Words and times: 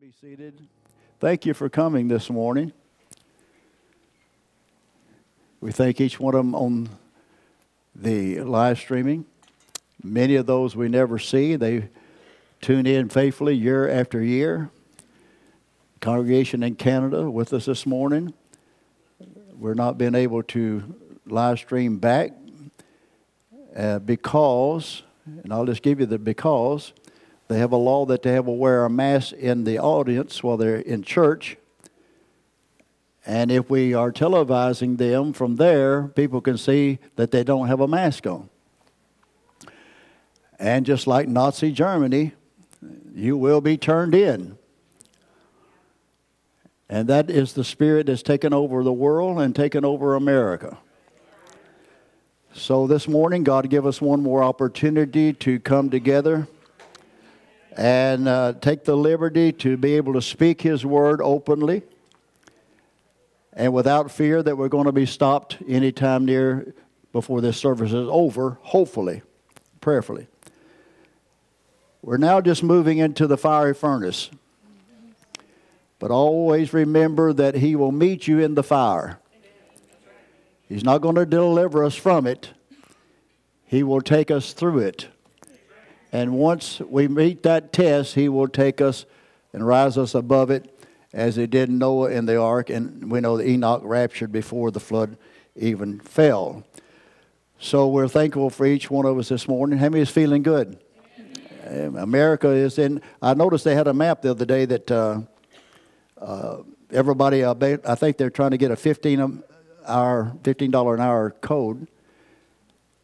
Be 0.00 0.12
seated. 0.20 0.54
Thank 1.18 1.44
you 1.44 1.54
for 1.54 1.68
coming 1.68 2.06
this 2.06 2.30
morning. 2.30 2.72
We 5.60 5.72
thank 5.72 6.00
each 6.00 6.20
one 6.20 6.36
of 6.36 6.44
them 6.44 6.54
on 6.54 6.88
the 7.96 8.42
live 8.42 8.78
streaming. 8.78 9.24
Many 10.00 10.36
of 10.36 10.46
those 10.46 10.76
we 10.76 10.88
never 10.88 11.18
see, 11.18 11.56
they 11.56 11.88
tune 12.60 12.86
in 12.86 13.08
faithfully 13.08 13.56
year 13.56 13.88
after 13.88 14.22
year. 14.22 14.70
Congregation 16.00 16.62
in 16.62 16.76
Canada 16.76 17.28
with 17.28 17.52
us 17.52 17.64
this 17.64 17.84
morning. 17.84 18.34
We're 19.58 19.74
not 19.74 19.98
being 19.98 20.14
able 20.14 20.44
to 20.44 20.94
live 21.26 21.58
stream 21.58 21.98
back 21.98 22.30
uh, 23.76 23.98
because, 23.98 25.02
and 25.26 25.52
I'll 25.52 25.66
just 25.66 25.82
give 25.82 25.98
you 25.98 26.06
the 26.06 26.20
because, 26.20 26.92
they 27.48 27.58
have 27.58 27.72
a 27.72 27.76
law 27.76 28.04
that 28.06 28.22
they 28.22 28.32
have 28.32 28.44
to 28.44 28.50
wear 28.50 28.84
a 28.84 28.90
mask 28.90 29.32
in 29.32 29.64
the 29.64 29.78
audience 29.78 30.42
while 30.42 30.58
they're 30.58 30.76
in 30.76 31.02
church. 31.02 31.56
And 33.24 33.50
if 33.50 33.68
we 33.70 33.94
are 33.94 34.12
televising 34.12 34.98
them 34.98 35.32
from 35.32 35.56
there, 35.56 36.08
people 36.08 36.40
can 36.40 36.58
see 36.58 36.98
that 37.16 37.30
they 37.30 37.44
don't 37.44 37.66
have 37.68 37.80
a 37.80 37.88
mask 37.88 38.26
on. 38.26 38.50
And 40.58 40.84
just 40.84 41.06
like 41.06 41.28
Nazi 41.28 41.72
Germany, 41.72 42.32
you 43.14 43.36
will 43.36 43.60
be 43.60 43.76
turned 43.76 44.14
in. 44.14 44.58
And 46.90 47.08
that 47.08 47.30
is 47.30 47.52
the 47.52 47.64
spirit 47.64 48.06
that's 48.06 48.22
taken 48.22 48.52
over 48.52 48.82
the 48.82 48.92
world 48.92 49.40
and 49.40 49.54
taken 49.54 49.84
over 49.84 50.14
America. 50.14 50.78
So 52.52 52.86
this 52.86 53.06
morning, 53.06 53.44
God 53.44 53.68
give 53.70 53.86
us 53.86 54.00
one 54.00 54.22
more 54.22 54.42
opportunity 54.42 55.32
to 55.34 55.60
come 55.60 55.90
together 55.90 56.48
and 57.78 58.26
uh, 58.26 58.54
take 58.60 58.84
the 58.84 58.96
liberty 58.96 59.52
to 59.52 59.76
be 59.76 59.94
able 59.94 60.12
to 60.14 60.20
speak 60.20 60.60
His 60.60 60.84
word 60.84 61.20
openly 61.22 61.82
and 63.52 63.72
without 63.72 64.10
fear 64.10 64.42
that 64.42 64.56
we're 64.56 64.68
going 64.68 64.86
to 64.86 64.92
be 64.92 65.06
stopped 65.06 65.58
anytime 65.66 66.24
near 66.24 66.74
before 67.12 67.40
this 67.40 67.56
service 67.56 67.92
is 67.92 68.08
over, 68.08 68.58
hopefully, 68.62 69.22
prayerfully. 69.80 70.26
We're 72.02 72.18
now 72.18 72.40
just 72.40 72.62
moving 72.62 72.98
into 72.98 73.26
the 73.26 73.36
fiery 73.36 73.74
furnace. 73.74 74.30
But 76.00 76.10
always 76.10 76.72
remember 76.72 77.32
that 77.32 77.56
He 77.56 77.76
will 77.76 77.92
meet 77.92 78.26
you 78.26 78.40
in 78.40 78.54
the 78.54 78.62
fire. 78.62 79.18
He's 80.68 80.84
not 80.84 80.98
going 80.98 81.16
to 81.16 81.26
deliver 81.26 81.84
us 81.84 81.94
from 81.94 82.26
it, 82.26 82.50
He 83.64 83.84
will 83.84 84.00
take 84.00 84.32
us 84.32 84.52
through 84.52 84.80
it. 84.80 85.08
And 86.12 86.32
once 86.32 86.80
we 86.80 87.08
meet 87.08 87.42
that 87.42 87.72
test, 87.72 88.14
He 88.14 88.28
will 88.28 88.48
take 88.48 88.80
us 88.80 89.04
and 89.52 89.66
rise 89.66 89.98
us 89.98 90.14
above 90.14 90.50
it 90.50 90.74
as 91.12 91.36
He 91.36 91.46
did 91.46 91.70
Noah 91.70 92.10
in 92.10 92.26
the 92.26 92.40
ark. 92.40 92.70
And 92.70 93.10
we 93.10 93.20
know 93.20 93.36
that 93.36 93.46
Enoch 93.46 93.82
raptured 93.84 94.32
before 94.32 94.70
the 94.70 94.80
flood 94.80 95.16
even 95.56 96.00
fell. 96.00 96.64
So 97.58 97.88
we're 97.88 98.08
thankful 98.08 98.50
for 98.50 98.66
each 98.66 98.90
one 98.90 99.04
of 99.04 99.18
us 99.18 99.28
this 99.28 99.48
morning. 99.48 99.78
How 99.78 99.88
many 99.88 100.02
is 100.02 100.10
feeling 100.10 100.42
good? 100.42 100.78
America 101.66 102.48
is 102.48 102.78
in. 102.78 103.02
I 103.20 103.34
noticed 103.34 103.64
they 103.64 103.74
had 103.74 103.88
a 103.88 103.92
map 103.92 104.22
the 104.22 104.30
other 104.30 104.46
day 104.46 104.64
that 104.64 104.90
uh, 104.90 105.20
uh, 106.18 106.58
everybody, 106.90 107.44
uh, 107.44 107.54
I 107.86 107.94
think 107.94 108.16
they're 108.16 108.30
trying 108.30 108.52
to 108.52 108.56
get 108.56 108.70
a 108.70 108.76
15 108.76 109.42
hour, 109.86 110.32
$15 110.42 110.94
an 110.94 111.00
hour 111.00 111.30
code 111.42 111.86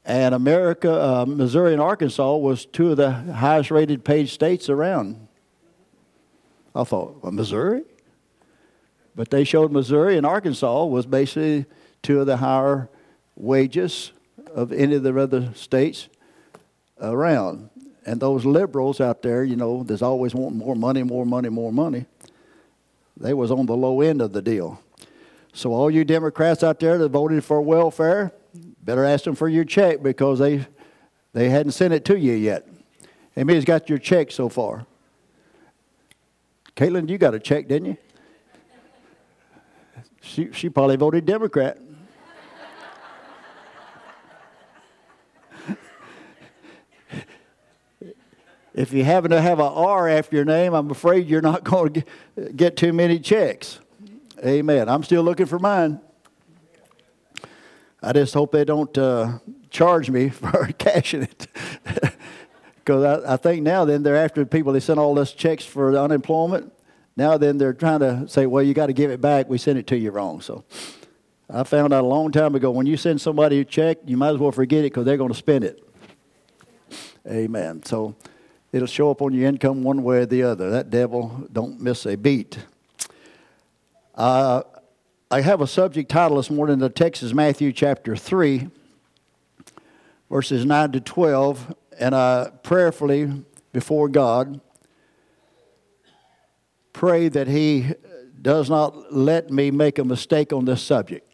and 0.05 0.35
America, 0.35 0.93
uh, 0.93 1.25
Missouri, 1.27 1.73
and 1.73 1.81
Arkansas 1.81 2.37
was 2.37 2.67
two 2.67 2.91
of 2.91 2.97
the 2.97 3.11
highest 3.11 3.71
rated 3.71 4.05
paid 4.05 4.29
states 4.29 4.69
around. 4.69 5.29
I 6.75 6.85
thought, 6.85 7.23
well, 7.23 7.33
Missouri? 7.33 7.85
But 9.17 9.31
they 9.31 9.45
showed 9.45 9.71
Missouri 9.71 10.17
and 10.17 10.27
Arkansas 10.27 10.85
was 10.87 11.07
basically 11.07 11.67
two 12.03 12.21
of 12.21 12.27
the 12.27 12.39
higher 12.39 12.89
wages 13.37 14.13
of 14.53 14.73
any 14.73 14.97
of 14.97 15.03
the 15.05 15.17
other 15.17 15.53
states 15.55 16.09
around. 17.01 17.71
And 18.05 18.21
those 18.21 18.45
liberals 18.45 19.01
out 19.01 19.23
there, 19.23 19.45
you 19.45 19.57
know, 19.57 19.83
there's 19.83 20.03
always 20.03 20.35
wanting 20.35 20.59
more 20.59 20.77
money, 20.77 21.03
more 21.03 21.25
money, 21.25 21.49
more 21.49 21.73
money. 21.73 22.07
They 23.17 23.33
was 23.33 23.51
on 23.51 23.67
the 23.67 23.77
low 23.77 24.01
end 24.01 24.21
of 24.21 24.33
the 24.33 24.43
deal. 24.43 24.81
So 25.53 25.73
all 25.73 25.91
you 25.91 26.05
Democrats 26.05 26.63
out 26.65 26.81
there 26.81 26.99
that 26.99 27.09
voted 27.11 27.45
for 27.45 27.63
welfare, 27.63 28.33
Better 28.85 29.05
ask 29.05 29.25
them 29.25 29.35
for 29.35 29.49
your 29.49 29.65
check 29.65 30.03
because 30.03 30.39
they, 30.39 30.67
they 31.33 31.49
hadn't 31.49 31.73
sent 31.73 31.95
it 31.95 32.05
to 32.07 32.19
you 32.19 32.35
yet. 32.35 32.69
Emily's 33.35 33.65
got 33.65 33.89
your 33.89 33.99
check 33.99 34.31
so 34.31 34.49
far. 34.51 34.87
Caitlin, 36.77 37.09
you 37.09 37.17
got 37.19 37.35
a 37.35 37.41
check, 37.41 37.67
didn't 37.67 37.87
you? 37.87 37.97
She, 40.21 40.53
she 40.53 40.69
probably 40.69 40.97
voted 40.97 41.25
Democrat. 41.25 41.79
if 48.75 48.93
you 48.93 49.05
happen 49.05 49.31
to 49.31 49.41
have 49.41 49.61
an 49.61 49.67
R 49.67 50.09
after 50.09 50.37
your 50.37 50.45
name, 50.45 50.75
I'm 50.75 50.91
afraid 50.91 51.27
you're 51.27 51.41
not 51.41 51.65
going 51.65 51.93
to 51.95 52.53
get 52.55 52.77
too 52.77 52.93
many 52.93 53.19
checks. 53.19 53.81
Amen. 54.45 54.89
I'm 54.89 55.03
still 55.05 55.23
looking 55.23 55.47
for 55.47 55.59
mine. 55.59 56.01
I 58.05 58.13
just 58.13 58.35
hope 58.35 58.53
they 58.53 58.67
don't 58.67 58.97
uh, 58.99 59.39
charge 59.71 60.11
me 60.11 60.29
for 60.41 60.69
cashing 60.79 61.23
it. 61.23 61.47
Because 62.77 63.25
I, 63.25 63.33
I, 63.33 63.37
think 63.39 63.63
now 63.63 63.87
then 63.87 64.03
they're 64.03 64.15
after 64.15 64.45
people, 64.45 64.75
they 64.75 64.81
send 64.81 65.01
all 65.01 65.15
those 65.15 65.33
checks 65.33 65.65
for 65.65 65.97
unemployment. 65.97 66.71
Now 67.17 67.39
then 67.39 67.57
they're 67.57 67.73
trying 67.73 68.01
to 68.01 68.29
say, 68.29 68.45
well, 68.45 68.63
you 68.63 68.75
got 68.75 68.89
to 68.89 68.93
give 68.93 69.11
it 69.11 69.23
back. 69.23 69.49
We 69.49 69.57
sent 69.57 69.79
it 69.79 69.87
to 69.87 69.97
you 69.97 70.11
wrong. 70.11 70.43
So 70.43 70.65
I 71.49 71.63
found 71.63 71.95
out 71.95 72.05
a 72.05 72.07
long 72.07 72.31
time 72.31 72.55
ago 72.55 72.71
when 72.71 72.85
you 72.85 72.99
send 72.99 73.23
somebody 73.23 73.61
a 73.61 73.65
check, 73.65 74.01
you 74.05 74.19
might 74.19 74.35
as 74.35 74.37
well 74.37 74.53
forget 74.53 74.81
it 74.81 74.93
because 74.93 75.07
they're 75.07 75.17
going 75.17 75.33
to 75.33 75.39
spend 75.39 75.65
it. 75.65 75.83
Amen. 77.27 77.83
So 77.85 78.17
it'll 78.71 78.87
show 78.87 79.11
up 79.11 79.23
on 79.23 79.33
your 79.33 79.49
income 79.49 79.83
one 79.83 80.03
way 80.03 80.19
or 80.19 80.27
the 80.27 80.43
other. 80.43 80.69
That 80.69 80.91
devil 80.91 81.49
don't 81.51 81.81
miss 81.81 82.05
a 82.05 82.17
beat. 82.19 82.59
Uh, 84.15 84.63
I 85.31 85.41
have 85.41 85.63
a 85.63 85.67
subject 85.67 86.11
title 86.11 86.37
this 86.37 86.51
morning. 86.51 86.79
The 86.79 86.91
text 86.91 87.23
is 87.23 87.33
Matthew 87.33 87.73
chapter 87.73 88.15
3, 88.15 88.69
verses 90.31 90.67
9 90.67 90.93
to 90.93 91.01
12. 91.01 91.75
And 91.99 92.15
I 92.15 92.51
prayerfully, 92.63 93.33
before 93.73 94.09
God, 94.09 94.61
pray 96.93 97.29
that 97.29 97.49
He 97.49 97.95
does 98.41 98.69
not 98.69 99.15
let 99.15 99.51
me 99.51 99.71
make 99.71 99.99
a 99.99 100.05
mistake 100.05 100.53
on 100.53 100.67
this 100.67 100.83
subject. 100.83 101.33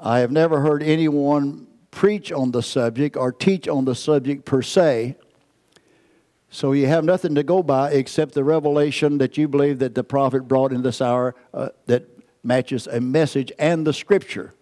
I 0.00 0.20
have 0.20 0.30
never 0.30 0.60
heard 0.60 0.82
anyone 0.82 1.66
preach 1.90 2.30
on 2.30 2.52
the 2.52 2.62
subject 2.62 3.16
or 3.16 3.32
teach 3.32 3.66
on 3.66 3.84
the 3.84 3.96
subject 3.96 4.44
per 4.44 4.62
se. 4.62 5.16
So 6.54 6.70
you 6.70 6.86
have 6.86 7.04
nothing 7.04 7.34
to 7.34 7.42
go 7.42 7.64
by 7.64 7.90
except 7.90 8.32
the 8.32 8.44
revelation 8.44 9.18
that 9.18 9.36
you 9.36 9.48
believe 9.48 9.80
that 9.80 9.96
the 9.96 10.04
prophet 10.04 10.46
brought 10.46 10.72
in 10.72 10.82
this 10.82 11.02
hour 11.02 11.34
uh, 11.52 11.70
that 11.86 12.08
matches 12.44 12.86
a 12.86 13.00
message 13.00 13.50
and 13.58 13.84
the 13.84 13.92
scripture. 13.92 14.54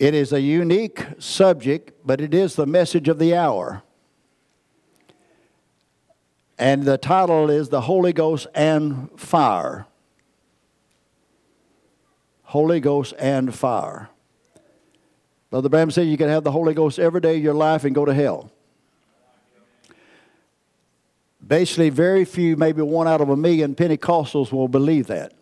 It 0.00 0.14
is 0.14 0.32
a 0.32 0.40
unique 0.40 1.06
subject, 1.20 1.92
but 2.04 2.20
it 2.20 2.34
is 2.34 2.56
the 2.56 2.66
message 2.66 3.06
of 3.06 3.20
the 3.20 3.36
hour. 3.36 3.84
And 6.58 6.82
the 6.82 6.98
title 6.98 7.50
is 7.50 7.68
The 7.68 7.82
Holy 7.82 8.12
Ghost 8.12 8.48
and 8.52 9.10
Fire. 9.16 9.86
Holy 12.42 12.80
Ghost 12.80 13.14
and 13.16 13.54
Fire. 13.54 14.10
Brother 15.50 15.68
Branham 15.68 15.92
said 15.92 16.08
you 16.08 16.16
can 16.16 16.28
have 16.28 16.42
the 16.42 16.50
Holy 16.50 16.74
Ghost 16.74 16.98
every 16.98 17.20
day 17.20 17.36
of 17.36 17.44
your 17.44 17.54
life 17.54 17.84
and 17.84 17.94
go 17.94 18.04
to 18.04 18.12
hell. 18.12 18.50
Basically, 21.50 21.90
very 21.90 22.24
few, 22.24 22.56
maybe 22.56 22.80
one 22.80 23.08
out 23.08 23.20
of 23.20 23.28
a 23.28 23.36
million 23.36 23.74
Pentecostals 23.74 24.52
will 24.52 24.68
believe 24.68 25.08
that. 25.08 25.32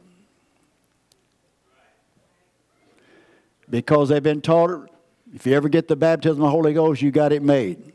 Because 3.69 4.09
they've 4.09 4.23
been 4.23 4.41
taught 4.41 4.89
if 5.35 5.47
you 5.47 5.53
ever 5.53 5.69
get 5.69 5.87
the 5.87 5.97
baptism 5.97 6.43
of 6.43 6.47
the 6.47 6.51
Holy 6.51 6.73
Ghost, 6.73 7.03
you 7.03 7.11
got 7.11 7.31
it 7.31 7.43
made. 7.43 7.93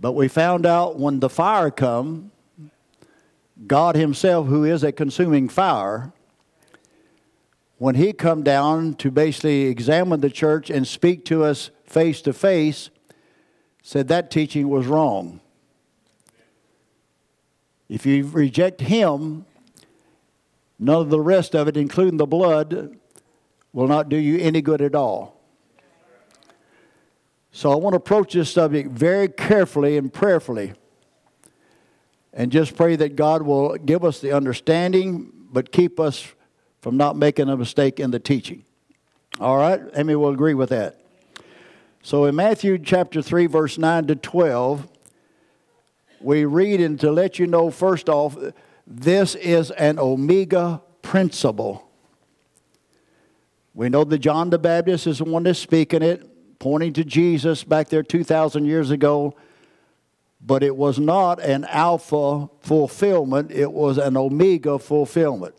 But 0.00 0.12
we 0.12 0.28
found 0.28 0.66
out 0.66 1.00
when 1.00 1.18
the 1.18 1.28
fire 1.28 1.68
come, 1.68 2.30
God 3.66 3.96
himself, 3.96 4.46
who 4.46 4.62
is 4.62 4.84
a 4.84 4.92
consuming 4.92 5.48
fire, 5.48 6.12
when 7.78 7.96
he 7.96 8.12
come 8.12 8.44
down 8.44 8.94
to 8.94 9.10
basically 9.10 9.62
examine 9.62 10.20
the 10.20 10.30
church 10.30 10.70
and 10.70 10.86
speak 10.86 11.24
to 11.24 11.42
us 11.42 11.72
face 11.86 12.22
to 12.22 12.32
face, 12.32 12.88
said 13.82 14.06
that 14.06 14.30
teaching 14.30 14.68
was 14.68 14.86
wrong. 14.86 15.40
If 17.90 18.06
you 18.06 18.24
reject 18.28 18.80
Him, 18.80 19.44
none 20.78 21.00
of 21.02 21.10
the 21.10 21.20
rest 21.20 21.56
of 21.56 21.66
it, 21.66 21.76
including 21.76 22.18
the 22.18 22.26
blood, 22.26 22.96
will 23.72 23.88
not 23.88 24.08
do 24.08 24.16
you 24.16 24.38
any 24.38 24.62
good 24.62 24.80
at 24.80 24.94
all. 24.94 25.36
So 27.50 27.72
I 27.72 27.74
want 27.74 27.94
to 27.94 27.96
approach 27.96 28.32
this 28.32 28.50
subject 28.50 28.90
very 28.90 29.28
carefully 29.28 29.96
and 29.96 30.12
prayerfully. 30.12 30.72
and 32.32 32.52
just 32.52 32.76
pray 32.76 32.96
that 32.96 33.16
God 33.16 33.42
will 33.42 33.76
give 33.76 34.04
us 34.04 34.20
the 34.20 34.32
understanding, 34.32 35.32
but 35.50 35.72
keep 35.72 35.98
us 35.98 36.32
from 36.80 36.96
not 36.96 37.16
making 37.16 37.48
a 37.48 37.56
mistake 37.56 37.98
in 37.98 38.10
the 38.10 38.20
teaching. 38.20 38.64
All 39.40 39.56
right? 39.56 39.80
Amy 39.96 40.14
will 40.14 40.30
agree 40.30 40.54
with 40.54 40.68
that. 40.70 41.00
So 42.02 42.24
in 42.24 42.36
Matthew 42.36 42.78
chapter 42.78 43.20
3, 43.20 43.46
verse 43.46 43.78
9 43.78 44.06
to 44.06 44.16
12, 44.16 44.88
we 46.20 46.44
read, 46.44 46.80
and 46.80 46.98
to 47.00 47.10
let 47.10 47.38
you 47.38 47.46
know, 47.46 47.70
first 47.70 48.08
off, 48.08 48.36
this 48.86 49.34
is 49.34 49.70
an 49.72 49.98
Omega 49.98 50.82
principle. 51.02 51.88
We 53.74 53.88
know 53.88 54.04
that 54.04 54.18
John 54.18 54.50
the 54.50 54.58
Baptist 54.58 55.06
is 55.06 55.18
the 55.18 55.24
one 55.24 55.44
that's 55.44 55.58
speaking 55.58 56.02
it, 56.02 56.58
pointing 56.58 56.92
to 56.94 57.04
Jesus 57.04 57.64
back 57.64 57.88
there 57.88 58.02
2,000 58.02 58.64
years 58.64 58.90
ago. 58.90 59.34
But 60.44 60.62
it 60.62 60.74
was 60.74 60.98
not 60.98 61.40
an 61.40 61.64
alpha 61.66 62.48
fulfillment, 62.60 63.50
it 63.50 63.70
was 63.70 63.98
an 63.98 64.16
omega 64.16 64.78
fulfillment. 64.78 65.54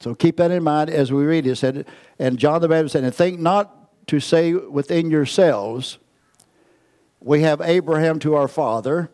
So 0.00 0.14
keep 0.14 0.38
that 0.38 0.50
in 0.50 0.62
mind 0.62 0.90
as 0.90 1.12
we 1.12 1.24
read 1.24 1.46
it. 1.46 1.56
said, 1.56 1.86
and 2.18 2.38
John 2.38 2.60
the 2.60 2.68
Baptist 2.68 2.94
said, 2.94 3.04
And 3.04 3.14
think 3.14 3.38
not 3.38 4.06
to 4.08 4.18
say 4.18 4.54
within 4.54 5.10
yourselves, 5.10 5.98
We 7.20 7.42
have 7.42 7.60
Abraham 7.60 8.18
to 8.20 8.34
our 8.34 8.48
father. 8.48 9.10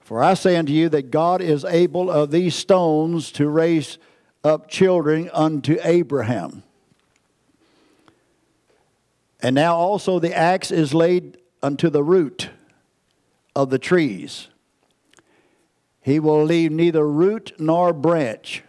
For 0.00 0.22
I 0.22 0.34
say 0.34 0.56
unto 0.56 0.72
you 0.72 0.88
that 0.90 1.10
God 1.10 1.40
is 1.40 1.64
able 1.64 2.10
of 2.10 2.30
these 2.30 2.54
stones 2.54 3.32
to 3.32 3.48
raise 3.48 3.98
up 4.44 4.68
children 4.68 5.30
unto 5.32 5.78
Abraham. 5.82 6.62
And 9.40 9.54
now 9.54 9.76
also 9.76 10.18
the 10.18 10.34
axe 10.34 10.70
is 10.70 10.94
laid 10.94 11.38
unto 11.62 11.90
the 11.90 12.02
root 12.02 12.50
of 13.54 13.70
the 13.70 13.78
trees. 13.78 14.48
He 16.00 16.20
will 16.20 16.44
leave 16.44 16.70
neither 16.70 17.06
root 17.06 17.52
nor 17.58 17.92
branch. 17.92 18.62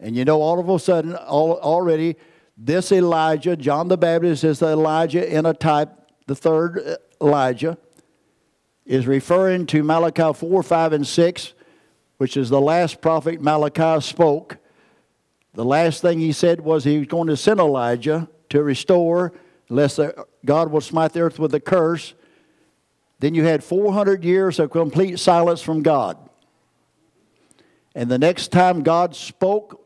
And 0.00 0.16
you 0.16 0.24
know, 0.24 0.42
all 0.42 0.58
of 0.58 0.68
a 0.68 0.78
sudden, 0.78 1.14
all, 1.14 1.58
already, 1.60 2.16
this 2.56 2.90
Elijah, 2.90 3.56
John 3.56 3.88
the 3.88 3.96
Baptist, 3.96 4.42
is 4.42 4.58
the 4.58 4.68
Elijah 4.68 5.32
in 5.32 5.46
a 5.46 5.54
type, 5.54 5.90
the 6.28 6.36
third 6.36 6.78
uh, 6.78 6.96
Elijah, 7.20 7.76
is 8.86 9.06
referring 9.06 9.66
to 9.66 9.82
Malachi 9.82 10.32
4, 10.32 10.62
5, 10.62 10.92
and 10.92 11.06
6 11.06 11.54
which 12.18 12.36
is 12.36 12.50
the 12.50 12.60
last 12.60 13.00
prophet 13.00 13.40
Malachi 13.40 14.00
spoke. 14.00 14.58
The 15.54 15.64
last 15.64 16.02
thing 16.02 16.18
he 16.18 16.32
said 16.32 16.60
was 16.60 16.84
he 16.84 16.98
was 16.98 17.08
going 17.08 17.28
to 17.28 17.36
send 17.36 17.58
Elijah 17.58 18.28
to 18.50 18.62
restore, 18.62 19.32
lest 19.68 19.98
God 20.44 20.70
will 20.70 20.80
smite 20.80 21.12
the 21.12 21.20
earth 21.20 21.38
with 21.38 21.54
a 21.54 21.60
curse. 21.60 22.14
Then 23.20 23.34
you 23.34 23.44
had 23.44 23.64
400 23.64 24.24
years 24.24 24.58
of 24.58 24.70
complete 24.70 25.18
silence 25.18 25.62
from 25.62 25.82
God. 25.82 26.18
And 27.94 28.10
the 28.10 28.18
next 28.18 28.48
time 28.52 28.82
God 28.82 29.16
spoke 29.16 29.84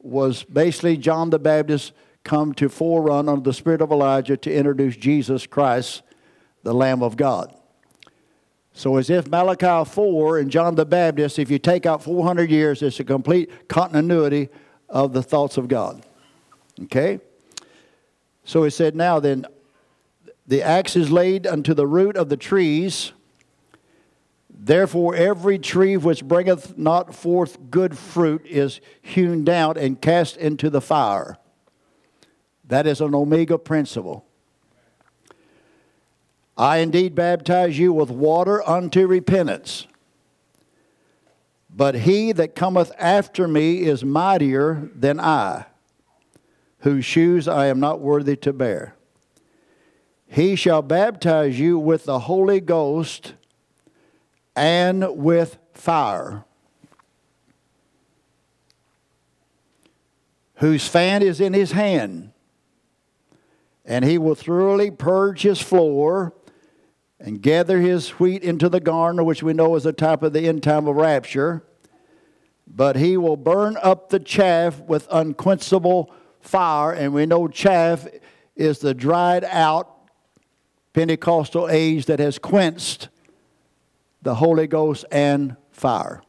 was 0.00 0.42
basically 0.42 0.96
John 0.96 1.30
the 1.30 1.38
Baptist 1.38 1.92
come 2.24 2.52
to 2.54 2.68
forerun 2.68 3.28
under 3.28 3.42
the 3.42 3.52
spirit 3.52 3.80
of 3.80 3.92
Elijah 3.92 4.36
to 4.36 4.52
introduce 4.52 4.96
Jesus 4.96 5.46
Christ, 5.46 6.02
the 6.62 6.74
Lamb 6.74 7.02
of 7.02 7.16
God. 7.16 7.54
So, 8.72 8.96
as 8.96 9.08
if 9.08 9.28
Malachi 9.28 9.88
4 9.88 10.38
and 10.38 10.50
John 10.50 10.74
the 10.74 10.84
Baptist, 10.84 11.38
if 11.38 11.50
you 11.50 11.60
take 11.60 11.86
out 11.86 12.02
400 12.02 12.50
years, 12.50 12.82
it's 12.82 12.98
a 12.98 13.04
complete 13.04 13.68
continuity 13.68 14.48
of 14.88 15.12
the 15.12 15.22
thoughts 15.22 15.56
of 15.56 15.68
God. 15.68 16.02
Okay? 16.82 17.20
So 18.44 18.64
he 18.64 18.70
said, 18.70 18.94
Now 18.94 19.20
then, 19.20 19.46
the 20.46 20.62
axe 20.62 20.96
is 20.96 21.10
laid 21.10 21.46
unto 21.46 21.72
the 21.72 21.86
root 21.86 22.16
of 22.16 22.28
the 22.28 22.36
trees. 22.36 23.12
Therefore, 24.50 25.14
every 25.14 25.58
tree 25.58 25.96
which 25.96 26.24
bringeth 26.24 26.78
not 26.78 27.14
forth 27.14 27.70
good 27.70 27.96
fruit 27.96 28.46
is 28.46 28.80
hewn 29.02 29.44
down 29.44 29.76
and 29.76 30.00
cast 30.00 30.36
into 30.36 30.70
the 30.70 30.80
fire. 30.80 31.38
That 32.68 32.86
is 32.86 33.00
an 33.00 33.14
omega 33.14 33.58
principle. 33.58 34.24
I 36.56 36.78
indeed 36.78 37.14
baptize 37.14 37.78
you 37.78 37.92
with 37.92 38.10
water 38.10 38.66
unto 38.68 39.06
repentance. 39.06 39.86
But 41.68 41.96
he 41.96 42.30
that 42.32 42.54
cometh 42.54 42.92
after 42.98 43.48
me 43.48 43.82
is 43.82 44.04
mightier 44.04 44.90
than 44.94 45.18
I, 45.18 45.66
whose 46.80 47.04
shoes 47.04 47.48
I 47.48 47.66
am 47.66 47.80
not 47.80 48.00
worthy 48.00 48.36
to 48.36 48.52
bear. 48.52 48.94
He 50.28 50.54
shall 50.54 50.82
baptize 50.82 51.58
you 51.58 51.78
with 51.78 52.04
the 52.04 52.20
Holy 52.20 52.60
Ghost 52.60 53.34
and 54.54 55.16
with 55.16 55.58
fire, 55.72 56.44
whose 60.56 60.86
fan 60.86 61.22
is 61.22 61.40
in 61.40 61.52
his 61.52 61.72
hand, 61.72 62.30
and 63.84 64.04
he 64.04 64.18
will 64.18 64.34
thoroughly 64.34 64.90
purge 64.90 65.42
his 65.42 65.60
floor 65.60 66.34
and 67.20 67.40
gather 67.42 67.80
his 67.80 68.10
wheat 68.10 68.42
into 68.42 68.68
the 68.68 68.80
garner, 68.80 69.22
which 69.22 69.42
we 69.42 69.52
know 69.52 69.76
is 69.76 69.84
the 69.84 69.92
type 69.92 70.22
of 70.22 70.32
the 70.32 70.48
end 70.48 70.62
time 70.62 70.86
of 70.86 70.96
rapture. 70.96 71.64
But 72.66 72.96
he 72.96 73.16
will 73.16 73.36
burn 73.36 73.76
up 73.82 74.08
the 74.08 74.18
chaff 74.18 74.80
with 74.80 75.06
unquenchable 75.10 76.12
fire, 76.40 76.92
and 76.92 77.12
we 77.12 77.26
know 77.26 77.48
chaff 77.48 78.06
is 78.56 78.78
the 78.78 78.94
dried 78.94 79.44
out 79.44 79.90
Pentecostal 80.92 81.68
age 81.68 82.06
that 82.06 82.20
has 82.20 82.38
quenched 82.38 83.08
the 84.22 84.36
Holy 84.36 84.66
Ghost 84.66 85.04
and 85.10 85.56
fire. 85.72 86.22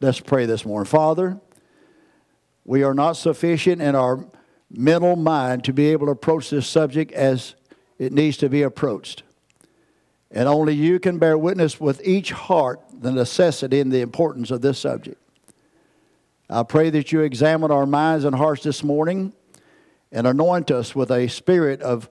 Let's 0.00 0.20
pray 0.20 0.46
this 0.46 0.64
morning. 0.64 0.86
Father, 0.86 1.38
we 2.64 2.82
are 2.82 2.94
not 2.94 3.14
sufficient 3.14 3.82
in 3.82 3.94
our 3.94 4.24
mental 4.70 5.16
mind 5.16 5.64
to 5.64 5.72
be 5.72 5.88
able 5.88 6.06
to 6.06 6.12
approach 6.12 6.50
this 6.50 6.66
subject 6.66 7.12
as 7.12 7.54
it 7.98 8.12
needs 8.12 8.36
to 8.38 8.48
be 8.48 8.62
approached. 8.62 9.22
And 10.30 10.48
only 10.48 10.74
you 10.74 11.00
can 11.00 11.18
bear 11.18 11.36
witness 11.36 11.80
with 11.80 12.00
each 12.06 12.30
heart 12.30 12.80
the 12.92 13.10
necessity 13.10 13.80
and 13.80 13.90
the 13.90 14.00
importance 14.00 14.50
of 14.50 14.60
this 14.60 14.78
subject. 14.78 15.20
I 16.48 16.62
pray 16.62 16.90
that 16.90 17.12
you 17.12 17.20
examine 17.20 17.70
our 17.70 17.86
minds 17.86 18.24
and 18.24 18.34
hearts 18.34 18.62
this 18.62 18.82
morning 18.82 19.32
and 20.12 20.26
anoint 20.26 20.70
us 20.70 20.94
with 20.94 21.10
a 21.10 21.28
spirit 21.28 21.80
of 21.82 22.08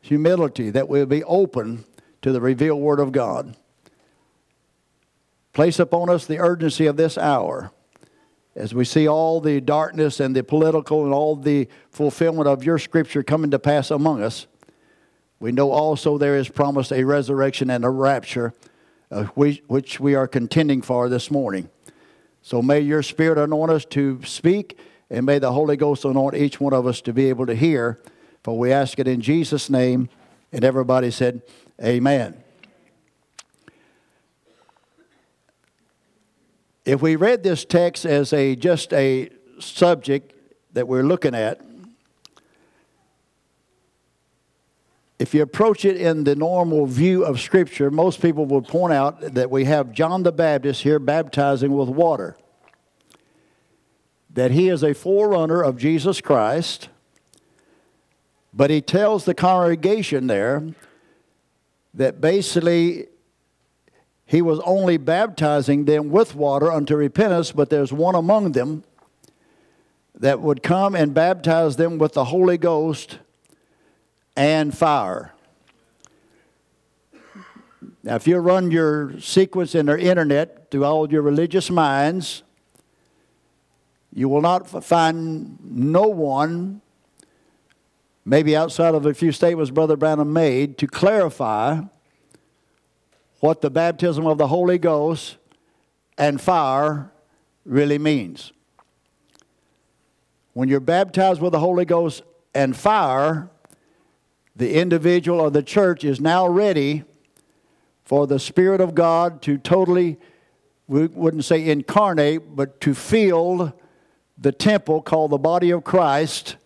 humility 0.00 0.70
that 0.70 0.88
we'll 0.88 1.06
be 1.06 1.24
open 1.24 1.84
to 2.22 2.32
the 2.32 2.40
revealed 2.40 2.80
Word 2.80 3.00
of 3.00 3.12
God. 3.12 3.56
Place 5.52 5.78
upon 5.78 6.08
us 6.08 6.26
the 6.26 6.38
urgency 6.38 6.86
of 6.86 6.96
this 6.96 7.18
hour 7.18 7.72
as 8.58 8.74
we 8.74 8.84
see 8.84 9.06
all 9.06 9.40
the 9.40 9.60
darkness 9.60 10.18
and 10.18 10.34
the 10.34 10.42
political 10.42 11.04
and 11.04 11.14
all 11.14 11.36
the 11.36 11.68
fulfillment 11.92 12.48
of 12.48 12.64
your 12.64 12.76
scripture 12.76 13.22
coming 13.22 13.52
to 13.52 13.58
pass 13.58 13.92
among 13.92 14.20
us. 14.20 14.48
We 15.38 15.52
know 15.52 15.70
also 15.70 16.18
there 16.18 16.36
is 16.36 16.48
promised 16.48 16.90
a 16.90 17.04
resurrection 17.04 17.70
and 17.70 17.84
a 17.84 17.88
rapture, 17.88 18.52
uh, 19.12 19.24
which, 19.34 19.62
which 19.68 20.00
we 20.00 20.16
are 20.16 20.26
contending 20.26 20.82
for 20.82 21.08
this 21.08 21.30
morning. 21.30 21.70
So 22.42 22.60
may 22.60 22.80
your 22.80 23.04
Spirit 23.04 23.38
anoint 23.38 23.70
us 23.70 23.84
to 23.86 24.20
speak, 24.24 24.76
and 25.08 25.24
may 25.24 25.38
the 25.38 25.52
Holy 25.52 25.76
Ghost 25.76 26.04
anoint 26.04 26.34
each 26.34 26.60
one 26.60 26.72
of 26.72 26.84
us 26.84 27.00
to 27.02 27.12
be 27.12 27.28
able 27.28 27.46
to 27.46 27.54
hear. 27.54 28.00
For 28.42 28.58
we 28.58 28.72
ask 28.72 28.98
it 28.98 29.06
in 29.06 29.20
Jesus' 29.20 29.70
name. 29.70 30.08
And 30.50 30.64
everybody 30.64 31.12
said, 31.12 31.42
Amen. 31.80 32.42
If 36.88 37.02
we 37.02 37.16
read 37.16 37.42
this 37.42 37.66
text 37.66 38.06
as 38.06 38.32
a 38.32 38.56
just 38.56 38.94
a 38.94 39.28
subject 39.60 40.32
that 40.72 40.88
we're 40.88 41.02
looking 41.02 41.34
at, 41.34 41.60
if 45.18 45.34
you 45.34 45.42
approach 45.42 45.84
it 45.84 45.98
in 45.98 46.24
the 46.24 46.34
normal 46.34 46.86
view 46.86 47.26
of 47.26 47.40
Scripture, 47.40 47.90
most 47.90 48.22
people 48.22 48.46
would 48.46 48.66
point 48.66 48.94
out 48.94 49.20
that 49.34 49.50
we 49.50 49.66
have 49.66 49.92
John 49.92 50.22
the 50.22 50.32
Baptist 50.32 50.82
here 50.82 50.98
baptizing 50.98 51.76
with 51.76 51.90
water. 51.90 52.38
That 54.30 54.50
he 54.52 54.70
is 54.70 54.82
a 54.82 54.94
forerunner 54.94 55.60
of 55.60 55.76
Jesus 55.76 56.22
Christ, 56.22 56.88
but 58.54 58.70
he 58.70 58.80
tells 58.80 59.26
the 59.26 59.34
congregation 59.34 60.26
there 60.26 60.62
that 61.92 62.22
basically 62.22 63.08
he 64.28 64.42
was 64.42 64.60
only 64.60 64.98
baptizing 64.98 65.86
them 65.86 66.10
with 66.10 66.34
water 66.34 66.70
unto 66.70 66.94
repentance, 66.94 67.50
but 67.50 67.70
there's 67.70 67.94
one 67.94 68.14
among 68.14 68.52
them 68.52 68.84
that 70.14 70.42
would 70.42 70.62
come 70.62 70.94
and 70.94 71.14
baptize 71.14 71.76
them 71.76 71.96
with 71.96 72.12
the 72.12 72.26
Holy 72.26 72.58
Ghost 72.58 73.20
and 74.36 74.76
fire. 74.76 75.32
Now, 78.02 78.16
if 78.16 78.28
you 78.28 78.36
run 78.36 78.70
your 78.70 79.18
sequence 79.18 79.74
in 79.74 79.86
the 79.86 79.98
internet 79.98 80.70
through 80.70 80.84
all 80.84 81.10
your 81.10 81.22
religious 81.22 81.70
minds, 81.70 82.42
you 84.12 84.28
will 84.28 84.42
not 84.42 84.68
find 84.84 85.56
no 85.62 86.02
one, 86.02 86.82
maybe 88.26 88.54
outside 88.54 88.94
of 88.94 89.06
a 89.06 89.14
few 89.14 89.32
statements 89.32 89.70
Brother 89.70 89.96
Branham 89.96 90.34
made, 90.34 90.76
to 90.76 90.86
clarify 90.86 91.80
what 93.40 93.60
the 93.60 93.70
baptism 93.70 94.26
of 94.26 94.38
the 94.38 94.48
Holy 94.48 94.78
Ghost 94.78 95.36
and 96.16 96.40
fire 96.40 97.10
really 97.64 97.98
means. 97.98 98.52
When 100.54 100.68
you're 100.68 100.80
baptized 100.80 101.40
with 101.40 101.52
the 101.52 101.60
Holy 101.60 101.84
Ghost 101.84 102.22
and 102.54 102.76
fire, 102.76 103.48
the 104.56 104.74
individual 104.80 105.40
or 105.40 105.50
the 105.50 105.62
church 105.62 106.02
is 106.02 106.20
now 106.20 106.48
ready 106.48 107.04
for 108.04 108.26
the 108.26 108.40
Spirit 108.40 108.80
of 108.80 108.94
God 108.94 109.40
to 109.42 109.56
totally, 109.58 110.18
we 110.88 111.06
wouldn't 111.06 111.44
say 111.44 111.68
incarnate, 111.68 112.56
but 112.56 112.80
to 112.80 112.94
fill 112.94 113.72
the 114.36 114.50
temple 114.50 115.02
called 115.02 115.30
the 115.30 115.38
body 115.38 115.70
of 115.70 115.84
Christ 115.84 116.56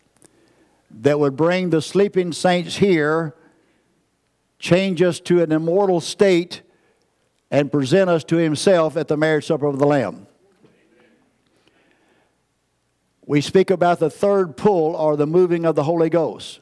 that 0.90 1.18
would 1.18 1.36
bring 1.36 1.70
the 1.70 1.82
sleeping 1.82 2.32
saints 2.32 2.76
here, 2.76 3.34
change 4.62 5.02
us 5.02 5.18
to 5.18 5.42
an 5.42 5.50
immortal 5.50 6.00
state, 6.00 6.62
and 7.50 7.70
present 7.70 8.08
us 8.08 8.22
to 8.24 8.36
Himself 8.36 8.96
at 8.96 9.08
the 9.08 9.16
marriage 9.16 9.46
supper 9.46 9.66
of 9.66 9.78
the 9.78 9.86
Lamb. 9.86 10.26
We 13.26 13.40
speak 13.40 13.70
about 13.70 13.98
the 13.98 14.08
third 14.08 14.56
pull 14.56 14.94
or 14.94 15.16
the 15.16 15.26
moving 15.26 15.66
of 15.66 15.74
the 15.74 15.82
Holy 15.82 16.08
Ghost. 16.08 16.60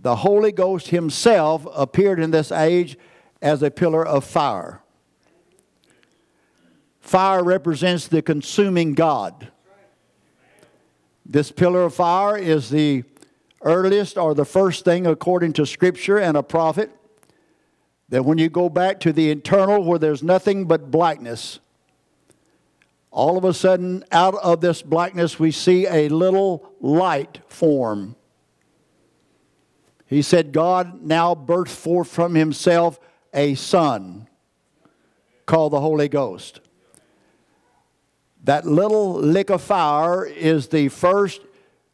The 0.00 0.16
Holy 0.16 0.50
Ghost 0.50 0.88
Himself 0.88 1.66
appeared 1.74 2.18
in 2.18 2.32
this 2.32 2.50
age 2.50 2.98
as 3.40 3.62
a 3.62 3.70
pillar 3.70 4.04
of 4.04 4.24
fire. 4.24 4.82
Fire 7.00 7.42
represents 7.42 8.08
the 8.08 8.20
consuming 8.20 8.94
God. 8.94 9.48
This 11.24 11.52
pillar 11.52 11.84
of 11.84 11.94
fire 11.94 12.36
is 12.36 12.68
the 12.68 13.04
earliest 13.62 14.16
or 14.16 14.34
the 14.34 14.44
first 14.44 14.84
thing 14.84 15.06
according 15.06 15.52
to 15.54 15.66
Scripture 15.66 16.18
and 16.18 16.36
a 16.36 16.42
prophet. 16.42 16.90
That 18.10 18.24
when 18.24 18.38
you 18.38 18.48
go 18.48 18.68
back 18.68 19.00
to 19.00 19.12
the 19.12 19.30
internal 19.30 19.82
where 19.82 19.98
there's 19.98 20.22
nothing 20.22 20.64
but 20.64 20.90
blackness, 20.90 21.60
all 23.10 23.36
of 23.36 23.44
a 23.44 23.52
sudden, 23.52 24.04
out 24.12 24.34
of 24.36 24.60
this 24.60 24.82
blackness, 24.82 25.38
we 25.38 25.50
see 25.50 25.86
a 25.86 26.08
little 26.08 26.72
light 26.80 27.40
form. 27.48 28.16
He 30.06 30.22
said, 30.22 30.52
God 30.52 31.02
now 31.02 31.34
birthed 31.34 31.68
forth 31.68 32.08
from 32.08 32.34
himself 32.34 32.98
a 33.34 33.54
son 33.54 34.28
called 35.44 35.72
the 35.72 35.80
Holy 35.80 36.08
Ghost. 36.08 36.60
That 38.44 38.66
little 38.66 39.14
lick 39.14 39.50
of 39.50 39.62
fire 39.62 40.24
is 40.24 40.68
the 40.68 40.88
first 40.88 41.42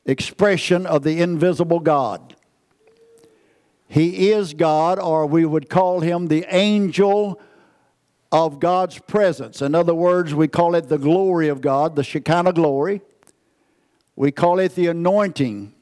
expression 0.07 0.87
of 0.87 1.03
the 1.03 1.21
invisible 1.21 1.81
God. 1.81 2.37
He 3.87 4.31
is 4.31 4.55
God, 4.55 4.99
or 4.99 5.27
we 5.27 5.45
would 5.45 5.69
call 5.69 6.01
him 6.01 6.27
the 6.27 6.45
angel 6.49 7.41
of 8.33 8.59
God's 8.59 8.99
presence. 8.99 9.63
In 9.63 9.75
other 9.75 9.95
words, 9.95 10.35
we 10.35 10.49
call 10.49 10.75
it 10.75 10.89
the 10.89 10.99
glory 10.99 11.49
of 11.49 11.61
God, 11.61 11.95
the 11.95 12.03
Shekinah 12.03 12.55
glory. 12.55 13.01
We 14.17 14.33
call 14.33 14.59
it 14.59 14.75
the 14.75 14.89
anointing. 14.89 15.73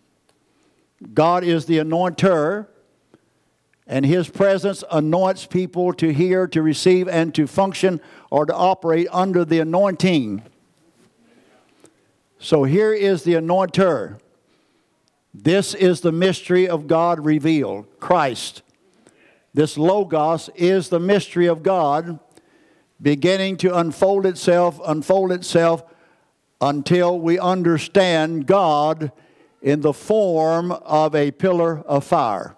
God 1.15 1.45
is 1.45 1.65
the 1.65 1.79
anointer, 1.79 2.67
and 3.87 4.05
His 4.05 4.29
presence 4.29 4.85
anoints 4.91 5.47
people 5.47 5.93
to 5.95 6.13
hear, 6.13 6.47
to 6.49 6.63
receive, 6.63 7.09
and 7.09 7.35
to 7.35 7.47
function 7.47 8.01
or 8.31 8.47
to 8.47 8.55
operate 8.55 9.09
under 9.11 9.45
the 9.45 9.59
anointing. 9.59 10.43
So 12.43 12.65
here 12.65 12.93
is 12.93 13.23
the 13.23 13.35
anointer. 13.35 14.19
This 15.33 15.75
is 15.75 16.01
the 16.01 16.11
mystery 16.11 16.69
of 16.69 16.89
God 16.89 17.25
revealed 17.25 17.87
Christ. 18.01 18.63
This 19.55 19.79
Logos 19.79 20.51
is 20.57 20.89
the 20.89 20.99
mystery 20.99 21.47
of 21.47 21.63
God 21.63 22.19
beginning 23.01 23.59
to 23.59 23.79
unfold 23.79 24.27
itself, 24.27 24.81
unfold 24.85 25.31
itself 25.31 25.85
until 26.61 27.21
we 27.21 27.39
understand 27.39 28.49
God 28.49 29.13
in 29.63 29.81
the 29.81 29.93
form 29.93 30.73
of 30.73 31.15
a 31.15 31.31
pillar 31.31 31.79
of 31.83 32.03
fire. 32.03 32.57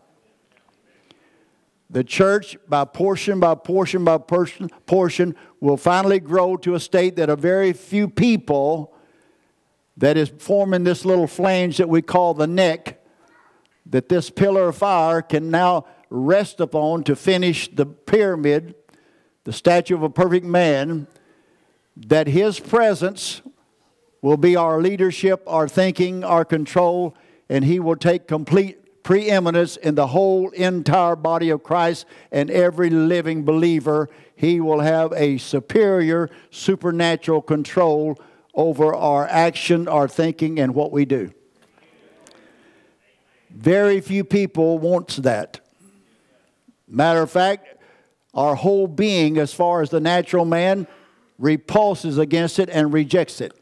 The 1.90 2.04
church, 2.04 2.56
by 2.66 2.86
portion 2.86 3.38
by 3.38 3.54
portion 3.54 4.02
by 4.02 4.16
portion, 4.16 4.70
portion, 4.86 5.34
will 5.60 5.76
finally 5.76 6.20
grow 6.20 6.56
to 6.56 6.74
a 6.74 6.80
state 6.80 7.16
that 7.16 7.28
a 7.28 7.36
very 7.36 7.74
few 7.74 8.08
people 8.08 8.93
that 9.96 10.16
is 10.16 10.32
forming 10.38 10.84
this 10.84 11.04
little 11.04 11.26
flange 11.26 11.76
that 11.76 11.88
we 11.88 12.02
call 12.02 12.34
the 12.34 12.46
neck, 12.46 13.00
that 13.86 14.08
this 14.08 14.30
pillar 14.30 14.68
of 14.68 14.76
fire 14.76 15.22
can 15.22 15.50
now 15.50 15.86
rest 16.10 16.60
upon 16.60 17.04
to 17.04 17.14
finish 17.14 17.68
the 17.68 17.86
pyramid 17.86 18.74
the 19.44 19.52
statue 19.52 19.94
of 19.94 20.02
a 20.02 20.10
perfect 20.10 20.46
man, 20.46 21.06
that 21.96 22.26
his 22.26 22.58
presence 22.58 23.42
will 24.22 24.38
be 24.38 24.56
our 24.56 24.80
leadership, 24.80 25.42
our 25.46 25.68
thinking, 25.68 26.24
our 26.24 26.44
control, 26.46 27.14
and 27.50 27.64
he 27.64 27.78
will 27.78 27.96
take 27.96 28.26
complete 28.26 29.02
preeminence 29.02 29.76
in 29.76 29.94
the 29.94 30.06
whole 30.06 30.48
entire 30.50 31.14
body 31.14 31.50
of 31.50 31.62
Christ 31.62 32.06
and 32.32 32.50
every 32.50 32.88
living 32.88 33.44
believer. 33.44 34.08
He 34.34 34.60
will 34.60 34.80
have 34.80 35.12
a 35.12 35.36
superior 35.36 36.30
supernatural 36.50 37.42
control 37.42 38.18
over 38.54 38.94
our 38.94 39.26
action, 39.26 39.88
our 39.88 40.08
thinking, 40.08 40.58
and 40.60 40.74
what 40.74 40.92
we 40.92 41.04
do. 41.04 41.32
Very 43.50 44.00
few 44.00 44.24
people 44.24 44.78
wants 44.78 45.16
that. 45.16 45.60
Matter 46.88 47.22
of 47.22 47.30
fact, 47.30 47.66
our 48.32 48.54
whole 48.54 48.86
being, 48.86 49.38
as 49.38 49.52
far 49.52 49.80
as 49.80 49.90
the 49.90 50.00
natural 50.00 50.44
man, 50.44 50.86
repulses 51.38 52.18
against 52.18 52.58
it 52.58 52.68
and 52.70 52.92
rejects 52.92 53.40
it. 53.40 53.52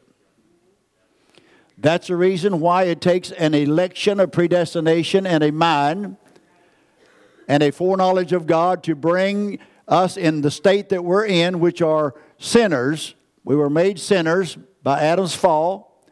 That's 1.78 2.06
the 2.08 2.16
reason 2.16 2.61
why 2.61 2.84
it 2.84 3.00
takes 3.00 3.30
an 3.32 3.54
election, 3.54 4.20
a 4.20 4.28
predestination, 4.28 5.26
and 5.26 5.42
a 5.42 5.50
mind 5.50 6.16
and 7.49 7.62
a 7.62 7.72
foreknowledge 7.72 8.32
of 8.32 8.46
God 8.46 8.82
to 8.84 8.94
bring 8.94 9.58
us 9.88 10.16
in 10.16 10.42
the 10.42 10.50
state 10.50 10.90
that 10.90 11.04
we're 11.04 11.26
in, 11.26 11.61
which 11.61 11.82
are 11.82 12.14
sinners. 12.38 13.14
We 13.44 13.56
were 13.56 13.70
made 13.70 13.99
sinners 13.99 14.56
by 14.82 15.00
Adam's 15.00 15.34
fall. 15.34 16.04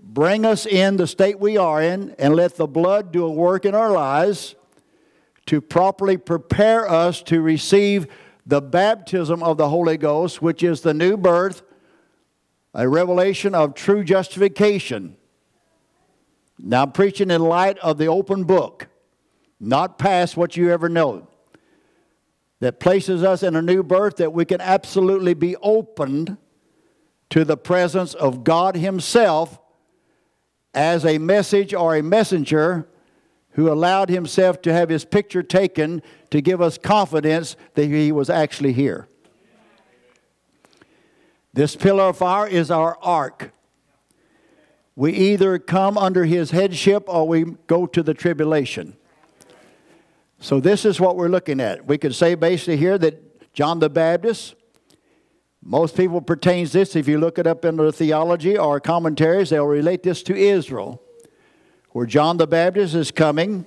Bring 0.00 0.44
us 0.44 0.66
in 0.66 0.96
the 0.96 1.06
state 1.06 1.38
we 1.38 1.56
are 1.56 1.80
in 1.80 2.14
and 2.18 2.34
let 2.34 2.56
the 2.56 2.66
blood 2.66 3.12
do 3.12 3.24
a 3.24 3.30
work 3.30 3.64
in 3.64 3.74
our 3.74 3.90
lives 3.90 4.54
to 5.46 5.60
properly 5.60 6.16
prepare 6.16 6.90
us 6.90 7.22
to 7.22 7.40
receive 7.40 8.06
the 8.46 8.60
baptism 8.60 9.42
of 9.42 9.56
the 9.56 9.68
Holy 9.68 9.96
Ghost, 9.96 10.42
which 10.42 10.62
is 10.62 10.82
the 10.82 10.94
new 10.94 11.16
birth, 11.16 11.62
a 12.74 12.88
revelation 12.88 13.54
of 13.54 13.74
true 13.74 14.04
justification. 14.04 15.16
Now, 16.58 16.82
I'm 16.82 16.92
preaching 16.92 17.30
in 17.30 17.42
light 17.42 17.78
of 17.78 17.98
the 17.98 18.06
open 18.06 18.44
book, 18.44 18.88
not 19.58 19.98
past 19.98 20.36
what 20.36 20.56
you 20.56 20.70
ever 20.70 20.88
know. 20.88 21.28
That 22.60 22.80
places 22.80 23.22
us 23.22 23.42
in 23.42 23.56
a 23.56 23.62
new 23.62 23.82
birth 23.82 24.16
that 24.16 24.32
we 24.32 24.44
can 24.44 24.60
absolutely 24.60 25.34
be 25.34 25.56
opened 25.56 26.38
to 27.30 27.44
the 27.44 27.56
presence 27.56 28.14
of 28.14 28.44
God 28.44 28.76
Himself 28.76 29.58
as 30.74 31.04
a 31.04 31.18
message 31.18 31.72
or 31.72 31.94
a 31.94 32.02
messenger 32.02 32.86
who 33.54 33.70
allowed 33.70 34.08
himself 34.08 34.60
to 34.62 34.72
have 34.72 34.88
his 34.88 35.04
picture 35.04 35.42
taken 35.42 36.02
to 36.30 36.40
give 36.40 36.60
us 36.60 36.76
confidence 36.76 37.56
that 37.74 37.86
he 37.86 38.10
was 38.10 38.28
actually 38.28 38.72
here. 38.72 39.06
This 41.52 41.76
pillar 41.76 42.04
of 42.04 42.16
fire 42.16 42.48
is 42.48 42.70
our 42.72 42.98
ark. 43.00 43.52
We 44.96 45.12
either 45.12 45.58
come 45.60 45.96
under 45.96 46.24
his 46.24 46.50
headship 46.50 47.04
or 47.06 47.28
we 47.28 47.44
go 47.68 47.86
to 47.86 48.02
the 48.02 48.14
tribulation. 48.14 48.96
So, 50.40 50.60
this 50.60 50.84
is 50.84 51.00
what 51.00 51.16
we're 51.16 51.28
looking 51.28 51.60
at. 51.60 51.86
We 51.86 51.96
could 51.96 52.14
say 52.14 52.34
basically 52.34 52.76
here 52.76 52.98
that 52.98 53.52
John 53.54 53.78
the 53.78 53.88
Baptist, 53.88 54.56
most 55.66 55.96
people 55.96 56.20
pertains 56.20 56.72
this, 56.72 56.94
if 56.94 57.08
you 57.08 57.18
look 57.18 57.38
it 57.38 57.46
up 57.46 57.64
in 57.64 57.76
the 57.76 57.90
theology 57.90 58.58
or 58.58 58.78
commentaries, 58.80 59.48
they'll 59.48 59.64
relate 59.64 60.02
this 60.02 60.22
to 60.24 60.36
Israel 60.36 61.00
where 61.92 62.06
John 62.06 62.36
the 62.36 62.46
Baptist 62.46 62.94
is 62.96 63.12
coming, 63.12 63.66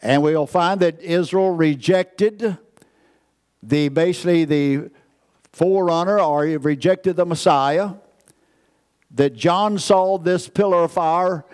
and 0.00 0.22
we'll 0.22 0.46
find 0.46 0.80
that 0.80 1.00
Israel 1.02 1.50
rejected 1.50 2.56
the 3.62 3.90
basically 3.90 4.46
the 4.46 4.90
forerunner 5.52 6.18
or 6.18 6.44
rejected 6.58 7.16
the 7.16 7.26
Messiah. 7.26 7.90
That 9.12 9.34
John 9.34 9.78
saw 9.78 10.18
this 10.18 10.48
pillar 10.48 10.84
of 10.84 10.92
fire 10.92 11.44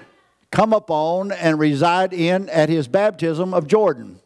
come 0.50 0.72
upon 0.72 1.32
and 1.32 1.58
reside 1.58 2.12
in 2.12 2.48
at 2.50 2.68
his 2.68 2.86
baptism 2.86 3.52
of 3.52 3.66
Jordan. 3.66 4.20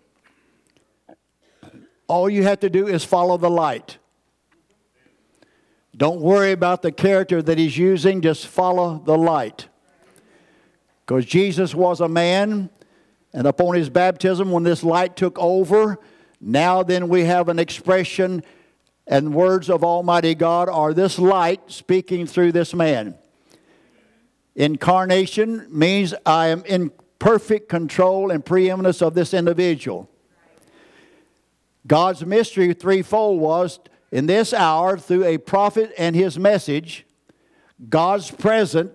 All 2.07 2.29
you 2.29 2.43
have 2.43 2.61
to 2.61 2.69
do 2.69 2.87
is 2.87 3.03
follow 3.03 3.39
the 3.39 3.49
light. 3.49 3.99
Don't 5.97 6.21
worry 6.21 6.53
about 6.53 6.83
the 6.83 6.93
character 6.93 7.43
that 7.43 7.59
he's 7.59 7.77
using, 7.77 8.21
just 8.21 8.47
follow 8.47 9.03
the 9.05 9.19
light. 9.19 9.69
Because 11.05 11.25
Jesus 11.25 11.75
was 11.75 12.01
a 12.01 12.09
man, 12.09 12.71
and 13.33 13.47
upon 13.47 13.75
his 13.75 13.91
baptism, 13.91 14.51
when 14.51 14.63
this 14.63 14.85
light 14.85 15.17
took 15.17 15.39
over, 15.39 15.99
Now 16.41 16.83
then, 16.83 17.09
we 17.09 17.25
have 17.25 17.49
an 17.49 17.59
expression 17.59 18.43
and 19.11 19.35
words 19.35 19.69
of 19.69 19.83
Almighty 19.83 20.37
God 20.37 20.69
are 20.69 20.95
this 20.95 21.19
light 21.19 21.61
speaking 21.67 22.27
through 22.27 22.53
this 22.53 22.73
man. 22.73 23.17
Incarnation 24.55 25.67
means 25.69 26.15
I 26.25 26.47
am 26.49 26.65
in 26.65 26.93
perfect 27.19 27.69
control 27.69 28.31
and 28.31 28.45
preeminence 28.45 29.03
of 29.03 29.15
this 29.15 29.35
individual. 29.35 30.09
God's 31.89 32.25
mystery 32.25 32.73
threefold 32.73 33.41
was 33.41 33.81
in 34.13 34.27
this 34.27 34.53
hour 34.53 34.99
through 34.99 35.25
a 35.25 35.39
prophet 35.39 35.93
and 35.97 36.17
his 36.17 36.39
message, 36.39 37.07
God's 37.89 38.31
present, 38.31 38.93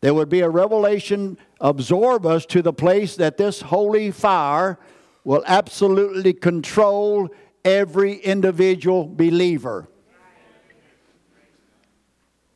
there 0.00 0.14
would 0.14 0.28
be 0.28 0.40
a 0.40 0.48
revelation 0.48 1.36
absorb 1.60 2.24
us 2.24 2.46
to 2.46 2.62
the 2.62 2.72
place 2.72 3.16
that 3.16 3.36
this 3.36 3.60
holy 3.60 4.10
fire 4.10 4.78
will 5.24 5.44
absolutely 5.46 6.32
control 6.32 7.28
every 7.64 8.14
individual 8.14 9.06
believer. 9.06 9.86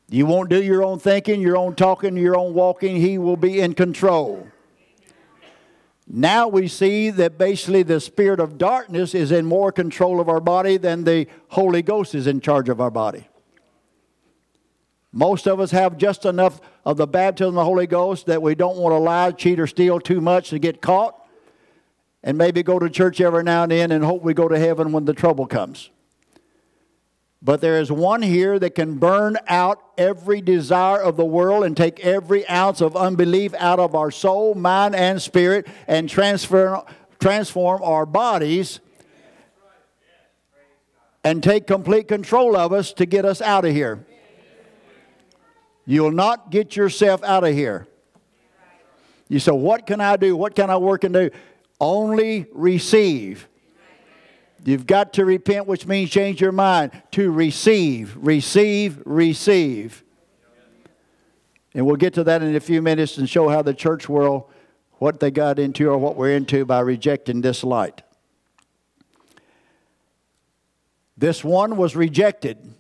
You 0.09 0.27
won't 0.27 0.49
do 0.49 0.63
your 0.63 0.83
own 0.83 0.99
thinking, 0.99 1.41
your 1.41 1.57
own 1.57 1.75
talking, 1.75 2.17
your 2.17 2.37
own 2.37 2.55
walking. 2.55 2.97
He 2.97 3.19
will 3.19 3.37
be 3.37 3.61
in 3.61 3.75
control. 3.75 4.47
Now 6.17 6.47
we 6.47 6.69
see 6.69 7.11
that 7.11 7.39
basically 7.39 7.83
the 7.83 7.99
spirit 7.99 8.39
of 8.39 8.57
darkness 8.57 9.17
is 9.17 9.33
in 9.33 9.47
more 9.47 9.73
control 9.73 10.21
of 10.21 10.29
our 10.29 10.39
body 10.39 10.77
than 10.77 11.03
the 11.03 11.27
Holy 11.49 11.83
Ghost 11.83 12.15
is 12.15 12.29
in 12.29 12.41
charge 12.41 12.69
of 12.69 12.81
our 12.81 12.91
body. 12.93 13.27
Most 15.11 15.49
of 15.49 15.59
us 15.59 15.73
have 15.73 15.97
just 15.97 16.25
enough 16.25 16.61
of 16.85 16.99
the 16.99 17.09
baptism 17.09 17.49
of 17.49 17.55
the 17.55 17.65
Holy 17.65 17.89
Ghost 17.89 18.27
that 18.27 18.41
we 18.41 18.55
don't 18.55 18.77
want 18.77 18.93
to 18.93 18.99
lie, 18.99 19.33
cheat, 19.33 19.59
or 19.59 19.67
steal 19.67 19.99
too 19.99 20.21
much 20.21 20.51
to 20.51 20.61
get 20.61 20.81
caught, 20.81 21.21
and 22.23 22.39
maybe 22.39 22.63
go 22.63 22.79
to 22.79 22.89
church 22.89 23.21
every 23.21 23.43
now 23.43 23.65
and 23.65 23.73
then 23.73 23.91
and 23.91 24.05
hope 24.05 24.23
we 24.23 24.35
go 24.35 24.47
to 24.47 24.57
heaven 24.57 24.93
when 24.93 25.07
the 25.07 25.15
trouble 25.15 25.49
comes. 25.49 25.91
But 27.45 27.61
there 27.61 27.79
is 27.79 27.93
one 27.93 28.23
here 28.23 28.59
that 28.59 28.75
can 28.75 28.97
burn 28.97 29.37
out 29.47 29.79
every 29.99 30.41
desire 30.41 31.03
of 31.03 31.19
the 31.19 31.27
world 31.27 31.63
and 31.63 31.77
take 31.77 32.01
every 32.01 32.49
ounce 32.49 32.81
of 32.81 32.97
unbelief 32.97 33.53
out 33.59 33.79
of 33.79 33.95
our 33.95 34.11
soul, 34.11 34.55
mind, 34.55 34.95
and 34.95 35.21
spirit 35.21 35.67
and 35.87 36.09
transfer, 36.09 36.83
transform 37.21 37.83
our 37.83 38.07
bodies 38.07 38.81
and 41.23 41.43
take 41.43 41.67
complete 41.67 42.09
control 42.09 42.57
of 42.57 42.73
us 42.73 42.95
to 42.95 43.05
get 43.05 43.27
us 43.27 43.43
out 43.43 43.67
of 43.67 43.73
here. 43.73 44.07
You'll 45.85 46.13
not 46.13 46.51
get 46.51 46.77
yourself 46.77 47.23
out 47.23 47.45
of 47.45 47.53
here. 47.53 47.87
You 49.29 49.39
say, 49.39 49.53
What 49.53 49.87
can 49.87 50.01
I 50.01 50.17
do? 50.17 50.35
What 50.35 50.55
can 50.55 50.71
I 50.71 50.79
work 50.79 51.05
and 51.05 51.13
do? 51.13 51.31
Only 51.79 52.47
receive. 52.53 53.49
You've 54.65 54.87
got 54.87 55.13
to 55.15 55.25
repent, 55.25 55.67
which 55.67 55.87
means 55.87 56.11
change 56.11 56.41
your 56.41 56.53
mind. 56.53 56.91
To 57.13 57.31
receive, 57.31 58.17
receive, 58.17 59.03
receive. 59.05 60.03
And 61.75 61.85
we'll 61.85 61.97
get 61.97 62.15
to 62.15 62.25
that 62.25 62.43
in 62.43 62.55
a 62.57 62.61
few 62.61 62.81
minutes 62.81 63.19
and 63.19 63.29
show 63.29 63.49
how 63.49 63.61
the 63.61 63.75
church 63.75 64.09
world, 64.09 64.45
what 64.99 65.21
they 65.21 65.31
got 65.31 65.59
into 65.59 65.89
or 65.89 65.99
what 65.99 66.17
we're 66.17 66.35
into 66.35 66.65
by 66.65 66.81
rejecting 66.81 67.41
this 67.43 67.63
light. 67.63 68.03
This 71.17 71.45
one 71.45 71.77
was 71.77 71.95
rejected. 71.95 72.75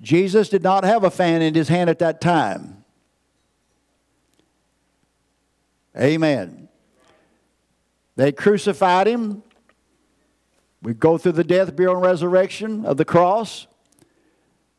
Jesus 0.00 0.48
did 0.48 0.62
not 0.62 0.84
have 0.84 1.04
a 1.04 1.10
fan 1.10 1.42
in 1.42 1.54
his 1.54 1.68
hand 1.68 1.90
at 1.90 1.98
that 1.98 2.20
time. 2.20 2.84
Amen. 5.96 6.68
They 8.16 8.32
crucified 8.32 9.06
him. 9.06 9.42
We 10.82 10.94
go 10.94 11.16
through 11.16 11.32
the 11.32 11.44
death, 11.44 11.76
burial, 11.76 11.94
and 11.94 12.04
resurrection 12.04 12.84
of 12.84 12.96
the 12.96 13.04
cross. 13.04 13.68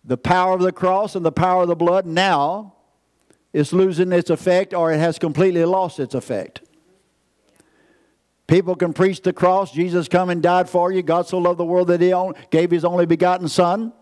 The 0.03 0.17
power 0.17 0.53
of 0.53 0.61
the 0.61 0.73
cross 0.73 1.15
and 1.15 1.25
the 1.25 1.31
power 1.31 1.61
of 1.61 1.69
the 1.69 1.75
blood 1.75 2.05
now 2.05 2.73
is 3.53 3.71
losing 3.71 4.11
its 4.11 4.29
effect 4.29 4.73
or 4.73 4.91
it 4.91 4.99
has 4.99 5.17
completely 5.17 5.63
lost 5.63 5.99
its 5.99 6.13
effect. 6.13 6.61
People 8.47 8.75
can 8.75 8.91
preach 8.91 9.21
the 9.21 9.31
cross. 9.31 9.71
Jesus 9.71 10.09
come 10.09 10.29
and 10.29 10.43
died 10.43 10.69
for 10.69 10.91
you. 10.91 11.01
God 11.01 11.27
so 11.27 11.37
loved 11.37 11.57
the 11.57 11.65
world 11.65 11.87
that 11.87 12.01
he 12.01 12.13
gave 12.49 12.71
his 12.71 12.83
only 12.83 13.05
begotten 13.05 13.47
son. 13.47 13.93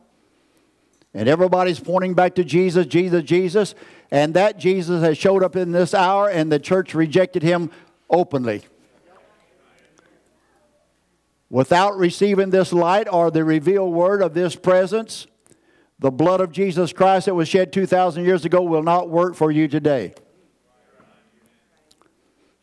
And 1.14 1.30
everybody's 1.30 1.80
pointing 1.80 2.16
back 2.16 2.36
to 2.36 2.44
Jesus, 2.44 2.88
Jesus, 2.88 3.24
Jesus. 3.24 3.76
And 4.10 4.34
that 4.34 4.58
Jesus 4.58 5.04
has 5.04 5.18
showed 5.18 5.44
up 5.44 5.56
in 5.56 5.72
this 5.72 5.94
hour, 5.94 6.30
and 6.30 6.52
the 6.52 6.60
church 6.60 6.96
rejected 6.96 7.44
him 7.44 7.70
openly. 8.10 8.64
Without 11.52 11.98
receiving 11.98 12.50
this 12.50 12.72
light 12.72 13.10
or 13.12 13.30
the 13.30 13.44
revealed 13.44 13.94
word 13.94 14.22
of 14.22 14.34
this 14.34 14.56
presence, 14.56 15.28
the 16.00 16.10
blood 16.10 16.40
of 16.40 16.54
Jesus 16.54 16.94
Christ 16.94 17.26
that 17.26 17.36
was 17.36 17.50
shed 17.50 17.74
2,000 17.74 18.24
years 18.24 18.46
ago 18.46 18.62
will 18.62 18.84
not 18.84 19.10
work 19.10 19.36
for 19.36 19.52
you 19.52 19.68
today. 19.68 20.14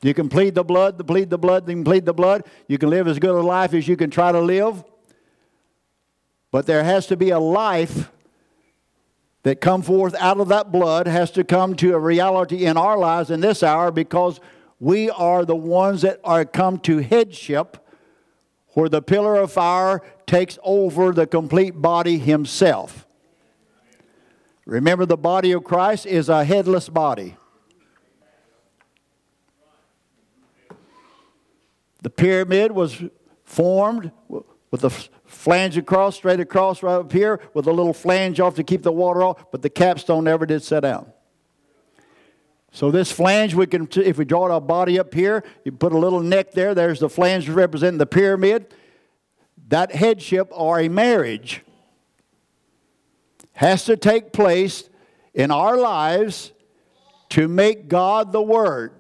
You 0.01 0.15
can 0.15 0.31
plead 0.31 0.55
the 0.55 0.65
blood, 0.65 1.07
plead 1.07 1.29
the 1.29 1.37
blood, 1.37 1.69
you 1.69 1.85
plead 1.85 2.07
the 2.07 2.15
blood. 2.15 2.47
You 2.67 2.79
can 2.79 2.89
live 2.89 3.07
as 3.07 3.19
good 3.19 3.35
a 3.35 3.43
life 3.43 3.75
as 3.75 3.87
you 3.87 3.95
can 3.95 4.09
try 4.09 4.33
to 4.33 4.41
live. 4.41 4.83
But 6.51 6.65
there 6.65 6.83
has 6.83 7.07
to 7.09 7.17
be 7.17 7.29
a 7.29 7.39
life 7.39 8.11
that 9.43 9.61
come 9.61 9.83
forth 9.83 10.15
out 10.15 10.41
of 10.41 10.49
that 10.49 10.73
blood 10.73 11.07
has 11.07 11.31
to 11.33 11.45
come 11.45 11.77
to 11.77 11.93
a 11.93 11.99
reality 11.99 12.65
in 12.65 12.79
our 12.79 12.97
lives 12.97 13.31
in 13.31 13.41
this 13.41 13.63
hour 13.63 13.91
because 13.91 14.41
we 14.81 15.11
are 15.11 15.45
the 15.45 15.55
ones 15.55 16.01
that 16.03 16.21
are 16.25 16.47
come 16.47 16.79
to 16.79 16.99
headship 16.99 17.85
where 18.75 18.89
the 18.89 19.03
pillar 19.03 19.37
of 19.37 19.53
fire 19.53 20.03
takes 20.27 20.59
over 20.63 21.13
the 21.13 21.27
complete 21.27 21.81
body 21.81 22.19
himself. 22.19 23.07
Remember, 24.67 25.07
the 25.07 25.17
body 25.17 25.53
of 25.53 25.65
Christ 25.65 26.05
is 26.07 26.29
a 26.29 26.45
headless 26.45 26.89
body. 26.89 27.37
The 32.03 32.11
pyramid 32.11 32.73
was 32.73 33.03
formed 33.45 34.13
with 34.71 34.83
the 34.83 34.91
flange 34.91 35.77
across, 35.77 36.17
straight 36.17 36.41
across, 36.41 36.83
right 36.83 36.97
up 36.97 37.13
here, 37.13 37.41
with 37.55 37.67
a 37.67 37.73
little 37.73 37.95
flange 37.95 38.41
off 38.41 38.55
to 38.57 38.63
keep 38.63 38.83
the 38.83 38.93
water 38.93 39.23
off, 39.23 39.51
but 39.51 39.63
the 39.63 39.71
capstone 39.71 40.25
never 40.25 40.47
did 40.47 40.63
set 40.63 40.81
down. 40.81 41.13
So 42.71 42.91
this 42.91 43.11
flange, 43.11 43.55
we 43.55 43.67
can, 43.67 43.89
if 43.97 44.19
we 44.19 44.25
draw 44.25 44.51
our 44.53 44.61
body 44.61 44.99
up 44.99 45.15
here, 45.15 45.43
you 45.65 45.73
put 45.73 45.93
a 45.93 45.99
little 45.99 46.21
neck 46.21 46.53
there. 46.53 46.75
There's 46.75 47.01
the 47.01 47.09
flange 47.09 47.49
representing 47.49 47.99
the 47.99 48.07
pyramid. 48.07 48.75
That 49.69 49.93
headship 49.93 50.49
or 50.53 50.79
a 50.79 50.89
marriage 50.89 51.63
has 53.55 53.85
to 53.87 53.97
take 53.97 54.33
place 54.33 54.89
in 55.35 55.51
our 55.51 55.77
lives 55.77 56.53
to 57.31 57.49
make 57.49 57.89
God 57.89 58.33
the 58.33 58.41
Word. 58.41 58.93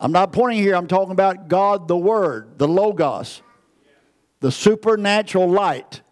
I'm 0.00 0.12
not 0.12 0.32
pointing 0.32 0.58
here, 0.58 0.74
I'm 0.74 0.88
talking 0.88 1.12
about 1.12 1.48
God 1.48 1.88
the 1.88 1.96
Word, 1.96 2.58
the 2.58 2.68
Logos, 2.68 3.42
the 4.40 4.50
supernatural 4.50 5.48
light 5.48 6.02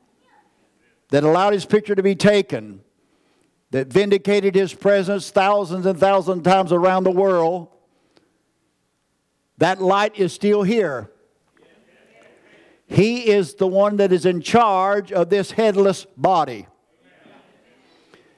that 1.08 1.24
allowed 1.24 1.52
His 1.54 1.66
picture 1.66 1.94
to 1.94 2.02
be 2.02 2.14
taken 2.14 2.83
that 3.74 3.88
vindicated 3.88 4.54
his 4.54 4.72
presence 4.72 5.32
thousands 5.32 5.84
and 5.84 5.98
thousands 5.98 6.38
of 6.38 6.44
times 6.44 6.70
around 6.70 7.02
the 7.02 7.10
world, 7.10 7.66
that 9.58 9.82
light 9.82 10.16
is 10.16 10.32
still 10.32 10.62
here. 10.62 11.10
He 12.86 13.28
is 13.28 13.56
the 13.56 13.66
one 13.66 13.96
that 13.96 14.12
is 14.12 14.26
in 14.26 14.42
charge 14.42 15.10
of 15.10 15.28
this 15.28 15.50
headless 15.50 16.06
body. 16.16 16.68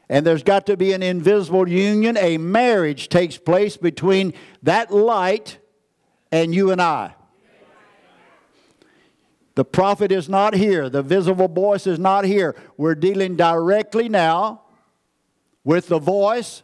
And 0.08 0.24
there's 0.24 0.42
got 0.42 0.64
to 0.68 0.76
be 0.78 0.94
an 0.94 1.02
invisible 1.02 1.68
union. 1.68 2.16
A 2.16 2.38
marriage 2.38 3.10
takes 3.10 3.36
place 3.36 3.76
between 3.76 4.32
that 4.62 4.90
light 4.90 5.58
and 6.32 6.54
you 6.54 6.70
and 6.70 6.80
I. 6.80 7.14
The 9.54 9.66
prophet 9.66 10.10
is 10.10 10.30
not 10.30 10.54
here. 10.54 10.88
The 10.88 11.02
visible 11.02 11.48
voice 11.48 11.86
is 11.86 11.98
not 11.98 12.24
here. 12.24 12.56
We're 12.78 12.94
dealing 12.94 13.36
directly 13.36 14.08
now 14.08 14.62
with 15.66 15.88
the 15.88 15.98
voice, 15.98 16.62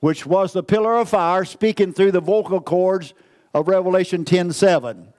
which 0.00 0.26
was 0.26 0.52
the 0.52 0.62
pillar 0.62 0.96
of 0.96 1.08
fire, 1.08 1.44
speaking 1.44 1.92
through 1.92 2.10
the 2.10 2.20
vocal 2.20 2.60
cords 2.60 3.14
of 3.54 3.68
Revelation 3.68 4.24
10 4.24 4.52
7. 4.52 5.14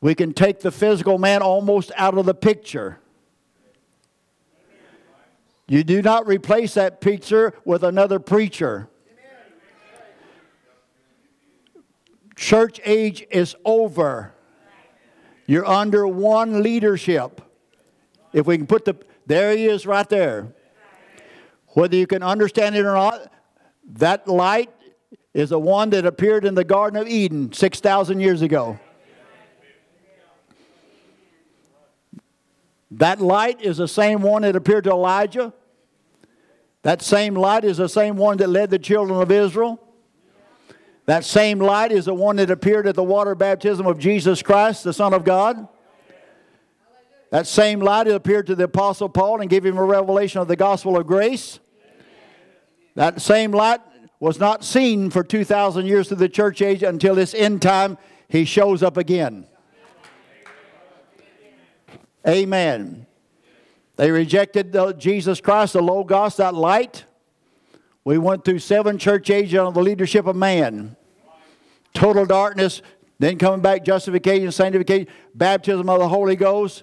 We 0.00 0.14
can 0.14 0.34
take 0.34 0.60
the 0.60 0.72
physical 0.72 1.18
man 1.18 1.42
almost 1.42 1.92
out 1.96 2.18
of 2.18 2.26
the 2.26 2.34
picture. 2.34 2.98
You 5.68 5.84
do 5.84 6.02
not 6.02 6.26
replace 6.26 6.74
that 6.74 7.00
picture 7.00 7.54
with 7.64 7.82
another 7.82 8.18
preacher. 8.18 8.88
Church 12.34 12.80
age 12.84 13.24
is 13.30 13.54
over. 13.64 14.34
You're 15.46 15.66
under 15.66 16.06
one 16.06 16.62
leadership. 16.62 17.40
If 18.32 18.46
we 18.46 18.58
can 18.58 18.66
put 18.66 18.84
the, 18.84 18.96
there 19.26 19.56
he 19.56 19.66
is 19.66 19.86
right 19.86 20.08
there. 20.08 20.55
Whether 21.76 21.96
you 21.96 22.06
can 22.06 22.22
understand 22.22 22.74
it 22.74 22.86
or 22.86 22.94
not, 22.94 23.30
that 23.96 24.26
light 24.26 24.70
is 25.34 25.50
the 25.50 25.58
one 25.58 25.90
that 25.90 26.06
appeared 26.06 26.46
in 26.46 26.54
the 26.54 26.64
Garden 26.64 26.98
of 26.98 27.06
Eden 27.06 27.52
6,000 27.52 28.18
years 28.18 28.40
ago. 28.40 28.80
That 32.92 33.20
light 33.20 33.60
is 33.60 33.76
the 33.76 33.88
same 33.88 34.22
one 34.22 34.40
that 34.40 34.56
appeared 34.56 34.84
to 34.84 34.90
Elijah. 34.90 35.52
That 36.80 37.02
same 37.02 37.34
light 37.34 37.62
is 37.62 37.76
the 37.76 37.90
same 37.90 38.16
one 38.16 38.38
that 38.38 38.48
led 38.48 38.70
the 38.70 38.78
children 38.78 39.20
of 39.20 39.30
Israel. 39.30 39.78
That 41.04 41.26
same 41.26 41.58
light 41.58 41.92
is 41.92 42.06
the 42.06 42.14
one 42.14 42.36
that 42.36 42.50
appeared 42.50 42.86
at 42.86 42.94
the 42.94 43.04
water 43.04 43.34
baptism 43.34 43.86
of 43.86 43.98
Jesus 43.98 44.42
Christ, 44.42 44.82
the 44.82 44.94
Son 44.94 45.12
of 45.12 45.24
God. 45.24 45.68
That 47.28 47.46
same 47.46 47.80
light 47.80 48.08
appeared 48.08 48.46
to 48.46 48.54
the 48.54 48.64
Apostle 48.64 49.10
Paul 49.10 49.42
and 49.42 49.50
gave 49.50 49.66
him 49.66 49.76
a 49.76 49.84
revelation 49.84 50.40
of 50.40 50.48
the 50.48 50.56
gospel 50.56 50.96
of 50.96 51.06
grace. 51.06 51.60
That 52.96 53.20
same 53.20 53.52
light 53.52 53.80
was 54.18 54.40
not 54.40 54.64
seen 54.64 55.10
for 55.10 55.22
2,000 55.22 55.86
years 55.86 56.08
through 56.08 56.16
the 56.16 56.28
church 56.28 56.62
age 56.62 56.82
until 56.82 57.14
this 57.14 57.34
end 57.34 57.60
time 57.60 57.98
he 58.28 58.44
shows 58.46 58.82
up 58.82 58.96
again. 58.96 59.46
Amen. 62.26 63.06
They 63.96 64.10
rejected 64.10 64.72
the, 64.72 64.92
Jesus 64.92 65.40
Christ, 65.40 65.74
the 65.74 65.82
Logos, 65.82 66.38
that 66.38 66.54
light. 66.54 67.04
We 68.02 68.16
went 68.16 68.44
through 68.44 68.60
seven 68.60 68.98
church 68.98 69.28
ages 69.28 69.58
under 69.58 69.72
the 69.72 69.82
leadership 69.82 70.26
of 70.26 70.34
man. 70.34 70.96
Total 71.92 72.24
darkness, 72.24 72.80
then 73.18 73.36
coming 73.36 73.60
back, 73.60 73.84
justification, 73.84 74.50
sanctification, 74.52 75.08
baptism 75.34 75.88
of 75.88 75.98
the 75.98 76.08
Holy 76.08 76.36
Ghost, 76.36 76.82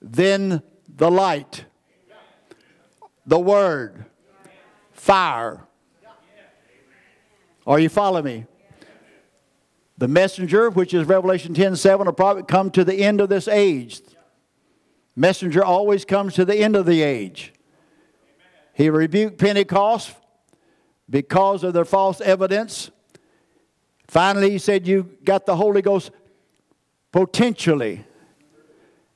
then 0.00 0.62
the 0.88 1.10
light, 1.10 1.66
the 3.26 3.38
Word, 3.38 4.06
fire. 5.00 5.66
Are 7.66 7.80
you 7.80 7.88
following 7.88 8.24
me? 8.24 8.44
The 9.96 10.08
messenger, 10.08 10.70
which 10.70 10.94
is 10.94 11.06
Revelation 11.06 11.54
10 11.54 11.76
7, 11.76 12.06
will 12.06 12.12
probably 12.12 12.42
come 12.42 12.70
to 12.72 12.84
the 12.84 12.96
end 12.96 13.20
of 13.20 13.28
this 13.28 13.48
age. 13.48 14.02
Messenger 15.16 15.64
always 15.64 16.04
comes 16.04 16.34
to 16.34 16.44
the 16.44 16.56
end 16.56 16.76
of 16.76 16.86
the 16.86 17.02
age. 17.02 17.52
He 18.74 18.88
rebuked 18.88 19.38
Pentecost 19.38 20.14
because 21.08 21.64
of 21.64 21.72
their 21.72 21.84
false 21.84 22.20
evidence. 22.20 22.90
Finally, 24.06 24.50
he 24.50 24.58
said, 24.58 24.86
You 24.86 25.16
got 25.24 25.46
the 25.46 25.56
Holy 25.56 25.82
Ghost 25.82 26.10
potentially. 27.10 28.04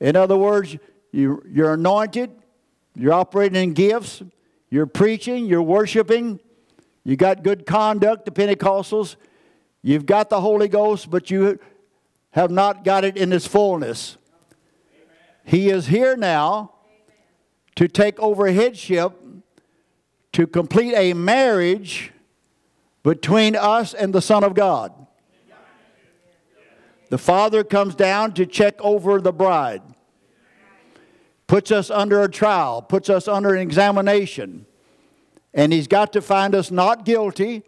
In 0.00 0.16
other 0.16 0.36
words, 0.36 0.76
you, 1.12 1.42
you're 1.48 1.74
anointed, 1.74 2.30
you're 2.94 3.12
operating 3.12 3.62
in 3.62 3.74
gifts, 3.74 4.22
you're 4.74 4.86
preaching, 4.86 5.46
you're 5.46 5.62
worshiping, 5.62 6.40
you 7.04 7.14
got 7.14 7.44
good 7.44 7.64
conduct, 7.64 8.24
the 8.24 8.32
Pentecostals, 8.32 9.14
you've 9.82 10.04
got 10.04 10.30
the 10.30 10.40
Holy 10.40 10.66
Ghost, 10.66 11.08
but 11.12 11.30
you 11.30 11.60
have 12.32 12.50
not 12.50 12.82
got 12.82 13.04
it 13.04 13.16
in 13.16 13.32
its 13.32 13.46
fullness. 13.46 14.16
He 15.44 15.70
is 15.70 15.86
here 15.86 16.16
now 16.16 16.72
to 17.76 17.86
take 17.86 18.18
over 18.18 18.50
headship, 18.50 19.12
to 20.32 20.44
complete 20.44 20.94
a 20.96 21.12
marriage 21.12 22.10
between 23.04 23.54
us 23.54 23.94
and 23.94 24.12
the 24.12 24.20
Son 24.20 24.42
of 24.42 24.56
God. 24.56 24.92
The 27.10 27.18
Father 27.18 27.62
comes 27.62 27.94
down 27.94 28.32
to 28.32 28.44
check 28.44 28.74
over 28.80 29.20
the 29.20 29.32
bride, 29.32 29.82
puts 31.46 31.70
us 31.70 31.90
under 31.90 32.22
a 32.22 32.30
trial, 32.30 32.82
puts 32.82 33.10
us 33.10 33.28
under 33.28 33.54
an 33.54 33.60
examination, 33.60 34.66
and 35.52 35.72
He's 35.72 35.86
got 35.86 36.12
to 36.14 36.22
find 36.22 36.54
us 36.54 36.70
not 36.70 37.04
guilty, 37.04 37.62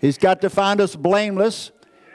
He's 0.00 0.18
got 0.18 0.40
to 0.42 0.50
find 0.50 0.80
us 0.80 0.96
blameless, 0.96 1.70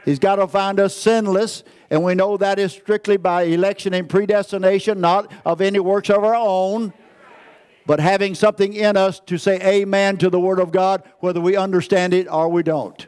He's 0.06 0.20
got 0.20 0.36
to 0.36 0.48
find 0.48 0.80
us 0.80 0.96
sinless, 0.96 1.64
and 1.90 2.04
we 2.04 2.16
know 2.16 2.38
that 2.38 2.60
is 2.60 2.72
strictly 2.72 3.18
by 3.18 3.44
election 3.44 3.94
and 3.94 4.10
predestination, 4.10 5.00
not 5.02 5.32
of 5.46 5.62
any 5.62 5.80
works 5.80 6.10
of 6.10 6.24
our 6.24 6.36
own, 6.36 6.94
but 7.86 8.00
having 8.00 8.36
something 8.36 8.74
in 8.74 8.96
us 8.96 9.20
to 9.22 9.38
say 9.38 9.60
amen 9.62 10.18
to 10.18 10.30
the 10.30 10.40
Word 10.40 10.60
of 10.60 10.72
God, 10.72 11.04
whether 11.20 11.42
we 11.42 11.56
understand 11.56 12.14
it 12.14 12.28
or 12.28 12.50
we 12.50 12.62
don't. 12.62 13.08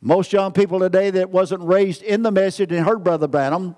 Most 0.00 0.32
young 0.32 0.52
people 0.52 0.78
today 0.78 1.10
that 1.10 1.30
wasn't 1.30 1.64
raised 1.64 2.02
in 2.02 2.22
the 2.22 2.30
message 2.30 2.70
and 2.70 2.86
heard 2.86 3.02
Brother 3.02 3.26
Branham, 3.26 3.74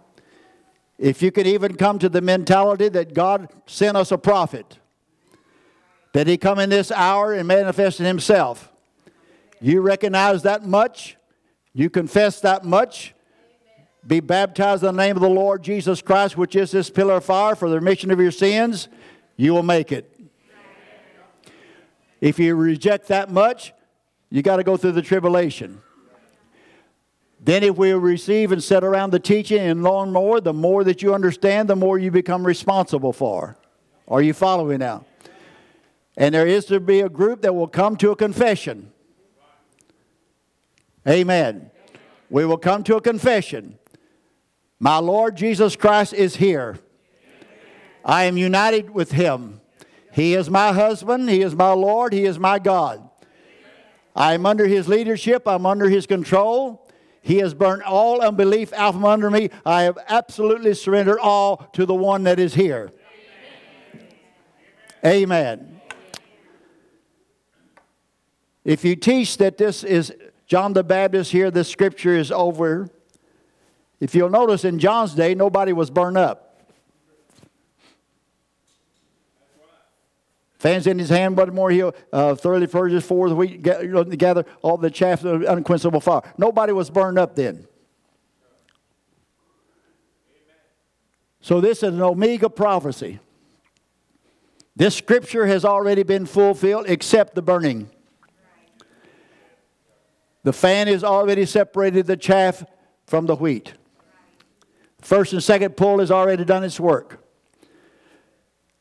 if 0.99 1.23
you 1.23 1.31
could 1.31 1.47
even 1.47 1.77
come 1.77 1.99
to 2.01 2.09
the 2.09 2.21
mentality 2.21 2.89
that 2.89 3.15
God 3.15 3.49
sent 3.67 3.97
us 3.97 4.11
a 4.11 4.19
prophet, 4.19 4.79
that 6.13 6.27
he 6.27 6.37
come 6.37 6.59
in 6.59 6.71
this 6.71 6.91
hour 6.91 7.33
and 7.33 7.47
manifested 7.47 8.05
himself, 8.05 8.73
you 9.61 9.81
recognize 9.81 10.43
that 10.43 10.65
much, 10.65 11.17
you 11.73 11.89
confess 11.89 12.41
that 12.41 12.65
much, 12.65 13.15
be 14.07 14.21
baptized 14.21 14.83
in 14.83 14.97
the 14.97 15.03
name 15.03 15.17
of 15.17 15.23
the 15.23 15.29
Lord 15.29 15.63
Jesus 15.63 16.03
Christ, 16.03 16.37
which 16.37 16.57
is 16.57 16.71
this 16.71 16.91
pillar 16.91 17.15
of 17.15 17.25
fire 17.25 17.55
for 17.55 17.69
the 17.69 17.77
remission 17.77 18.11
of 18.11 18.19
your 18.19 18.31
sins, 18.31 18.89
you 19.37 19.53
will 19.53 19.63
make 19.63 19.93
it. 19.93 20.19
If 22.21 22.39
you 22.39 22.57
reject 22.57 23.09
that 23.09 23.31
much, 23.31 23.73
you 24.31 24.43
got 24.43 24.57
to 24.57 24.65
go 24.65 24.77
through 24.77 24.93
the 24.93 25.03
tribulation. 25.03 25.81
Then, 27.49 27.63
if 27.63 27.79
we 27.79 27.93
receive 27.95 28.53
and 28.53 28.63
sit 28.63 28.85
around 28.85 29.11
the 29.11 29.19
teaching 29.19 29.59
and 29.59 29.83
learn 29.83 30.13
more, 30.13 30.39
the 30.39 30.53
more 30.53 30.85
that 30.85 31.01
you 31.01 31.15
understand, 31.15 31.67
the 31.67 31.77
more 31.77 31.99
you 31.99 32.11
become 32.11 32.47
responsible 32.47 33.15
for. 33.15 33.57
Are 34.07 34.21
you 34.21 34.35
following 34.35 34.81
now? 34.81 35.07
And 36.19 36.35
there 36.35 36.47
is 36.47 36.67
to 36.67 36.79
be 36.79 37.01
a 37.01 37.09
group 37.09 37.41
that 37.41 37.55
will 37.55 37.67
come 37.67 37.97
to 37.97 38.11
a 38.11 38.17
confession. 38.17 38.93
Amen. 41.09 41.71
We 42.29 42.45
will 42.45 42.59
come 42.59 42.85
to 42.85 42.97
a 42.97 43.01
confession. 43.01 43.79
My 44.79 44.99
Lord 44.99 45.35
Jesus 45.35 45.75
Christ 45.75 46.13
is 46.13 46.37
here. 46.37 46.79
I 48.05 48.25
am 48.25 48.37
united 48.37 48.91
with 48.91 49.13
him. 49.13 49.63
He 50.13 50.35
is 50.35 50.51
my 50.51 50.75
husband. 50.75 51.31
He 51.31 51.41
is 51.41 51.55
my 51.55 51.73
Lord. 51.73 52.13
He 52.13 52.27
is 52.27 52.39
my 52.39 52.59
God. 52.59 53.09
I 54.15 54.35
am 54.35 54.45
under 54.45 54.67
his 54.67 54.87
leadership. 54.87 55.49
I'm 55.49 55.65
under 55.65 55.89
his 55.89 56.07
control. 56.07 56.85
He 57.21 57.39
has 57.39 57.55
burned 57.55 57.83
all 57.83 58.21
unbelief 58.21 58.73
out 58.73 58.95
from 58.95 59.05
under 59.05 59.31
me. 59.31 59.51
I 59.67 59.83
have 59.83 59.99
absolutely 60.09 60.75
surrendered 60.75 61.19
all 61.19 61.69
to 61.75 61.85
the 61.85 61.95
one 61.95 62.25
that 62.25 62.39
is 62.39 62.55
here. 62.55 62.93
Amen. 65.05 65.81
If 68.65 68.85
you 68.85 68.97
teach 68.97 69.39
that 69.39 69.57
this 69.57 69.85
is 69.85 70.13
John 70.47 70.73
the 70.73 70.85
Baptist 70.85 71.33
here, 71.33 71.51
this 71.51 71.69
scripture 71.69 72.15
is 72.15 72.33
over. 72.33 72.89
If 74.01 74.15
you'll 74.15 74.31
notice, 74.31 74.65
in 74.65 74.79
John's 74.79 75.15
day, 75.15 75.35
nobody 75.35 75.73
was 75.73 75.91
burned 75.91 76.19
up. 76.19 76.48
Fans 80.59 80.89
in 80.89 80.99
his 80.99 81.09
hand, 81.09 81.37
but 81.37 81.55
more 81.55 81.71
he'll 81.71 81.95
uh, 82.13 82.35
thoroughly 82.35 82.67
purges 82.67 83.05
for 83.05 83.29
the 83.29 83.37
wheat, 83.37 83.63
gather 83.63 84.45
all 84.61 84.77
the 84.77 84.91
chaff 84.91 85.25
of 85.25 85.43
unquenchable 85.43 86.01
fire. 86.01 86.23
Nobody 86.37 86.73
was 86.73 86.91
burned 86.91 87.19
up 87.19 87.37
then. 87.37 87.67
So 91.41 91.61
this 91.61 91.79
is 91.79 91.95
an 91.95 92.03
omega 92.03 92.51
prophecy. 92.51 93.21
This 94.75 94.97
scripture 94.97 95.47
has 95.47 95.65
already 95.65 96.03
been 96.03 96.27
fulfilled 96.27 96.87
except 96.89 97.35
the 97.35 97.43
burning. 97.43 97.91
The 100.43 100.53
fan 100.53 100.89
has 100.89 101.05
already 101.05 101.47
separated 101.47 102.07
the 102.07 102.17
chaff 102.17 102.65
from 103.07 103.27
the 103.27 103.37
wheat. 103.37 103.75
First 105.01 105.33
and 105.33 105.43
second 105.43 105.77
pull 105.77 106.01
has 106.01 106.11
already 106.11 106.45
done 106.45 106.65
its 106.65 106.81
work. 106.81 107.25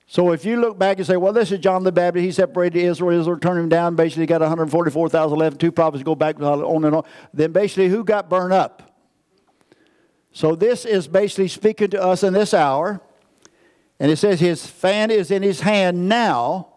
So 0.08 0.32
if 0.32 0.46
you 0.46 0.60
look 0.60 0.80
back 0.80 0.98
and 0.98 1.06
say, 1.06 1.18
well, 1.18 1.34
this 1.34 1.52
is 1.52 1.60
John 1.60 1.84
the 1.84 1.92
Baptist, 1.92 2.24
he 2.24 2.32
separated 2.32 2.80
Israel, 2.80 3.20
Israel 3.20 3.38
turned 3.38 3.60
him 3.60 3.70
down, 3.70 3.96
basically 3.96 4.26
got 4.26 4.42
144,000 4.42 5.38
left, 5.38 5.60
two 5.60 5.72
prophets 5.72 6.04
go 6.04 6.16
back 6.16 6.42
on 6.42 6.86
and 6.86 6.96
on. 6.96 7.04
Then 7.34 7.52
basically, 7.52 7.90
who 7.90 8.04
got 8.04 8.30
burned 8.30 8.54
up? 8.54 8.98
So 10.32 10.56
this 10.56 10.86
is 10.86 11.08
basically 11.08 11.50
speaking 11.50 11.90
to 11.90 12.02
us 12.02 12.24
in 12.24 12.34
this 12.34 12.54
hour. 12.54 13.02
And 14.00 14.12
it 14.12 14.18
says, 14.18 14.40
his 14.40 14.66
fan 14.66 15.12
is 15.12 15.30
in 15.30 15.44
his 15.44 15.62
hand 15.62 16.08
now 16.08 16.70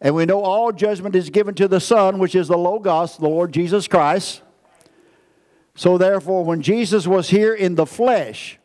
and 0.00 0.14
we 0.14 0.24
know 0.24 0.40
all 0.40 0.72
judgment 0.72 1.14
is 1.14 1.28
given 1.28 1.54
to 1.56 1.68
the 1.68 1.80
Son, 1.80 2.18
which 2.18 2.34
is 2.34 2.48
the 2.48 2.56
Logos, 2.56 3.18
the 3.18 3.28
Lord 3.28 3.52
Jesus 3.52 3.86
Christ. 3.86 4.42
So 5.74 5.98
therefore, 5.98 6.44
when 6.44 6.62
Jesus 6.62 7.06
was 7.06 7.28
here 7.28 7.54
in 7.54 7.74
the 7.74 7.86
flesh, 7.86 8.58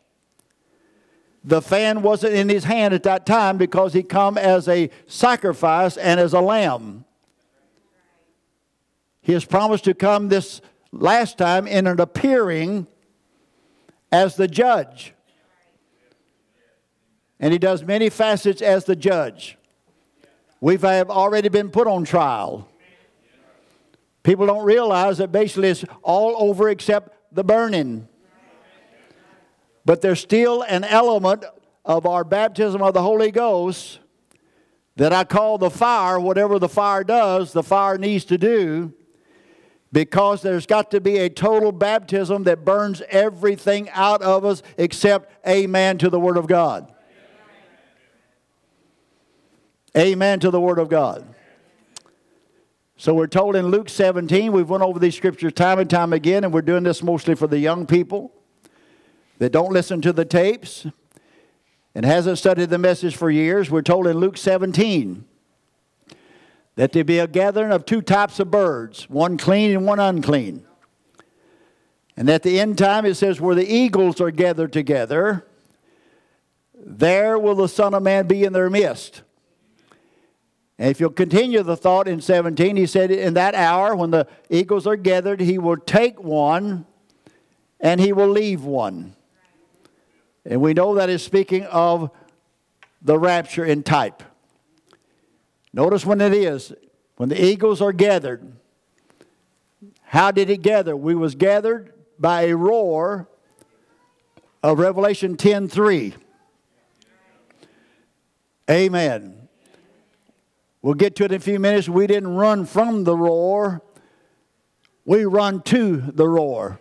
the 1.46 1.62
fan 1.62 2.02
wasn't 2.02 2.34
in 2.34 2.48
his 2.48 2.64
hand 2.64 2.92
at 2.92 3.04
that 3.04 3.24
time 3.24 3.56
because 3.56 3.92
he 3.92 4.02
come 4.02 4.36
as 4.36 4.66
a 4.66 4.90
sacrifice 5.06 5.96
and 5.96 6.18
as 6.18 6.32
a 6.32 6.40
lamb. 6.40 7.04
He 9.22 9.32
has 9.32 9.44
promised 9.44 9.84
to 9.84 9.94
come 9.94 10.28
this 10.28 10.60
last 10.90 11.38
time 11.38 11.68
in 11.68 11.86
an 11.86 12.00
appearing 12.00 12.88
as 14.10 14.34
the 14.34 14.48
judge. 14.48 15.14
And 17.38 17.52
he 17.52 17.58
does 17.60 17.84
many 17.84 18.08
facets 18.10 18.60
as 18.60 18.84
the 18.84 18.96
judge. 18.96 19.56
we 20.60 20.76
have 20.78 21.10
already 21.10 21.48
been 21.48 21.70
put 21.70 21.86
on 21.86 22.04
trial. 22.04 22.68
People 24.24 24.46
don't 24.46 24.64
realize 24.64 25.18
that 25.18 25.30
basically 25.30 25.68
it's 25.68 25.84
all 26.02 26.34
over 26.38 26.68
except 26.68 27.16
the 27.32 27.44
burning. 27.44 28.08
But 29.86 30.02
there's 30.02 30.18
still 30.18 30.62
an 30.62 30.82
element 30.82 31.44
of 31.84 32.06
our 32.06 32.24
baptism 32.24 32.82
of 32.82 32.92
the 32.92 33.02
Holy 33.02 33.30
Ghost 33.30 34.00
that 34.96 35.12
I 35.12 35.22
call 35.22 35.58
the 35.58 35.70
fire, 35.70 36.18
whatever 36.18 36.58
the 36.58 36.68
fire 36.68 37.04
does, 37.04 37.52
the 37.52 37.62
fire 37.62 37.96
needs 37.96 38.24
to 38.26 38.36
do, 38.36 38.92
because 39.92 40.42
there's 40.42 40.66
got 40.66 40.90
to 40.90 41.00
be 41.00 41.18
a 41.18 41.30
total 41.30 41.70
baptism 41.70 42.42
that 42.44 42.64
burns 42.64 43.00
everything 43.08 43.88
out 43.90 44.22
of 44.22 44.44
us 44.44 44.62
except 44.76 45.32
amen 45.46 45.98
to 45.98 46.10
the 46.10 46.18
Word 46.18 46.36
of 46.36 46.48
God. 46.48 46.92
Amen 49.96 50.40
to 50.40 50.50
the 50.50 50.60
Word 50.60 50.80
of 50.80 50.88
God. 50.88 51.32
So 52.96 53.14
we're 53.14 53.28
told 53.28 53.54
in 53.54 53.66
Luke 53.66 53.88
17, 53.88 54.50
we've 54.50 54.68
went 54.68 54.82
over 54.82 54.98
these 54.98 55.16
scriptures 55.16 55.52
time 55.52 55.78
and 55.78 55.88
time 55.88 56.12
again, 56.12 56.42
and 56.42 56.52
we're 56.52 56.62
doing 56.62 56.82
this 56.82 57.04
mostly 57.04 57.36
for 57.36 57.46
the 57.46 57.58
young 57.58 57.86
people 57.86 58.32
that 59.38 59.52
don't 59.52 59.72
listen 59.72 60.00
to 60.02 60.12
the 60.12 60.24
tapes 60.24 60.86
and 61.94 62.04
hasn't 62.04 62.38
studied 62.38 62.70
the 62.70 62.78
message 62.78 63.16
for 63.16 63.30
years. 63.30 63.70
We're 63.70 63.82
told 63.82 64.06
in 64.06 64.18
Luke 64.18 64.36
17 64.36 65.24
that 66.76 66.92
there 66.92 67.04
be 67.04 67.18
a 67.18 67.26
gathering 67.26 67.72
of 67.72 67.86
two 67.86 68.02
types 68.02 68.38
of 68.38 68.50
birds, 68.50 69.08
one 69.08 69.38
clean 69.38 69.72
and 69.72 69.86
one 69.86 69.98
unclean. 69.98 70.64
And 72.16 72.30
at 72.30 72.42
the 72.42 72.60
end 72.60 72.78
time, 72.78 73.04
it 73.04 73.14
says, 73.14 73.40
where 73.40 73.54
the 73.54 73.66
eagles 73.66 74.20
are 74.20 74.30
gathered 74.30 74.72
together, 74.72 75.46
there 76.74 77.38
will 77.38 77.54
the 77.54 77.68
Son 77.68 77.94
of 77.94 78.02
Man 78.02 78.26
be 78.26 78.44
in 78.44 78.52
their 78.52 78.70
midst. 78.70 79.22
And 80.78 80.90
if 80.90 81.00
you'll 81.00 81.10
continue 81.10 81.62
the 81.62 81.76
thought 81.76 82.06
in 82.06 82.20
17, 82.20 82.76
he 82.76 82.86
said, 82.86 83.10
In 83.10 83.34
that 83.34 83.54
hour 83.54 83.96
when 83.96 84.10
the 84.10 84.28
eagles 84.50 84.86
are 84.86 84.96
gathered, 84.96 85.40
he 85.40 85.58
will 85.58 85.78
take 85.78 86.22
one 86.22 86.86
and 87.80 88.00
he 88.00 88.12
will 88.12 88.28
leave 88.28 88.62
one. 88.62 89.15
And 90.48 90.60
we 90.60 90.74
know 90.74 90.94
that 90.94 91.10
is 91.10 91.22
speaking 91.22 91.64
of 91.64 92.10
the 93.02 93.18
rapture 93.18 93.64
in 93.64 93.82
type. 93.82 94.22
Notice 95.72 96.06
when 96.06 96.20
it 96.20 96.32
is, 96.32 96.72
when 97.16 97.28
the 97.28 97.44
eagles 97.44 97.82
are 97.82 97.92
gathered. 97.92 98.52
How 100.02 100.30
did 100.30 100.48
it 100.48 100.62
gather? 100.62 100.96
We 100.96 101.14
was 101.14 101.34
gathered 101.34 101.92
by 102.18 102.42
a 102.42 102.56
roar 102.56 103.28
of 104.62 104.78
Revelation 104.78 105.36
10:3. 105.36 106.14
Amen. 108.70 109.48
We'll 110.80 110.94
get 110.94 111.16
to 111.16 111.24
it 111.24 111.32
in 111.32 111.36
a 111.36 111.40
few 111.40 111.58
minutes. 111.58 111.88
We 111.88 112.06
didn't 112.06 112.34
run 112.36 112.64
from 112.64 113.04
the 113.04 113.16
roar, 113.16 113.82
we 115.04 115.24
run 115.24 115.62
to 115.62 115.96
the 115.96 116.28
roar. 116.28 116.78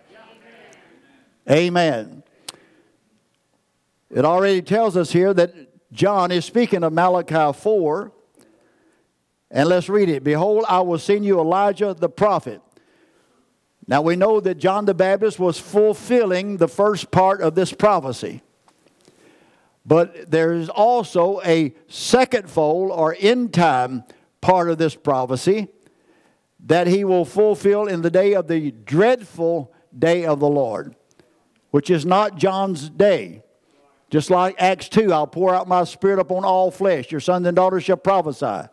Amen. 1.50 2.24
It 4.10 4.26
already 4.26 4.62
tells 4.62 4.96
us 4.96 5.12
here 5.12 5.34
that 5.34 5.54
John 5.92 6.32
is 6.32 6.46
speaking 6.46 6.84
of 6.84 6.94
Malachi 6.94 7.58
4. 7.58 8.12
And 9.52 9.70
let's 9.70 9.90
read 9.90 10.10
it. 10.10 10.24
Behold, 10.24 10.66
I 10.68 10.82
will 10.82 11.00
send 11.00 11.26
you 11.26 11.40
Elijah 11.40 11.94
the 11.94 12.10
prophet. 12.10 12.62
Now 13.88 14.02
we 14.02 14.16
know 14.16 14.40
that 14.40 14.56
John 14.58 14.86
the 14.86 14.94
Baptist 14.94 15.40
was 15.40 15.60
fulfilling 15.60 16.58
the 16.58 16.68
first 16.68 17.12
part 17.12 17.42
of 17.42 17.56
this 17.56 17.72
prophecy. 17.72 18.42
But 19.86 20.32
there 20.32 20.54
is 20.54 20.70
also 20.70 21.40
a 21.46 21.74
second 21.88 22.50
fold 22.50 22.92
or 22.92 23.16
end 23.20 23.54
time 23.54 24.04
part 24.42 24.70
of 24.70 24.80
this 24.80 24.96
prophecy 24.96 25.68
that 26.66 26.88
he 26.88 27.04
will 27.04 27.26
fulfill 27.26 27.86
in 27.86 28.02
the 28.02 28.10
day 28.10 28.34
of 28.34 28.48
the 28.48 28.72
dreadful 28.72 29.72
day 29.98 30.26
of 30.26 30.40
the 30.40 30.48
Lord, 30.48 30.96
which 31.70 31.92
is 31.92 32.06
not 32.06 32.38
John's 32.38 32.90
day. 32.90 33.44
Just 34.16 34.30
like 34.30 34.56
Acts 34.58 34.88
2, 34.88 35.12
I'll 35.12 35.28
pour 35.28 35.54
out 35.54 35.68
my 35.68 35.84
spirit 35.84 36.20
upon 36.20 36.46
all 36.46 36.72
flesh. 36.72 37.12
Your 37.12 37.20
sons 37.20 37.46
and 37.46 37.56
daughters 37.56 37.84
shall 37.84 37.98
prophesy. 37.98 38.70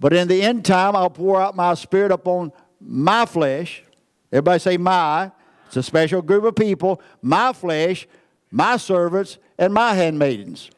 But 0.00 0.12
in 0.12 0.26
the 0.26 0.42
end 0.42 0.64
time, 0.64 0.96
I'll 0.96 1.10
pour 1.10 1.40
out 1.40 1.54
my 1.54 1.74
spirit 1.74 2.10
upon 2.10 2.50
my 2.80 3.24
flesh. 3.24 3.84
Everybody 4.32 4.58
say, 4.58 4.76
my. 4.78 5.30
It's 5.66 5.76
a 5.76 5.82
special 5.82 6.22
group 6.22 6.42
of 6.42 6.56
people. 6.56 7.00
My 7.22 7.52
flesh 7.52 8.08
my 8.52 8.76
servants, 8.76 9.38
and 9.58 9.72
my 9.72 9.94
handmaidens. 9.94 10.70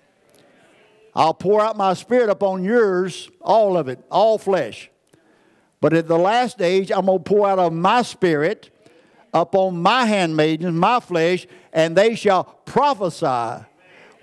I'll 1.14 1.35
pour 1.35 1.61
out 1.61 1.77
my 1.77 1.94
spirit 1.94 2.31
upon 2.31 2.64
yours, 2.64 3.29
all 3.40 3.77
of 3.77 3.88
it, 3.88 3.99
all 4.11 4.38
flesh. 4.38 4.90
But 5.81 5.92
at 5.92 6.09
the 6.09 6.18
last 6.18 6.62
age, 6.62 6.90
I'm 6.90 7.07
going 7.07 7.18
to 7.18 7.25
pour 7.25 7.49
out 7.49 7.59
of 7.59 7.73
my 7.73 8.03
spirit 8.03 8.70
upon 9.35 9.83
my 9.83 10.07
handmaidens, 10.07 10.73
my 10.73 11.01
flesh, 11.01 11.47
and 11.73 11.97
they 11.97 12.14
shall 12.14 12.44
prophesy. 12.44 13.66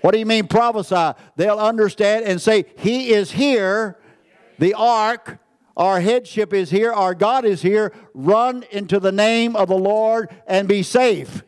What 0.00 0.12
do 0.12 0.18
you 0.18 0.26
mean 0.26 0.48
prophesy? 0.48 1.12
They'll 1.36 1.58
understand 1.58 2.24
and 2.24 2.40
say, 2.40 2.64
He 2.78 3.12
is 3.12 3.30
here, 3.30 3.98
the 4.58 4.74
ark, 4.74 5.38
our 5.76 6.00
headship 6.00 6.52
is 6.52 6.70
here, 6.70 6.92
our 6.92 7.14
God 7.14 7.44
is 7.44 7.62
here. 7.62 7.92
Run 8.14 8.64
into 8.70 8.98
the 8.98 9.12
name 9.12 9.54
of 9.54 9.68
the 9.68 9.76
Lord 9.76 10.30
and 10.46 10.66
be 10.66 10.82
safe. 10.82 11.42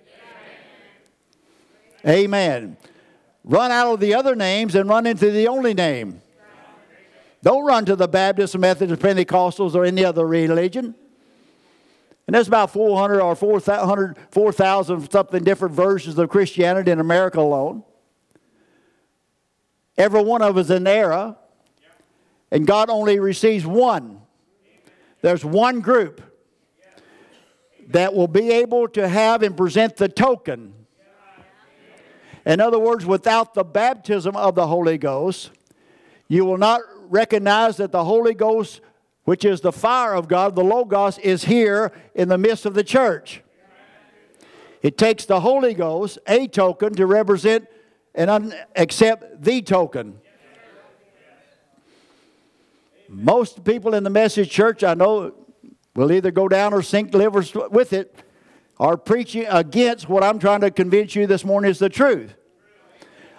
Amen. 2.07 2.77
Run 3.45 3.71
out 3.71 3.95
of 3.95 4.01
the 4.01 4.15
other 4.15 4.37
names 4.37 4.75
and 4.75 4.89
run 4.89 5.07
into 5.07 5.31
the 5.31 5.49
only 5.49 5.75
name. 5.75 6.23
Don't 7.43 7.67
run 7.67 7.85
to 7.87 7.97
the 7.97 8.09
Baptist, 8.09 8.57
Methodist, 8.57 9.03
Pentecostals, 9.03 9.75
or 9.75 9.85
any 9.85 10.05
other 10.05 10.27
religion. 10.27 10.95
And 12.27 12.35
there's 12.35 12.49
about 12.49 12.73
400 12.73 13.21
or 13.21 13.37
4,000 13.37 14.17
4, 14.31 14.53
something 15.11 15.45
different 15.45 15.75
versions 15.75 16.19
of 16.19 16.29
Christianity 16.31 16.91
in 16.91 17.01
America 17.01 17.41
alone. 17.41 17.85
Every 19.97 20.23
one 20.23 20.43
of 20.43 20.57
us 20.57 20.71
an 20.71 20.87
era, 20.87 21.37
and 22.51 22.67
God 22.67 22.91
only 22.91 23.19
receives 23.19 23.67
one. 23.67 24.23
There's 25.21 25.45
one 25.45 25.81
group 25.81 26.23
that 27.89 28.15
will 28.15 28.29
be 28.29 28.51
able 28.51 28.89
to 28.89 29.07
have 29.07 29.43
and 29.43 29.57
present 29.57 29.97
the 29.97 30.09
token 30.09 30.75
in 32.47 32.61
other 32.61 32.79
words, 32.79 33.07
without 33.07 33.55
the 33.55 33.65
baptism 33.65 34.37
of 34.37 34.55
the 34.55 34.67
Holy 34.67 34.99
Ghost, 34.99 35.51
you 36.29 36.45
will 36.45 36.59
not 36.59 36.83
recognize 37.09 37.79
that 37.79 37.91
the 37.91 38.05
Holy 38.05 38.35
Ghost, 38.35 38.81
which 39.25 39.45
is 39.45 39.61
the 39.61 39.73
fire 39.73 40.15
of 40.15 40.29
God, 40.29 40.55
the 40.55 40.65
Logos, 40.65 41.19
is 41.19 41.45
here 41.45 41.93
in 42.15 42.29
the 42.29 42.39
midst 42.39 42.67
of 42.67 42.75
the 42.75 42.85
church. 42.85 43.43
It 44.83 44.99
takes 44.99 45.25
the 45.25 45.41
Holy 45.41 45.73
Ghost, 45.73 46.19
a 46.27 46.47
token, 46.47 46.95
to 46.95 47.07
represent 47.07 47.67
and 48.15 48.31
un- 48.31 48.55
accept 48.77 49.43
the 49.43 49.63
token. 49.63 50.21
Most 53.09 53.65
people 53.65 53.95
in 53.95 54.05
the 54.05 54.11
message 54.11 54.51
church, 54.51 54.85
I 54.85 54.95
know, 54.95 55.33
will 55.95 56.13
either 56.13 56.31
go 56.31 56.49
down 56.49 56.75
or 56.75 56.83
sink 56.83 57.15
livers 57.15 57.55
with 57.55 57.93
it 57.93 58.25
are 58.79 58.97
preaching 58.97 59.47
against 59.49 60.09
what 60.09 60.25
I'm 60.25 60.39
trying 60.39 60.61
to 60.63 60.71
convince 60.71 61.15
you 61.15 61.27
this 61.27 61.45
morning 61.45 61.71
is 61.71 61.79
the 61.79 61.89
truth. 61.89 62.35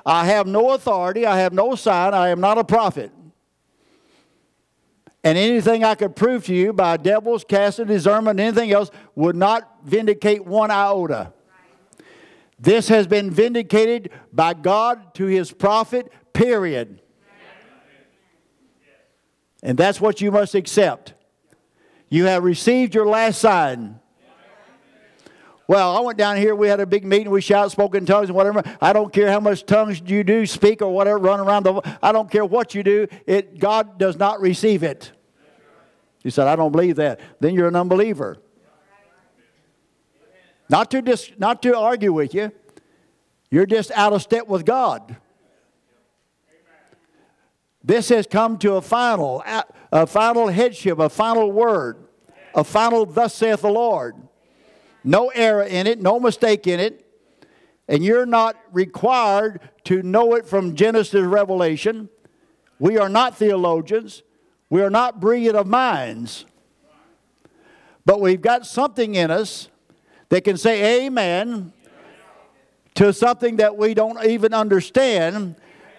I 0.06 0.26
have 0.26 0.48
no 0.48 0.72
authority, 0.72 1.26
I 1.26 1.40
have 1.40 1.52
no 1.52 1.76
sign, 1.76 2.14
I 2.14 2.30
am 2.30 2.40
not 2.40 2.58
a 2.58 2.64
prophet. 2.64 3.12
And 5.26 5.40
anything 5.40 5.84
I 5.84 5.96
could 5.96 6.16
prove 6.16 6.46
to 6.46 6.54
you 6.54 6.72
by 6.72 6.98
devils, 6.98 7.44
casting 7.44 7.88
discernment, 7.88 8.40
anything 8.40 8.72
else 8.72 8.92
would 9.16 9.36
not 9.36 9.80
vindicate 9.84 10.46
one 10.46 10.70
iota. 10.70 11.34
This 12.60 12.88
has 12.90 13.08
been 13.08 13.32
vindicated 13.32 14.12
by 14.32 14.54
God 14.54 15.16
to 15.16 15.26
his 15.26 15.52
prophet, 15.52 16.12
period. 16.32 17.02
And 19.64 19.80
that's 19.80 20.00
what 20.00 20.22
you 20.22 20.32
must 20.32 20.54
accept. 20.54 21.16
You 22.08 22.26
have 22.26 22.44
received 22.44 22.94
your 22.94 23.08
last 23.08 23.40
sign. 23.40 24.00
Well, 25.68 25.98
I 25.98 26.00
went 26.02 26.18
down 26.18 26.38
here. 26.38 26.54
We 26.54 26.68
had 26.68 26.80
a 26.80 26.86
big 26.86 27.06
meeting. 27.06 27.32
We 27.32 27.42
shout, 27.42 27.72
spoke 27.72 27.96
in 27.96 28.06
tongues, 28.06 28.30
and 28.30 28.36
whatever. 28.36 28.62
I 28.80 28.94
don't 28.94 29.12
care 29.12 29.32
how 29.32 29.40
much 29.40 29.66
tongues 29.66 30.02
you 30.06 30.24
do, 30.24 30.46
speak 30.46 30.82
or 30.82 30.94
whatever, 30.94 31.18
run 31.18 31.40
around 31.40 31.64
the. 31.64 31.98
I 32.04 32.12
don't 32.12 32.30
care 32.30 32.46
what 32.46 32.76
you 32.76 32.84
do. 32.84 33.08
It 33.26 33.58
God 33.58 33.98
does 33.98 34.18
not 34.18 34.42
receive 34.42 34.84
it. 34.84 35.12
He 36.22 36.30
said, 36.30 36.48
I 36.48 36.56
don't 36.56 36.72
believe 36.72 36.98
that. 36.98 37.20
Then 37.40 37.56
you're 37.56 37.68
an 37.68 37.76
unbeliever. 37.76 38.38
Not 40.70 40.90
to 40.92 41.02
dis, 41.02 41.32
not 41.38 41.62
to 41.64 41.78
argue 41.78 42.14
with 42.14 42.34
you. 42.34 42.52
You're 43.52 43.68
just 43.68 43.92
out 43.92 44.14
of 44.14 44.22
step 44.22 44.48
with 44.48 44.66
God. 44.66 45.16
This 47.84 48.10
has 48.10 48.26
come 48.26 48.58
to 48.60 48.74
a 48.74 48.82
final, 48.82 49.44
a 49.92 50.08
final 50.08 50.48
headship, 50.48 50.98
a 50.98 51.10
final 51.10 51.52
word, 51.52 52.08
a 52.56 52.64
final 52.64 53.06
thus 53.06 53.36
saith 53.36 53.62
the 53.62 53.70
Lord 53.70 54.25
no 55.06 55.30
error 55.30 55.64
in 55.64 55.88
it, 55.88 56.02
no 56.02 56.20
mistake 56.20 56.68
in 56.68 56.80
it, 56.80 57.06
and 57.88 58.04
you're 58.04 58.26
not 58.26 58.58
required 58.72 59.62
to 59.86 60.02
know 60.02 60.36
it 60.36 60.48
from 60.48 60.76
Genesis 60.76 61.12
to 61.12 61.28
Revelation. 61.28 62.10
We 62.80 62.98
are 62.98 63.10
not 63.10 63.38
theologians. 63.38 64.24
We 64.70 64.82
are 64.82 64.90
not 64.90 65.20
brilliant 65.20 65.56
of 65.56 65.68
minds. 65.68 66.46
But 68.06 68.20
we've 68.20 68.42
got 68.42 68.66
something 68.66 69.16
in 69.16 69.32
us 69.32 69.70
that 70.30 70.44
can 70.44 70.58
say 70.58 71.06
amen 71.06 71.72
to 72.96 73.14
something 73.14 73.58
that 73.58 73.78
we 73.78 73.94
don't 73.94 74.24
even 74.26 74.54
understand. 74.54 75.56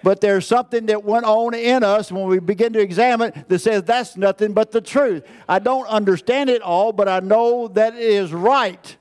But 0.07 0.21
there's 0.21 0.47
something 0.47 0.87
that 0.87 1.03
went 1.03 1.25
on 1.25 1.53
in 1.53 1.83
us 1.83 2.13
when 2.13 2.29
we 2.29 2.39
begin 2.39 2.73
to 2.75 2.79
examine 2.79 3.33
that 3.49 3.59
says 3.59 3.83
that's 3.83 4.17
nothing 4.17 4.53
but 4.53 4.71
the 4.71 4.81
truth. 4.81 5.25
I 5.49 5.59
don't 5.59 5.89
understand 5.89 6.49
it 6.49 6.63
all, 6.63 6.93
but 6.93 7.09
I 7.09 7.19
know 7.19 7.67
that 7.67 7.95
it 7.95 8.03
is 8.03 8.33
right. 8.33 8.97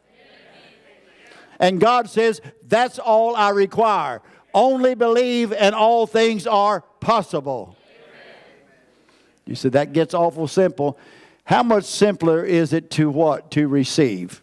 And 1.59 1.79
God 1.79 2.09
says, 2.09 2.41
that's 2.67 2.97
all 2.97 3.35
I 3.35 3.49
require. 3.49 4.23
Only 4.51 4.95
believe, 4.95 5.53
and 5.53 5.75
all 5.75 6.07
things 6.07 6.47
are 6.47 6.81
possible. 7.01 7.77
You 9.45 9.53
said 9.53 9.73
that 9.73 9.93
gets 9.93 10.15
awful 10.15 10.47
simple. 10.47 10.97
How 11.43 11.61
much 11.61 11.83
simpler 11.83 12.43
is 12.43 12.73
it 12.73 12.89
to 12.89 13.11
what? 13.11 13.51
To 13.51 13.67
receive. 13.67 14.41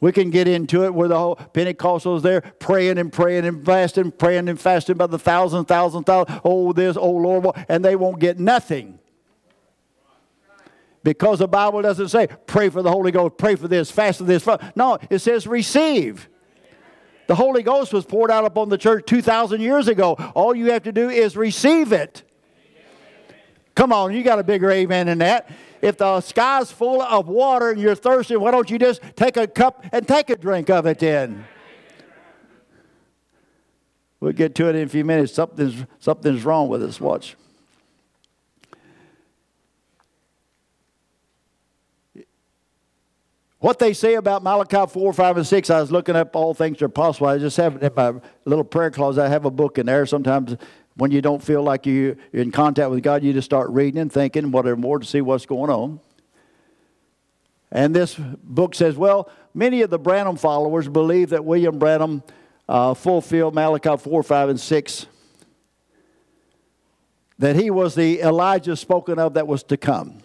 We 0.00 0.12
can 0.12 0.30
get 0.30 0.46
into 0.46 0.84
it 0.84 0.94
where 0.94 1.08
the 1.08 1.18
whole 1.18 1.36
Pentecostals 1.36 2.22
there 2.22 2.40
praying 2.40 2.98
and 2.98 3.12
praying 3.12 3.44
and 3.44 3.64
fasting, 3.64 4.12
praying 4.12 4.48
and 4.48 4.60
fasting 4.60 4.96
by 4.96 5.08
the 5.08 5.18
thousand, 5.18 5.64
thousand, 5.64 6.04
thousand. 6.04 6.40
Oh, 6.44 6.72
this, 6.72 6.96
oh 6.96 7.10
Lord, 7.10 7.46
and 7.68 7.84
they 7.84 7.96
won't 7.96 8.20
get 8.20 8.38
nothing. 8.38 9.00
Because 11.02 11.40
the 11.40 11.48
Bible 11.48 11.82
doesn't 11.82 12.08
say 12.08 12.28
pray 12.46 12.68
for 12.68 12.82
the 12.82 12.90
Holy 12.90 13.10
Ghost, 13.10 13.36
pray 13.38 13.56
for 13.56 13.66
this, 13.66 13.90
fast 13.90 14.18
for 14.18 14.24
this. 14.24 14.46
No, 14.76 14.98
it 15.10 15.18
says 15.18 15.46
receive. 15.46 16.28
The 17.26 17.34
Holy 17.34 17.62
Ghost 17.62 17.92
was 17.92 18.06
poured 18.06 18.30
out 18.30 18.44
upon 18.44 18.68
the 18.68 18.78
church 18.78 19.04
2,000 19.06 19.60
years 19.60 19.86
ago. 19.88 20.14
All 20.34 20.54
you 20.54 20.72
have 20.72 20.84
to 20.84 20.92
do 20.92 21.10
is 21.10 21.36
receive 21.36 21.92
it. 21.92 22.22
Come 23.74 23.92
on, 23.92 24.14
you 24.14 24.22
got 24.22 24.38
a 24.38 24.42
bigger 24.42 24.70
amen 24.70 25.06
than 25.06 25.18
that. 25.18 25.50
If 25.80 25.98
the 25.98 26.20
sky's 26.20 26.72
full 26.72 27.02
of 27.02 27.28
water 27.28 27.70
and 27.70 27.80
you're 27.80 27.94
thirsty, 27.94 28.36
why 28.36 28.50
don't 28.50 28.70
you 28.70 28.78
just 28.78 29.00
take 29.16 29.36
a 29.36 29.46
cup 29.46 29.84
and 29.92 30.06
take 30.06 30.30
a 30.30 30.36
drink 30.36 30.70
of 30.70 30.86
it 30.86 30.98
then? 30.98 31.46
We'll 34.20 34.32
get 34.32 34.54
to 34.56 34.68
it 34.68 34.74
in 34.74 34.82
a 34.82 34.88
few 34.88 35.04
minutes. 35.04 35.32
Something's, 35.32 35.84
something's 36.00 36.44
wrong 36.44 36.68
with 36.68 36.82
us. 36.82 37.00
Watch. 37.00 37.36
What 43.60 43.80
they 43.80 43.92
say 43.92 44.14
about 44.14 44.44
Malachi 44.44 44.86
4, 44.86 45.12
5, 45.12 45.36
and 45.38 45.46
6, 45.46 45.70
I 45.70 45.80
was 45.80 45.90
looking 45.90 46.14
up 46.14 46.36
all 46.36 46.54
things 46.54 46.80
are 46.80 46.88
possible. 46.88 47.26
I 47.26 47.38
just 47.38 47.56
have 47.56 47.76
it 47.76 47.82
in 47.82 47.92
my 47.96 48.14
little 48.44 48.64
prayer 48.64 48.90
closet. 48.90 49.22
I 49.22 49.28
have 49.28 49.44
a 49.46 49.50
book 49.50 49.78
in 49.78 49.86
there. 49.86 50.06
Sometimes 50.06 50.56
when 50.98 51.12
you 51.12 51.22
don't 51.22 51.40
feel 51.40 51.62
like 51.62 51.86
you're 51.86 52.16
in 52.32 52.50
contact 52.50 52.90
with 52.90 53.04
God, 53.04 53.22
you 53.22 53.32
just 53.32 53.46
start 53.46 53.70
reading 53.70 54.00
and 54.00 54.12
thinking 54.12 54.50
whatever 54.50 54.76
more 54.76 54.98
to 54.98 55.06
see 55.06 55.20
what's 55.20 55.46
going 55.46 55.70
on. 55.70 56.00
And 57.70 57.94
this 57.94 58.16
book 58.18 58.74
says, 58.74 58.96
well, 58.96 59.30
many 59.54 59.82
of 59.82 59.90
the 59.90 59.98
Branham 59.98 60.36
followers 60.36 60.88
believe 60.88 61.30
that 61.30 61.44
William 61.44 61.78
Branham 61.78 62.24
uh, 62.68 62.94
fulfilled 62.94 63.54
Malachi 63.54 63.96
4, 63.96 64.22
5, 64.24 64.48
and 64.48 64.58
6. 64.58 65.06
That 67.38 67.54
he 67.54 67.70
was 67.70 67.94
the 67.94 68.20
Elijah 68.20 68.74
spoken 68.74 69.20
of 69.20 69.34
that 69.34 69.46
was 69.46 69.62
to 69.64 69.76
come. 69.76 70.18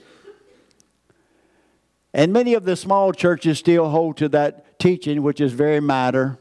And 2.15 2.33
many 2.33 2.55
of 2.55 2.63
the 2.63 2.75
small 2.75 3.13
churches 3.13 3.59
still 3.59 3.89
hold 3.89 4.17
to 4.17 4.29
that 4.29 4.79
teaching, 4.79 5.21
which 5.21 5.39
is 5.39 5.53
very 5.53 5.79
minor. 5.79 6.39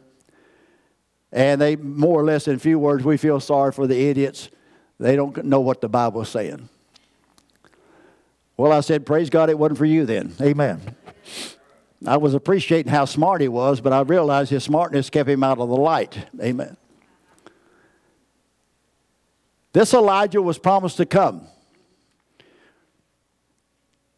And 1.32 1.60
they, 1.60 1.76
more 1.76 2.20
or 2.20 2.24
less, 2.24 2.46
in 2.46 2.58
few 2.58 2.78
words, 2.78 3.04
we 3.04 3.16
feel 3.16 3.40
sorry 3.40 3.72
for 3.72 3.86
the 3.86 4.08
idiots. 4.08 4.50
They 5.00 5.16
don't 5.16 5.44
know 5.44 5.60
what 5.60 5.80
the 5.80 5.88
Bible's 5.88 6.28
saying. 6.28 6.68
Well, 8.56 8.70
I 8.70 8.80
said, 8.80 9.06
Praise 9.06 9.30
God, 9.30 9.48
it 9.48 9.58
wasn't 9.58 9.78
for 9.78 9.86
you 9.86 10.04
then. 10.04 10.34
Amen. 10.40 10.80
I 12.06 12.16
was 12.16 12.34
appreciating 12.34 12.92
how 12.92 13.04
smart 13.04 13.40
he 13.40 13.48
was, 13.48 13.80
but 13.80 13.92
I 13.92 14.00
realized 14.00 14.50
his 14.50 14.64
smartness 14.64 15.08
kept 15.08 15.28
him 15.28 15.42
out 15.42 15.58
of 15.58 15.68
the 15.68 15.76
light. 15.76 16.26
Amen. 16.40 16.76
This 19.72 19.94
Elijah 19.94 20.42
was 20.42 20.58
promised 20.58 20.98
to 20.98 21.06
come. 21.06 21.46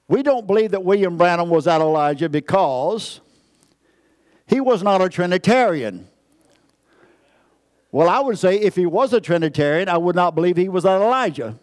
We 0.08 0.22
don't 0.22 0.46
believe 0.46 0.72
that 0.72 0.84
William 0.84 1.16
Branham 1.16 1.48
was 1.48 1.66
that 1.66 1.80
Elijah 1.80 2.28
because 2.28 3.20
he 4.46 4.60
was 4.60 4.82
not 4.82 5.00
a 5.00 5.08
Trinitarian. 5.08 6.08
Well, 7.94 8.08
I 8.08 8.18
would 8.18 8.40
say 8.40 8.56
if 8.56 8.74
he 8.74 8.86
was 8.86 9.12
a 9.12 9.20
Trinitarian, 9.20 9.88
I 9.88 9.98
would 9.98 10.16
not 10.16 10.34
believe 10.34 10.56
he 10.56 10.68
was 10.68 10.82
that 10.82 11.00
Elijah. 11.00 11.56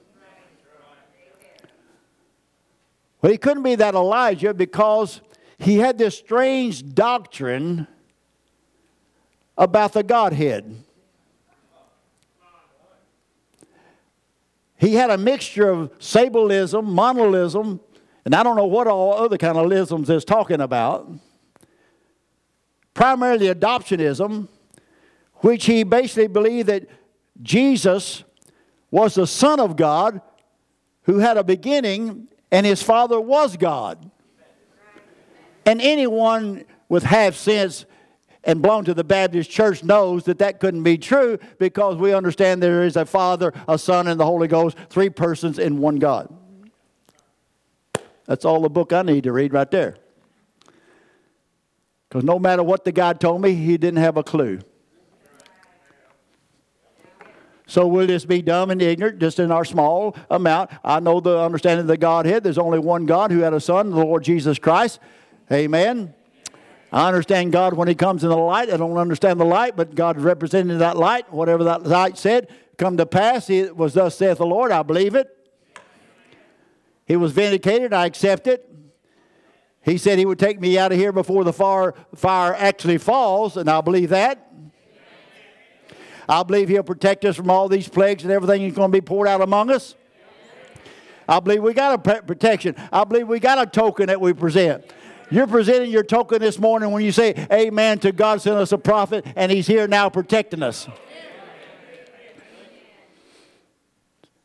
Well, 3.22 3.34
he 3.34 3.38
couldn't 3.38 3.64
be 3.64 3.76
that 3.76 3.96
Elijah 3.96 4.54
because 4.54 5.20
he 5.58 5.80
had 5.80 5.98
this 5.98 6.18
strange 6.18 6.96
doctrine 6.96 7.86
about 9.58 9.92
the 9.92 10.04
Godhead. 10.04 10.74
He 14.78 14.94
had 14.94 15.10
a 15.10 15.18
mixture 15.18 15.70
of 15.70 16.00
Sabellism, 16.00 16.86
modalism, 16.86 17.82
and 18.24 18.34
I 18.34 18.42
don't 18.42 18.56
know 18.56 18.68
what 18.68 18.88
all 18.88 19.16
other 19.16 19.38
kind 19.38 19.58
of 19.58 19.70
isms 19.70 20.10
is 20.10 20.24
talking 20.24 20.62
about. 20.62 21.12
Primarily 22.94 23.54
adoptionism 23.54 24.48
which 25.42 25.66
he 25.66 25.84
basically 25.84 26.28
believed 26.28 26.70
that 26.70 26.88
Jesus 27.42 28.24
was 28.90 29.16
the 29.16 29.28
Son 29.28 29.60
of 29.60 29.76
God 29.76 30.22
who 31.04 31.20
had 31.20 31.38
a 31.38 31.44
beginning 31.44 32.28
and 32.52 32.66
his 32.66 32.82
Father 32.82 33.20
was 33.20 33.58
God. 33.58 34.10
And 35.66 35.82
anyone 35.82 36.66
with 36.90 37.04
half 37.04 37.36
sense 37.36 37.86
and 38.44 38.62
belong 38.62 38.86
to 38.86 38.94
the 38.94 39.04
Baptist 39.04 39.50
church 39.50 39.84
knows 39.84 40.24
that 40.24 40.40
that 40.40 40.60
couldn't 40.60 40.84
be 40.84 40.98
true 40.98 41.38
because 41.60 41.98
we 41.98 42.14
understand 42.14 42.62
there 42.62 42.84
is 42.84 42.96
a 42.96 43.06
Father, 43.06 43.54
a 43.68 43.78
Son, 43.78 44.08
and 44.08 44.20
the 44.20 44.26
Holy 44.26 44.48
Ghost, 44.48 44.78
three 44.90 45.10
persons 45.10 45.60
in 45.60 45.78
one 45.78 45.98
God. 45.98 46.34
That's 48.26 48.46
all 48.46 48.62
the 48.62 48.70
book 48.70 48.94
I 48.94 49.04
need 49.04 49.24
to 49.26 49.32
read 49.32 49.54
right 49.54 49.70
there. 49.70 49.98
Because 52.10 52.24
no 52.24 52.40
matter 52.40 52.64
what 52.64 52.84
the 52.84 52.92
guy 52.92 53.14
told 53.14 53.42
me, 53.42 53.54
he 53.54 53.78
didn't 53.78 54.00
have 54.00 54.18
a 54.18 54.24
clue. 54.24 54.60
So 57.72 57.88
we'll 57.88 58.06
just 58.06 58.28
be 58.28 58.42
dumb 58.42 58.70
and 58.70 58.82
ignorant 58.82 59.20
just 59.20 59.40
in 59.40 59.50
our 59.50 59.64
small 59.64 60.14
amount. 60.30 60.72
I 60.84 61.00
know 61.00 61.22
the 61.22 61.40
understanding 61.40 61.84
of 61.84 61.88
the 61.88 61.96
Godhead. 61.96 62.44
There's 62.44 62.58
only 62.58 62.80
one 62.80 63.06
God 63.06 63.32
who 63.32 63.40
had 63.40 63.54
a 63.54 63.62
Son, 63.62 63.92
the 63.92 63.96
Lord 63.96 64.26
Jesus 64.26 64.60
Christ. 64.60 65.00
Amen. 65.50 66.14
I 66.92 67.08
understand 67.08 67.54
God 67.54 67.74
when 67.74 67.88
He 67.88 67.96
comes 67.96 68.26
in 68.26 68.30
the 68.30 68.36
light. 68.36 68.70
I 68.70 68.76
don't 68.76 68.98
understand 68.98 69.40
the 69.40 69.46
light, 69.46 69.78
but 69.78 69.96
God 69.96 70.20
representing 70.20 70.80
that 70.80 70.98
light. 70.98 71.32
Whatever 71.32 71.64
that 71.64 71.84
light 71.84 72.18
said, 72.18 72.50
come 72.76 72.98
to 72.98 73.06
pass. 73.06 73.50
It 73.50 73.78
was 73.78 73.94
thus 73.94 74.18
saith 74.18 74.40
the 74.40 74.46
Lord. 74.46 74.74
I 74.74 74.84
believe 74.84 75.16
it. 75.16 75.30
He 77.06 77.16
was 77.16 77.32
vindicated. 77.32 77.94
I 77.94 78.06
accept 78.06 78.48
it. 78.48 78.70
He 79.82 79.98
said 79.98 80.20
He 80.20 80.26
would 80.26 80.40
take 80.40 80.60
me 80.60 80.78
out 80.78 80.92
of 80.92 80.98
here 80.98 81.14
before 81.14 81.46
the 81.46 81.54
fire, 81.54 81.96
fire 82.16 82.54
actually 82.54 82.98
falls, 82.98 83.56
and 83.56 83.70
I 83.70 83.80
believe 83.80 84.10
that. 84.10 84.51
I 86.28 86.44
believe 86.44 86.70
He'll 86.70 86.84
protect 86.84 87.26
us 87.26 87.36
from 87.36 87.50
all 87.50 87.68
these 87.68 87.88
plagues 87.88 88.24
and 88.24 88.32
everything 88.32 88.64
that's 88.64 88.76
going 88.76 88.92
to 88.92 88.96
be 88.96 89.02
poured 89.02 89.28
out 89.28 89.42
among 89.42 89.72
us. 89.72 89.96
I 91.28 91.40
believe 91.40 91.64
we 91.64 91.74
got 91.74 92.08
a 92.08 92.22
protection. 92.22 92.76
I 92.92 93.04
believe 93.04 93.28
we 93.28 93.40
got 93.40 93.66
a 93.66 93.70
token 93.70 94.08
that 94.08 94.20
we 94.20 94.34
present. 94.34 94.84
You're 95.30 95.48
presenting 95.48 95.90
your 95.90 96.04
token 96.04 96.42
this 96.42 96.60
morning 96.60 96.92
when 96.92 97.06
you 97.06 97.14
say, 97.14 97.48
Amen 97.52 98.00
to 98.00 98.12
God 98.12 98.42
sent 98.42 98.58
us 98.58 98.74
a 98.74 98.78
prophet 98.78 99.26
and 99.36 99.50
He's 99.52 99.66
here 99.66 99.88
now 99.88 100.10
protecting 100.10 100.62
us. 100.62 100.88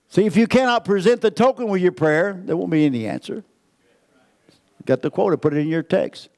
See, 0.09 0.25
if 0.25 0.37
you 0.37 0.47
cannot 0.47 0.85
present 0.85 1.21
the 1.21 1.31
token 1.31 1.69
with 1.69 1.83
your 1.83 1.93
prayer, 1.93 2.41
there 2.45 2.57
won't 2.57 2.71
be 2.71 2.87
any 2.87 3.07
answer. 3.07 3.45
got 4.85 5.03
the 5.03 5.11
quote, 5.11 5.39
put 5.43 5.53
it 5.53 5.59
in 5.59 5.69
your 5.69 5.83
text. 5.83 6.29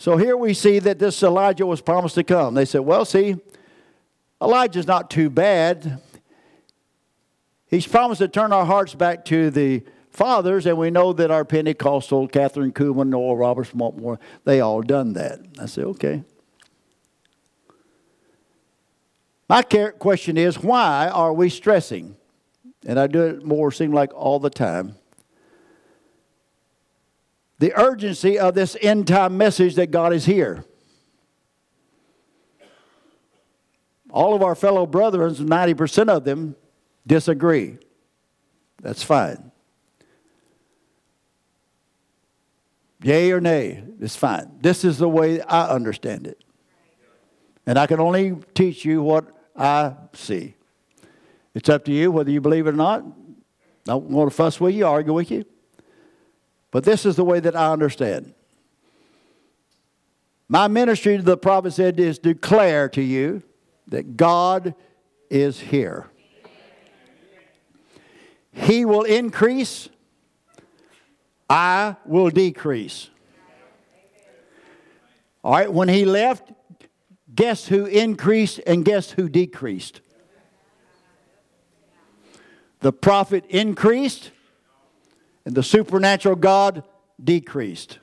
So 0.00 0.16
here 0.16 0.36
we 0.36 0.54
see 0.54 0.78
that 0.78 1.00
this 1.00 1.24
Elijah 1.24 1.66
was 1.66 1.80
promised 1.80 2.14
to 2.14 2.22
come. 2.22 2.54
They 2.54 2.64
said, 2.64 2.82
well, 2.82 3.04
see, 3.04 3.34
Elijah's 4.40 4.86
not 4.86 5.10
too 5.10 5.28
bad. 5.28 6.00
He's 7.66 7.86
promised 7.86 8.20
to 8.20 8.28
turn 8.28 8.52
our 8.52 8.64
hearts 8.64 8.94
back 8.94 9.24
to 9.26 9.50
the 9.50 9.82
fathers, 10.10 10.66
and 10.66 10.78
we 10.78 10.90
know 10.90 11.12
that 11.12 11.32
our 11.32 11.44
Pentecostal, 11.44 12.28
Kathryn 12.28 12.72
Kuhlman, 12.72 13.12
Oral 13.12 13.36
Roberts, 13.36 13.74
Maltmore, 13.74 14.20
they 14.44 14.60
all 14.60 14.82
done 14.82 15.14
that. 15.14 15.40
I 15.60 15.66
said, 15.66 15.84
okay. 15.84 16.22
My 19.48 19.62
question 19.62 20.36
is, 20.36 20.62
why 20.62 21.08
are 21.08 21.32
we 21.32 21.48
stressing? 21.48 22.14
And 22.86 23.00
I 23.00 23.08
do 23.08 23.22
it 23.22 23.44
more, 23.44 23.72
seem 23.72 23.92
like 23.92 24.14
all 24.14 24.38
the 24.38 24.50
time 24.50 24.94
the 27.58 27.78
urgency 27.78 28.38
of 28.38 28.54
this 28.54 28.76
end 28.80 29.06
time 29.08 29.36
message 29.36 29.74
that 29.74 29.90
God 29.90 30.12
is 30.12 30.24
here. 30.24 30.64
All 34.10 34.34
of 34.34 34.42
our 34.42 34.54
fellow 34.54 34.86
brethren, 34.86 35.34
90% 35.34 36.08
of 36.08 36.24
them, 36.24 36.56
disagree. 37.06 37.78
That's 38.82 39.02
fine. 39.02 39.50
Yay 43.02 43.30
or 43.30 43.40
nay, 43.40 43.84
it's 44.00 44.16
fine. 44.16 44.50
This 44.60 44.84
is 44.84 44.98
the 44.98 45.08
way 45.08 45.40
I 45.42 45.68
understand 45.68 46.26
it. 46.26 46.42
And 47.66 47.78
I 47.78 47.86
can 47.86 48.00
only 48.00 48.36
teach 48.54 48.84
you 48.84 49.02
what 49.02 49.26
I 49.54 49.94
see. 50.14 50.54
It's 51.54 51.68
up 51.68 51.84
to 51.84 51.92
you 51.92 52.10
whether 52.10 52.30
you 52.30 52.40
believe 52.40 52.66
it 52.66 52.70
or 52.70 52.76
not. 52.76 53.02
I 53.02 53.92
don't 53.92 54.04
want 54.04 54.30
to 54.30 54.36
fuss 54.36 54.60
with 54.60 54.74
you, 54.74 54.86
argue 54.86 55.12
with 55.12 55.30
you. 55.30 55.44
But 56.70 56.84
this 56.84 57.06
is 57.06 57.16
the 57.16 57.24
way 57.24 57.40
that 57.40 57.56
I 57.56 57.72
understand. 57.72 58.34
My 60.48 60.68
ministry 60.68 61.16
to 61.16 61.22
the 61.22 61.36
prophet 61.36 61.72
said 61.72 62.00
is 62.00 62.18
declare 62.18 62.88
to 62.90 63.02
you 63.02 63.42
that 63.88 64.16
God 64.16 64.74
is 65.30 65.60
here. 65.60 66.06
He 68.52 68.84
will 68.84 69.04
increase, 69.04 69.88
I 71.48 71.96
will 72.04 72.30
decrease. 72.30 73.08
All 75.44 75.52
right, 75.52 75.72
when 75.72 75.88
he 75.88 76.04
left, 76.04 76.50
guess 77.34 77.68
who 77.68 77.86
increased 77.86 78.60
and 78.66 78.84
guess 78.84 79.12
who 79.12 79.28
decreased? 79.28 80.00
The 82.80 82.92
prophet 82.92 83.44
increased 83.48 84.30
and 85.48 85.56
the 85.56 85.62
supernatural 85.62 86.36
God 86.36 86.84
decreased. 87.24 88.00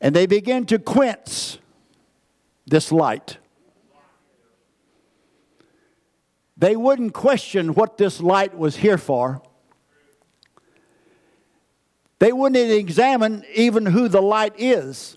And 0.00 0.12
they 0.12 0.26
began 0.26 0.66
to 0.66 0.80
quench 0.80 1.58
this 2.66 2.90
light. 2.90 3.36
They 6.56 6.74
wouldn't 6.74 7.14
question 7.14 7.74
what 7.74 7.96
this 7.96 8.20
light 8.20 8.58
was 8.58 8.74
here 8.74 8.98
for. 8.98 9.40
They 12.18 12.32
wouldn't 12.32 12.72
examine 12.72 13.44
even 13.54 13.86
who 13.86 14.08
the 14.08 14.20
light 14.20 14.54
is. 14.58 15.16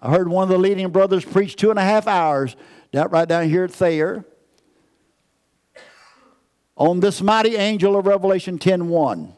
I 0.00 0.10
heard 0.10 0.28
one 0.28 0.44
of 0.44 0.48
the 0.48 0.58
leading 0.58 0.88
brothers 0.90 1.24
preach 1.24 1.56
two 1.56 1.70
and 1.70 1.80
a 1.80 1.82
half 1.82 2.06
hours 2.06 2.54
down, 2.92 3.08
right 3.08 3.28
down 3.28 3.48
here 3.48 3.64
at 3.64 3.72
Thayer 3.72 4.24
on 6.76 7.00
this 7.00 7.20
mighty 7.20 7.56
angel 7.56 7.96
of 7.96 8.06
Revelation 8.06 8.58
10 8.58 8.88
1. 8.88 9.36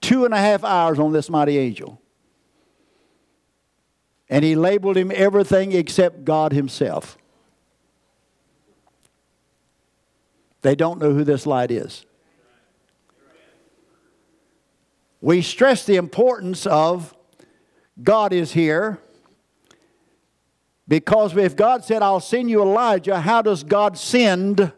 Two 0.00 0.24
and 0.24 0.34
a 0.34 0.38
half 0.38 0.62
hours 0.62 0.98
on 0.98 1.12
this 1.12 1.30
mighty 1.30 1.58
angel. 1.58 2.00
And 4.28 4.44
he 4.44 4.56
labeled 4.56 4.96
him 4.96 5.12
everything 5.14 5.72
except 5.72 6.24
God 6.24 6.52
Himself. 6.52 7.16
They 10.62 10.74
don't 10.74 10.98
know 10.98 11.12
who 11.12 11.22
this 11.22 11.46
light 11.46 11.70
is. 11.70 12.04
We 15.20 15.42
stress 15.42 15.86
the 15.86 15.96
importance 15.96 16.66
of 16.66 17.14
God 18.02 18.32
is 18.32 18.52
here 18.52 19.00
because 20.88 21.36
if 21.36 21.56
God 21.56 21.84
said, 21.84 22.02
I'll 22.02 22.20
send 22.20 22.48
you 22.48 22.62
Elijah, 22.62 23.20
how 23.20 23.42
does 23.42 23.64
God 23.64 23.98
send 23.98 24.72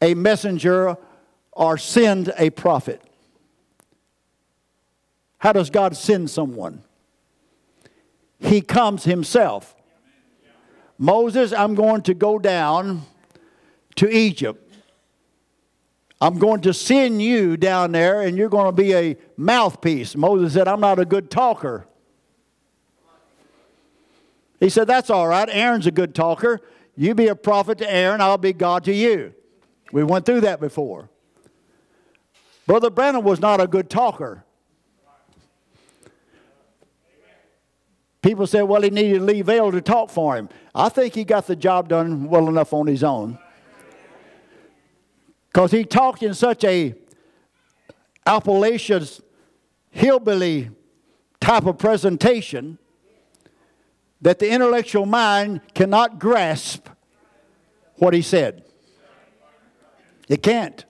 a 0.00 0.14
messenger 0.14 0.96
or 1.52 1.78
send 1.78 2.32
a 2.38 2.50
prophet? 2.50 3.02
How 5.38 5.52
does 5.52 5.70
God 5.70 5.96
send 5.96 6.30
someone? 6.30 6.82
He 8.38 8.60
comes 8.60 9.04
himself. 9.04 9.74
Moses, 10.96 11.52
I'm 11.52 11.74
going 11.74 12.02
to 12.02 12.14
go 12.14 12.38
down 12.38 13.02
to 13.96 14.08
Egypt. 14.08 14.60
I'm 16.20 16.38
going 16.38 16.60
to 16.62 16.72
send 16.72 17.20
you 17.20 17.56
down 17.56 17.92
there 17.92 18.22
and 18.22 18.38
you're 18.38 18.48
going 18.48 18.66
to 18.66 18.72
be 18.72 18.94
a 18.94 19.16
mouthpiece. 19.36 20.16
Moses 20.16 20.54
said, 20.54 20.68
I'm 20.68 20.80
not 20.80 20.98
a 20.98 21.04
good 21.04 21.30
talker. 21.30 21.86
He 24.64 24.70
said, 24.70 24.86
That's 24.86 25.10
all 25.10 25.28
right. 25.28 25.46
Aaron's 25.50 25.86
a 25.86 25.90
good 25.90 26.14
talker. 26.14 26.58
You 26.96 27.14
be 27.14 27.26
a 27.26 27.36
prophet 27.36 27.76
to 27.78 27.92
Aaron, 27.92 28.22
I'll 28.22 28.38
be 28.38 28.54
God 28.54 28.84
to 28.84 28.94
you. 28.94 29.34
We 29.92 30.02
went 30.04 30.24
through 30.24 30.40
that 30.40 30.58
before. 30.58 31.10
Brother 32.66 32.88
Branham 32.88 33.24
was 33.24 33.40
not 33.40 33.60
a 33.60 33.66
good 33.66 33.90
talker. 33.90 34.42
People 38.22 38.46
said, 38.46 38.62
well, 38.62 38.80
he 38.80 38.88
needed 38.88 39.20
Lee 39.20 39.42
Vayle 39.42 39.70
to 39.70 39.82
talk 39.82 40.08
for 40.08 40.34
him. 40.34 40.48
I 40.74 40.88
think 40.88 41.14
he 41.14 41.24
got 41.24 41.46
the 41.46 41.56
job 41.56 41.90
done 41.90 42.24
well 42.24 42.48
enough 42.48 42.72
on 42.72 42.86
his 42.86 43.04
own. 43.04 43.38
Because 45.48 45.72
he 45.72 45.84
talked 45.84 46.22
in 46.22 46.32
such 46.32 46.64
a 46.64 46.94
Appalachian 48.24 49.04
hillbilly 49.90 50.70
type 51.38 51.66
of 51.66 51.76
presentation 51.76 52.78
that 54.24 54.38
the 54.38 54.50
intellectual 54.50 55.04
mind 55.04 55.60
cannot 55.74 56.18
grasp 56.18 56.88
what 57.96 58.14
he 58.14 58.22
said. 58.22 58.64
It 60.28 60.42
can't. 60.42 60.82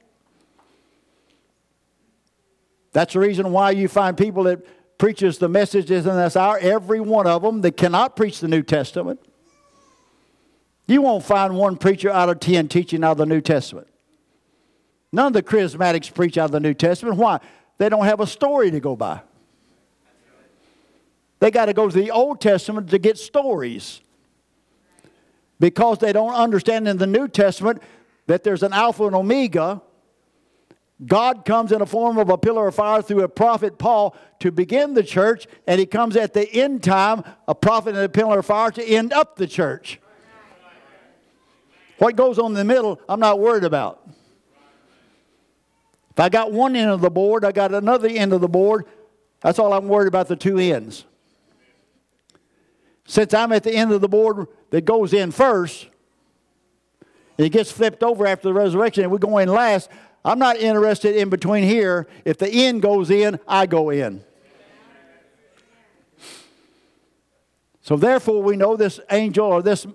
That's 2.92 3.14
the 3.14 3.18
reason 3.18 3.50
why 3.50 3.72
you 3.72 3.88
find 3.88 4.16
people 4.16 4.44
that 4.44 4.64
preaches 4.98 5.38
the 5.38 5.48
messages 5.48 6.06
in 6.06 6.16
this 6.16 6.36
hour, 6.36 6.58
every 6.60 7.00
one 7.00 7.26
of 7.26 7.42
them 7.42 7.60
that 7.62 7.76
cannot 7.76 8.14
preach 8.14 8.38
the 8.38 8.46
New 8.46 8.62
Testament. 8.62 9.18
You 10.86 11.02
won't 11.02 11.24
find 11.24 11.56
one 11.56 11.76
preacher 11.76 12.10
out 12.10 12.28
of 12.28 12.38
ten 12.38 12.68
teaching 12.68 13.02
out 13.02 13.12
of 13.12 13.18
the 13.18 13.26
New 13.26 13.40
Testament. 13.40 13.88
None 15.10 15.26
of 15.26 15.32
the 15.32 15.42
charismatics 15.42 16.14
preach 16.14 16.38
out 16.38 16.46
of 16.46 16.52
the 16.52 16.60
New 16.60 16.74
Testament. 16.74 17.16
Why? 17.16 17.40
They 17.78 17.88
don't 17.88 18.04
have 18.04 18.20
a 18.20 18.28
story 18.28 18.70
to 18.70 18.78
go 18.78 18.94
by. 18.94 19.22
They 21.44 21.50
got 21.50 21.66
to 21.66 21.74
go 21.74 21.90
to 21.90 21.94
the 21.94 22.10
Old 22.10 22.40
Testament 22.40 22.88
to 22.88 22.98
get 22.98 23.18
stories. 23.18 24.00
Because 25.60 25.98
they 25.98 26.10
don't 26.10 26.32
understand 26.32 26.88
in 26.88 26.96
the 26.96 27.06
New 27.06 27.28
Testament 27.28 27.82
that 28.26 28.44
there's 28.44 28.62
an 28.62 28.72
Alpha 28.72 29.04
and 29.04 29.14
Omega 29.14 29.82
God 31.04 31.44
comes 31.44 31.70
in 31.70 31.82
a 31.82 31.86
form 31.86 32.16
of 32.16 32.30
a 32.30 32.38
pillar 32.38 32.68
of 32.68 32.76
fire 32.76 33.02
through 33.02 33.24
a 33.24 33.28
prophet 33.28 33.76
Paul 33.76 34.16
to 34.38 34.50
begin 34.50 34.94
the 34.94 35.02
church, 35.02 35.46
and 35.66 35.78
he 35.78 35.84
comes 35.84 36.16
at 36.16 36.32
the 36.32 36.50
end 36.50 36.82
time, 36.82 37.22
a 37.46 37.54
prophet 37.54 37.94
and 37.94 38.04
a 38.04 38.08
pillar 38.08 38.38
of 38.38 38.46
fire 38.46 38.70
to 38.70 38.82
end 38.82 39.12
up 39.12 39.36
the 39.36 39.46
church. 39.46 40.00
What 41.98 42.16
goes 42.16 42.38
on 42.38 42.52
in 42.52 42.54
the 42.54 42.64
middle, 42.64 42.98
I'm 43.06 43.20
not 43.20 43.38
worried 43.38 43.64
about. 43.64 44.08
If 46.10 46.20
I 46.20 46.30
got 46.30 46.52
one 46.52 46.74
end 46.74 46.88
of 46.90 47.02
the 47.02 47.10
board, 47.10 47.44
I 47.44 47.52
got 47.52 47.74
another 47.74 48.08
end 48.08 48.32
of 48.32 48.40
the 48.40 48.48
board. 48.48 48.86
That's 49.42 49.58
all 49.58 49.74
I'm 49.74 49.88
worried 49.88 50.08
about 50.08 50.28
the 50.28 50.36
two 50.36 50.56
ends. 50.56 51.04
Since 53.06 53.34
I'm 53.34 53.52
at 53.52 53.62
the 53.62 53.74
end 53.74 53.92
of 53.92 54.00
the 54.00 54.08
board 54.08 54.46
that 54.70 54.84
goes 54.84 55.12
in 55.12 55.30
first, 55.30 55.88
and 57.36 57.46
it 57.46 57.50
gets 57.50 57.70
flipped 57.70 58.02
over 58.02 58.26
after 58.26 58.48
the 58.48 58.54
resurrection, 58.54 59.04
and 59.04 59.12
we 59.12 59.18
go 59.18 59.38
in 59.38 59.48
last, 59.48 59.90
I'm 60.24 60.38
not 60.38 60.56
interested 60.56 61.16
in 61.16 61.28
between 61.28 61.64
here. 61.64 62.06
If 62.24 62.38
the 62.38 62.48
end 62.48 62.80
goes 62.80 63.10
in, 63.10 63.38
I 63.46 63.66
go 63.66 63.90
in. 63.90 64.24
So 67.82 67.96
therefore, 67.96 68.42
we 68.42 68.56
know 68.56 68.76
this 68.76 68.98
angel 69.10 69.46
or 69.46 69.62
this 69.62 69.86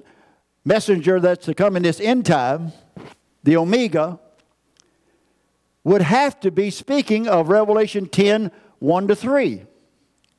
messenger 0.63 1.19
that's 1.19 1.45
to 1.45 1.55
come 1.55 1.75
in 1.75 1.81
this 1.81 1.99
end 1.99 2.27
time, 2.27 2.71
the 3.43 3.57
Omega, 3.57 4.19
would 5.83 6.03
have 6.03 6.39
to 6.41 6.51
be 6.51 6.69
speaking 6.69 7.27
of 7.27 7.49
Revelation 7.49 8.07
10 8.07 8.51
1 8.77 9.07
to 9.07 9.15
3. 9.15 9.63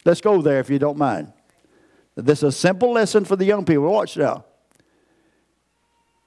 Let's 0.04 0.20
go 0.20 0.40
there 0.40 0.60
if 0.60 0.70
you 0.70 0.78
don't 0.78 0.96
mind. 0.96 1.32
This 2.24 2.38
is 2.38 2.44
a 2.44 2.52
simple 2.52 2.92
lesson 2.92 3.24
for 3.24 3.36
the 3.36 3.44
young 3.44 3.64
people. 3.64 3.90
Watch 3.90 4.16
now. 4.16 4.44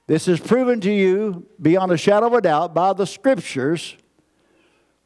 This 0.06 0.28
is 0.28 0.38
proven 0.38 0.80
to 0.82 0.92
you 0.92 1.46
beyond 1.60 1.90
a 1.90 1.96
shadow 1.96 2.26
of 2.26 2.34
a 2.34 2.40
doubt 2.40 2.74
by 2.74 2.92
the 2.92 3.06
scriptures 3.06 3.96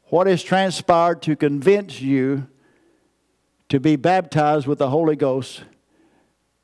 what 0.05 0.27
has 0.27 0.43
transpired 0.43 1.21
to 1.21 1.35
convince 1.35 2.01
you 2.01 2.47
to 3.69 3.79
be 3.79 3.95
baptized 3.95 4.67
with 4.67 4.79
the 4.79 4.89
Holy 4.89 5.15
Ghost 5.15 5.63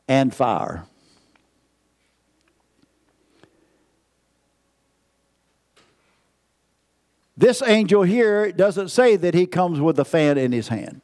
and 0.08 0.34
fire. 0.34 0.86
This 7.38 7.62
angel 7.62 8.04
here 8.04 8.52
doesn't 8.52 8.90
say 8.90 9.16
that 9.18 9.34
he 9.34 9.46
comes 9.46 9.80
with 9.80 10.00
a 10.00 10.06
fan 10.06 10.38
in 10.38 10.52
his 10.52 10.70
hand. 10.70 11.02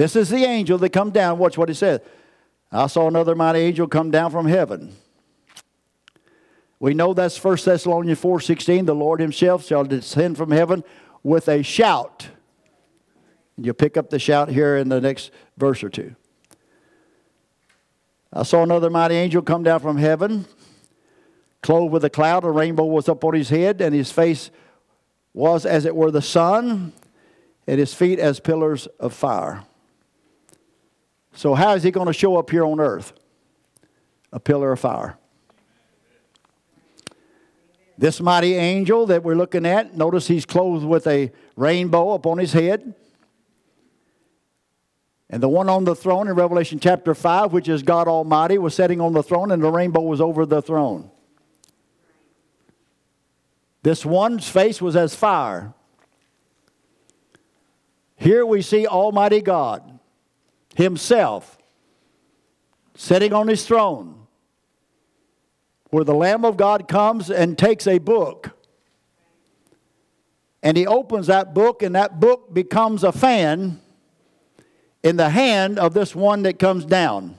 This 0.00 0.16
is 0.16 0.30
the 0.30 0.44
angel 0.44 0.78
that 0.78 0.94
comes 0.94 1.12
down. 1.12 1.36
Watch 1.36 1.58
what 1.58 1.68
he 1.68 1.74
says. 1.74 2.00
I 2.72 2.86
saw 2.86 3.06
another 3.06 3.34
mighty 3.34 3.58
angel 3.58 3.86
come 3.86 4.10
down 4.10 4.30
from 4.30 4.46
heaven. 4.46 4.96
We 6.78 6.94
know 6.94 7.12
that's 7.12 7.36
1 7.36 7.66
Thessalonians 7.66 8.18
4:16. 8.18 8.86
The 8.86 8.94
Lord 8.94 9.20
himself 9.20 9.66
shall 9.66 9.84
descend 9.84 10.38
from 10.38 10.52
heaven 10.52 10.84
with 11.22 11.50
a 11.50 11.62
shout. 11.62 12.28
You'll 13.58 13.74
pick 13.74 13.98
up 13.98 14.08
the 14.08 14.18
shout 14.18 14.48
here 14.48 14.78
in 14.78 14.88
the 14.88 15.02
next 15.02 15.32
verse 15.58 15.84
or 15.84 15.90
two. 15.90 16.14
I 18.32 18.44
saw 18.44 18.62
another 18.62 18.88
mighty 18.88 19.16
angel 19.16 19.42
come 19.42 19.64
down 19.64 19.80
from 19.80 19.98
heaven, 19.98 20.46
clothed 21.60 21.92
with 21.92 22.06
a 22.06 22.10
cloud. 22.10 22.44
A 22.44 22.50
rainbow 22.50 22.86
was 22.86 23.06
up 23.06 23.22
on 23.22 23.34
his 23.34 23.50
head, 23.50 23.82
and 23.82 23.94
his 23.94 24.10
face 24.10 24.50
was 25.34 25.66
as 25.66 25.84
it 25.84 25.94
were 25.94 26.10
the 26.10 26.22
sun, 26.22 26.94
and 27.66 27.78
his 27.78 27.92
feet 27.92 28.18
as 28.18 28.40
pillars 28.40 28.86
of 28.98 29.12
fire. 29.12 29.64
So, 31.40 31.54
how 31.54 31.72
is 31.72 31.82
he 31.82 31.90
going 31.90 32.06
to 32.06 32.12
show 32.12 32.36
up 32.36 32.50
here 32.50 32.66
on 32.66 32.80
earth? 32.80 33.14
A 34.30 34.38
pillar 34.38 34.72
of 34.72 34.80
fire. 34.80 35.16
This 37.96 38.20
mighty 38.20 38.56
angel 38.56 39.06
that 39.06 39.22
we're 39.22 39.34
looking 39.34 39.64
at, 39.64 39.96
notice 39.96 40.26
he's 40.26 40.44
clothed 40.44 40.84
with 40.84 41.06
a 41.06 41.32
rainbow 41.56 42.12
upon 42.12 42.36
his 42.36 42.52
head. 42.52 42.94
And 45.30 45.42
the 45.42 45.48
one 45.48 45.70
on 45.70 45.84
the 45.84 45.96
throne 45.96 46.28
in 46.28 46.34
Revelation 46.34 46.78
chapter 46.78 47.14
5, 47.14 47.54
which 47.54 47.70
is 47.70 47.82
God 47.82 48.06
Almighty, 48.06 48.58
was 48.58 48.74
sitting 48.74 49.00
on 49.00 49.14
the 49.14 49.22
throne, 49.22 49.50
and 49.50 49.62
the 49.62 49.70
rainbow 49.70 50.02
was 50.02 50.20
over 50.20 50.44
the 50.44 50.60
throne. 50.60 51.10
This 53.82 54.04
one's 54.04 54.46
face 54.46 54.82
was 54.82 54.94
as 54.94 55.14
fire. 55.14 55.72
Here 58.16 58.44
we 58.44 58.60
see 58.60 58.86
Almighty 58.86 59.40
God 59.40 59.99
Himself 60.76 61.58
sitting 62.94 63.32
on 63.32 63.48
His 63.48 63.66
throne, 63.66 64.26
where 65.90 66.04
the 66.04 66.14
Lamb 66.14 66.44
of 66.44 66.56
God 66.56 66.86
comes 66.86 67.30
and 67.30 67.58
takes 67.58 67.86
a 67.86 67.98
book. 67.98 68.50
And 70.62 70.76
He 70.76 70.86
opens 70.86 71.26
that 71.28 71.54
book, 71.54 71.82
and 71.82 71.94
that 71.94 72.20
book 72.20 72.52
becomes 72.52 73.02
a 73.02 73.12
fan 73.12 73.80
in 75.02 75.16
the 75.16 75.30
hand 75.30 75.78
of 75.78 75.94
this 75.94 76.14
one 76.14 76.42
that 76.42 76.58
comes 76.58 76.84
down. 76.84 77.36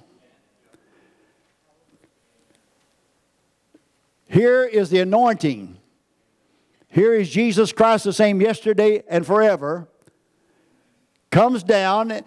Here 4.25 4.63
is 4.63 4.89
the 4.89 4.99
anointing. 4.99 5.77
Here 6.87 7.13
is 7.13 7.29
Jesus 7.29 7.71
Christ, 7.71 8.05
the 8.05 8.13
same 8.13 8.41
yesterday 8.41 9.03
and 9.07 9.25
forever. 9.25 9.87
Comes 11.29 11.63
down, 11.63 12.21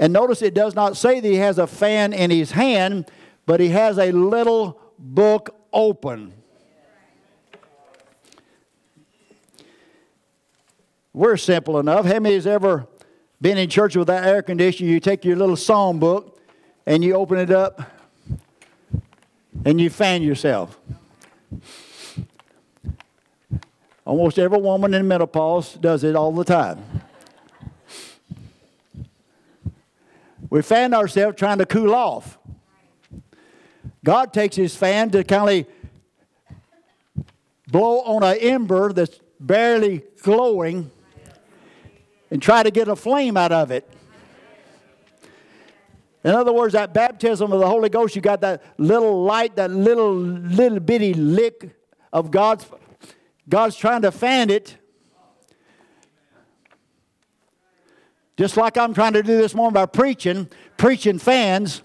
and 0.00 0.12
notice 0.14 0.40
it 0.40 0.54
does 0.54 0.74
not 0.74 0.96
say 0.96 1.20
that 1.20 1.28
he 1.28 1.36
has 1.36 1.58
a 1.58 1.66
fan 1.66 2.12
in 2.12 2.30
his 2.30 2.52
hand, 2.52 3.08
but 3.44 3.60
he 3.60 3.68
has 3.68 3.98
a 3.98 4.10
little 4.10 4.80
book 4.98 5.54
open. 5.72 6.32
We're 11.12 11.36
simple 11.36 11.78
enough. 11.78 12.06
How 12.06 12.18
many 12.18 12.34
has 12.34 12.46
ever 12.46 12.88
been 13.40 13.58
in 13.58 13.68
church 13.68 13.94
without 13.94 14.24
air 14.24 14.42
conditioning, 14.42 14.90
you 14.90 15.00
take 15.00 15.24
your 15.24 15.36
little 15.36 15.56
psalm 15.56 15.98
book 15.98 16.40
and 16.86 17.04
you 17.04 17.14
open 17.14 17.38
it 17.38 17.50
up 17.50 17.82
and 19.64 19.78
you 19.80 19.90
fan 19.90 20.22
yourself. 20.22 20.78
Almost 24.06 24.38
every 24.38 24.58
woman 24.58 24.94
in 24.94 25.06
menopause 25.06 25.74
does 25.74 26.04
it 26.04 26.16
all 26.16 26.32
the 26.32 26.44
time. 26.44 26.82
We 30.50 30.62
fan 30.62 30.92
ourselves 30.92 31.38
trying 31.38 31.58
to 31.58 31.66
cool 31.66 31.94
off. 31.94 32.38
God 34.04 34.32
takes 34.32 34.56
his 34.56 34.74
fan 34.74 35.10
to 35.10 35.22
kind 35.22 35.66
of 35.66 37.26
blow 37.68 38.00
on 38.00 38.24
an 38.24 38.36
ember 38.38 38.92
that's 38.92 39.20
barely 39.38 40.02
glowing 40.22 40.90
and 42.30 42.42
try 42.42 42.62
to 42.62 42.70
get 42.70 42.88
a 42.88 42.96
flame 42.96 43.36
out 43.36 43.52
of 43.52 43.70
it. 43.70 43.88
In 46.22 46.32
other 46.32 46.52
words, 46.52 46.74
that 46.74 46.92
baptism 46.92 47.52
of 47.52 47.60
the 47.60 47.66
Holy 47.66 47.88
Ghost, 47.88 48.14
you 48.14 48.20
got 48.20 48.42
that 48.42 48.62
little 48.76 49.22
light, 49.22 49.56
that 49.56 49.70
little 49.70 50.14
little 50.14 50.80
bitty 50.80 51.14
lick 51.14 51.74
of 52.12 52.30
God's 52.30 52.66
God's 53.48 53.76
trying 53.76 54.02
to 54.02 54.12
fan 54.12 54.50
it. 54.50 54.76
Just 58.40 58.56
like 58.56 58.78
I'm 58.78 58.94
trying 58.94 59.12
to 59.12 59.22
do 59.22 59.36
this 59.36 59.54
morning 59.54 59.74
by 59.74 59.84
preaching, 59.84 60.48
preaching 60.78 61.18
fans. 61.18 61.82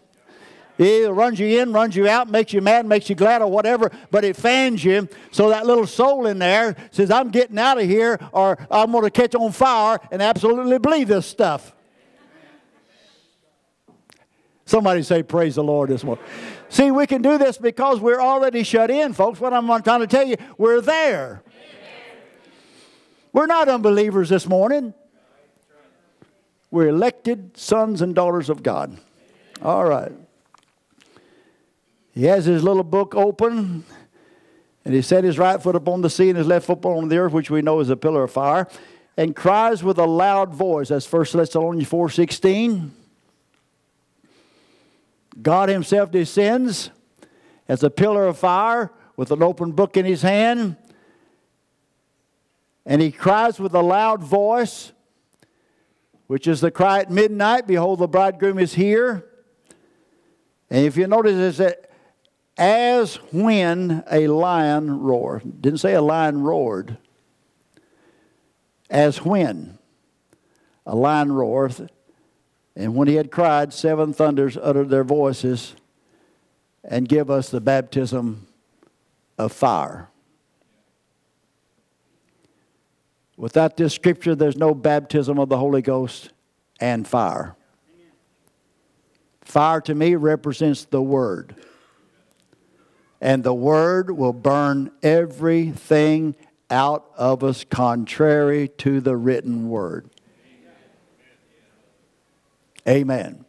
It 0.77 1.11
runs 1.11 1.37
you 1.37 1.59
in, 1.59 1.73
runs 1.73 1.97
you 1.97 2.07
out, 2.07 2.29
makes 2.29 2.53
you 2.53 2.61
mad, 2.61 2.85
makes 2.85 3.09
you 3.09 3.15
glad, 3.15 3.41
or 3.41 3.51
whatever, 3.51 3.91
but 4.09 4.23
it 4.23 4.37
fans 4.37 4.81
you. 4.81 5.09
So 5.31 5.49
that 5.49 5.65
little 5.65 5.85
soul 5.85 6.27
in 6.27 6.39
there 6.39 6.77
says, 6.91 7.11
I'm 7.11 7.29
getting 7.29 7.59
out 7.59 7.77
of 7.77 7.83
here, 7.83 8.17
or 8.31 8.57
I'm 8.71 8.93
going 8.93 9.03
to 9.03 9.11
catch 9.11 9.35
on 9.35 9.51
fire 9.51 9.99
and 10.11 10.21
absolutely 10.21 10.79
believe 10.79 11.09
this 11.09 11.25
stuff. 11.25 11.75
Somebody 14.63 15.03
say, 15.03 15.23
Praise 15.23 15.55
the 15.55 15.63
Lord 15.63 15.89
this 15.89 16.05
morning. 16.05 16.23
See, 16.69 16.89
we 16.89 17.05
can 17.05 17.21
do 17.21 17.37
this 17.37 17.57
because 17.57 17.99
we're 17.99 18.21
already 18.21 18.63
shut 18.63 18.89
in, 18.89 19.11
folks. 19.11 19.41
What 19.41 19.51
I'm 19.51 19.67
trying 19.83 19.99
to 19.99 20.07
tell 20.07 20.25
you, 20.25 20.37
we're 20.57 20.79
there. 20.79 21.43
We're 23.33 23.45
not 23.45 23.67
unbelievers 23.67 24.29
this 24.29 24.47
morning. 24.47 24.93
We're 26.71 26.89
elected 26.89 27.57
sons 27.57 28.01
and 28.01 28.13
daughters 28.13 28.49
of 28.49 28.63
God. 28.63 28.97
All 29.61 29.85
right. 29.85 30.11
He 32.13 32.25
has 32.25 32.45
his 32.45 32.63
little 32.63 32.83
book 32.83 33.13
open, 33.15 33.83
and 34.85 34.93
he 34.93 35.01
set 35.01 35.23
his 35.23 35.37
right 35.37 35.61
foot 35.61 35.75
upon 35.75 36.01
the 36.01 36.09
sea 36.09 36.29
and 36.29 36.37
his 36.37 36.47
left 36.47 36.65
foot 36.65 36.79
upon 36.79 37.09
the 37.09 37.17
earth, 37.17 37.33
which 37.33 37.49
we 37.49 37.61
know 37.61 37.79
is 37.79 37.89
a 37.89 37.97
pillar 37.97 38.23
of 38.23 38.31
fire, 38.31 38.67
and 39.17 39.35
cries 39.35 39.83
with 39.83 39.97
a 39.97 40.05
loud 40.05 40.53
voice. 40.53 40.89
That's 40.89 41.11
1 41.11 41.25
Thessalonians 41.33 41.89
4.16. 41.89 42.89
God 45.41 45.69
himself 45.69 46.11
descends 46.11 46.89
as 47.67 47.83
a 47.83 47.89
pillar 47.89 48.27
of 48.27 48.37
fire 48.37 48.91
with 49.17 49.31
an 49.31 49.43
open 49.43 49.71
book 49.71 49.97
in 49.97 50.05
his 50.05 50.21
hand, 50.21 50.77
and 52.85 53.01
he 53.01 53.11
cries 53.11 53.59
with 53.59 53.73
a 53.73 53.81
loud 53.81 54.23
voice, 54.23 54.91
which 56.27 56.47
is 56.47 56.61
the 56.61 56.71
cry 56.71 56.99
at 56.99 57.11
midnight, 57.11 57.67
Behold, 57.67 57.99
the 57.99 58.07
bridegroom 58.07 58.59
is 58.59 58.73
here. 58.73 59.25
And 60.69 60.85
if 60.85 60.97
you 60.97 61.07
notice, 61.07 61.35
it's 61.35 61.57
that 61.57 61.89
as 62.57 63.15
when 63.31 64.03
a 64.09 64.27
lion 64.27 65.01
roared. 65.01 65.61
Didn't 65.61 65.79
say 65.79 65.93
a 65.93 66.01
lion 66.01 66.41
roared. 66.41 66.97
As 68.89 69.23
when 69.23 69.77
a 70.85 70.95
lion 70.95 71.31
roareth, 71.31 71.89
and 72.75 72.95
when 72.95 73.07
he 73.07 73.15
had 73.15 73.31
cried, 73.31 73.73
seven 73.73 74.13
thunders 74.13 74.57
uttered 74.57 74.89
their 74.89 75.03
voices 75.03 75.75
and 76.83 77.07
give 77.07 77.31
us 77.31 77.49
the 77.49 77.61
baptism 77.61 78.47
of 79.37 79.51
fire. 79.51 80.09
Without 83.37 83.77
this 83.77 83.93
scripture, 83.93 84.35
there's 84.35 84.57
no 84.57 84.73
baptism 84.73 85.39
of 85.39 85.49
the 85.49 85.57
Holy 85.57 85.81
Ghost 85.81 86.31
and 86.79 87.07
fire. 87.07 87.55
Fire 89.41 89.81
to 89.81 89.93
me 89.93 90.15
represents 90.15 90.85
the 90.85 91.01
Word 91.01 91.55
and 93.25 93.43
the 93.43 93.53
word 93.55 94.11
will 94.11 94.33
burn 94.33 94.91
everything 95.01 96.35
out 96.69 97.09
of 97.17 97.43
us 97.43 97.65
contrary 97.67 98.67
to 98.67 99.01
the 99.01 99.15
written 99.15 99.67
word. 99.67 100.09
Amen. 102.87 103.45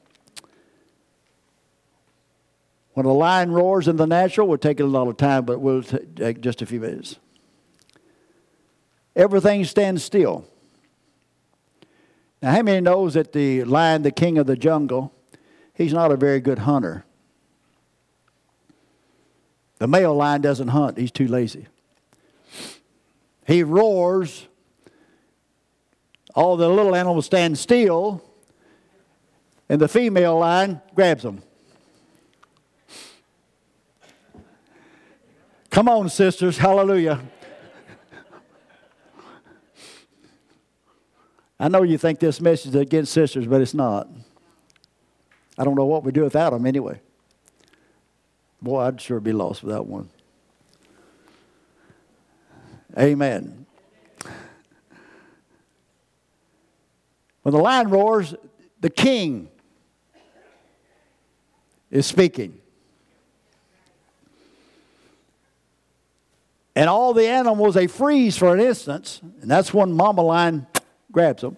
When 2.95 3.05
a 3.05 3.13
lion 3.13 3.53
roars 3.53 3.87
in 3.87 3.97
the 3.97 4.07
natural, 4.07 4.49
we'll 4.49 4.57
take 4.57 4.81
a 4.81 4.85
lot 4.85 5.09
of 5.09 5.19
time, 5.19 5.45
but 5.45 5.61
we'll 5.61 5.83
take 5.83 6.41
just 6.41 6.63
a 6.63 6.67
few 6.67 6.81
minutes. 6.81 7.17
Everything 9.17 9.65
stands 9.65 10.05
still. 10.05 10.45
Now, 12.43 12.53
how 12.53 12.63
many 12.63 12.83
knows 12.83 13.15
that 13.15 13.33
the 13.33 13.65
lion, 13.65 14.03
the 14.03 14.11
king 14.11 14.37
of 14.37 14.47
the 14.47 14.57
jungle, 14.57 15.13
he's 15.73 15.95
not 15.95 16.13
a 16.13 16.17
very 16.17 16.39
good 16.39 16.61
hunter? 16.61 17.05
The 19.79 19.89
male 19.89 20.15
lion 20.15 20.43
doesn't 20.43 20.69
hunt, 20.69 20.99
he's 20.99 21.11
too 21.11 21.29
lazy. 21.29 21.67
He 23.47 23.63
roars, 23.63 24.49
all 26.35 26.59
the 26.59 26.69
little 26.69 26.95
animals 26.95 27.25
stand 27.27 27.59
still, 27.59 28.23
and 29.69 29.81
the 29.81 29.89
female 29.89 30.39
lion 30.39 30.83
grabs 30.95 31.23
them. 31.23 31.43
Come 35.71 35.89
on, 35.89 36.09
sisters, 36.11 36.59
hallelujah. 36.59 37.21
I 41.67 41.69
know 41.69 41.83
you 41.83 41.99
think 41.99 42.21
this 42.21 42.41
message 42.41 42.77
is 42.77 42.81
against 42.81 43.13
sisters, 43.13 43.45
but 43.45 43.61
it's 43.61 43.75
not. 43.75 44.09
I 45.59 45.65
don't 45.65 45.75
know 45.75 45.87
what 45.87 46.05
we 46.05 46.13
do 46.13 46.23
without 46.23 46.51
them 46.51 46.65
anyway. 46.65 47.01
Boy, 48.63 48.83
I'd 48.83 49.01
sure 49.01 49.19
be 49.19 49.33
lost 49.33 49.65
without 49.65 49.85
one. 49.85 50.09
Amen. 52.97 53.67
When 57.43 57.53
the 57.53 57.59
lion 57.59 57.91
roars, 57.91 58.37
the 58.81 58.89
king 58.89 59.49
is 61.91 62.07
speaking. 62.07 62.61
And 66.77 66.89
all 66.89 67.13
the 67.13 67.27
animals, 67.27 67.75
they 67.75 67.89
freeze 67.89 68.37
for 68.37 68.55
an 68.55 68.61
instant, 68.61 69.21
and 69.41 69.51
that's 69.51 69.75
when 69.75 69.93
Mama 69.93 70.23
Lion 70.23 70.69
grabs 71.11 71.43
them. 71.43 71.57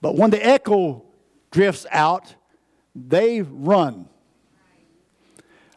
But 0.00 0.16
when 0.16 0.30
the 0.30 0.44
echo 0.44 1.02
drifts 1.50 1.86
out, 1.90 2.34
they 2.94 3.42
run. 3.42 4.08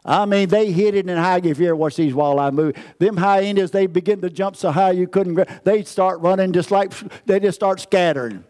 I 0.03 0.25
mean, 0.25 0.47
they 0.47 0.71
hit 0.71 0.95
it 0.95 1.09
in 1.09 1.17
high. 1.17 1.41
If 1.43 1.59
you 1.59 1.67
ever 1.67 1.75
watch 1.75 1.97
these 1.97 2.13
wildlife 2.13 2.53
movies, 2.53 2.81
them 2.97 3.17
high 3.17 3.43
hyenas, 3.43 3.71
they 3.71 3.87
begin 3.87 4.21
to 4.21 4.29
jump 4.29 4.55
so 4.55 4.71
high 4.71 4.91
you 4.91 5.07
couldn't. 5.07 5.63
They 5.65 5.83
start 5.83 6.21
running 6.21 6.53
just 6.53 6.71
like 6.71 6.93
they 7.25 7.39
just 7.39 7.55
start 7.55 7.81
scattering. 7.81 8.43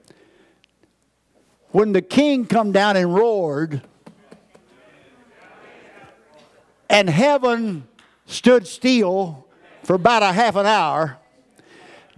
When 1.71 1.93
the 1.93 2.01
king 2.01 2.45
come 2.45 2.71
down 2.71 2.95
and 2.95 3.13
roared, 3.13 3.81
and 6.89 7.09
heaven 7.09 7.87
stood 8.25 8.67
still 8.67 9.47
for 9.83 9.95
about 9.95 10.23
a 10.23 10.31
half 10.31 10.55
an 10.55 10.65
hour, 10.65 11.17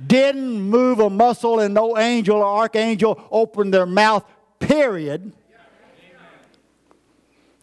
didn't 0.05 0.61
move 0.61 0.99
a 0.99 1.09
muscle, 1.09 1.59
and 1.59 1.73
no 1.73 1.97
angel 1.97 2.37
or 2.37 2.45
archangel 2.45 3.21
opened 3.31 3.73
their 3.73 3.85
mouth. 3.85 4.25
Period. 4.59 5.33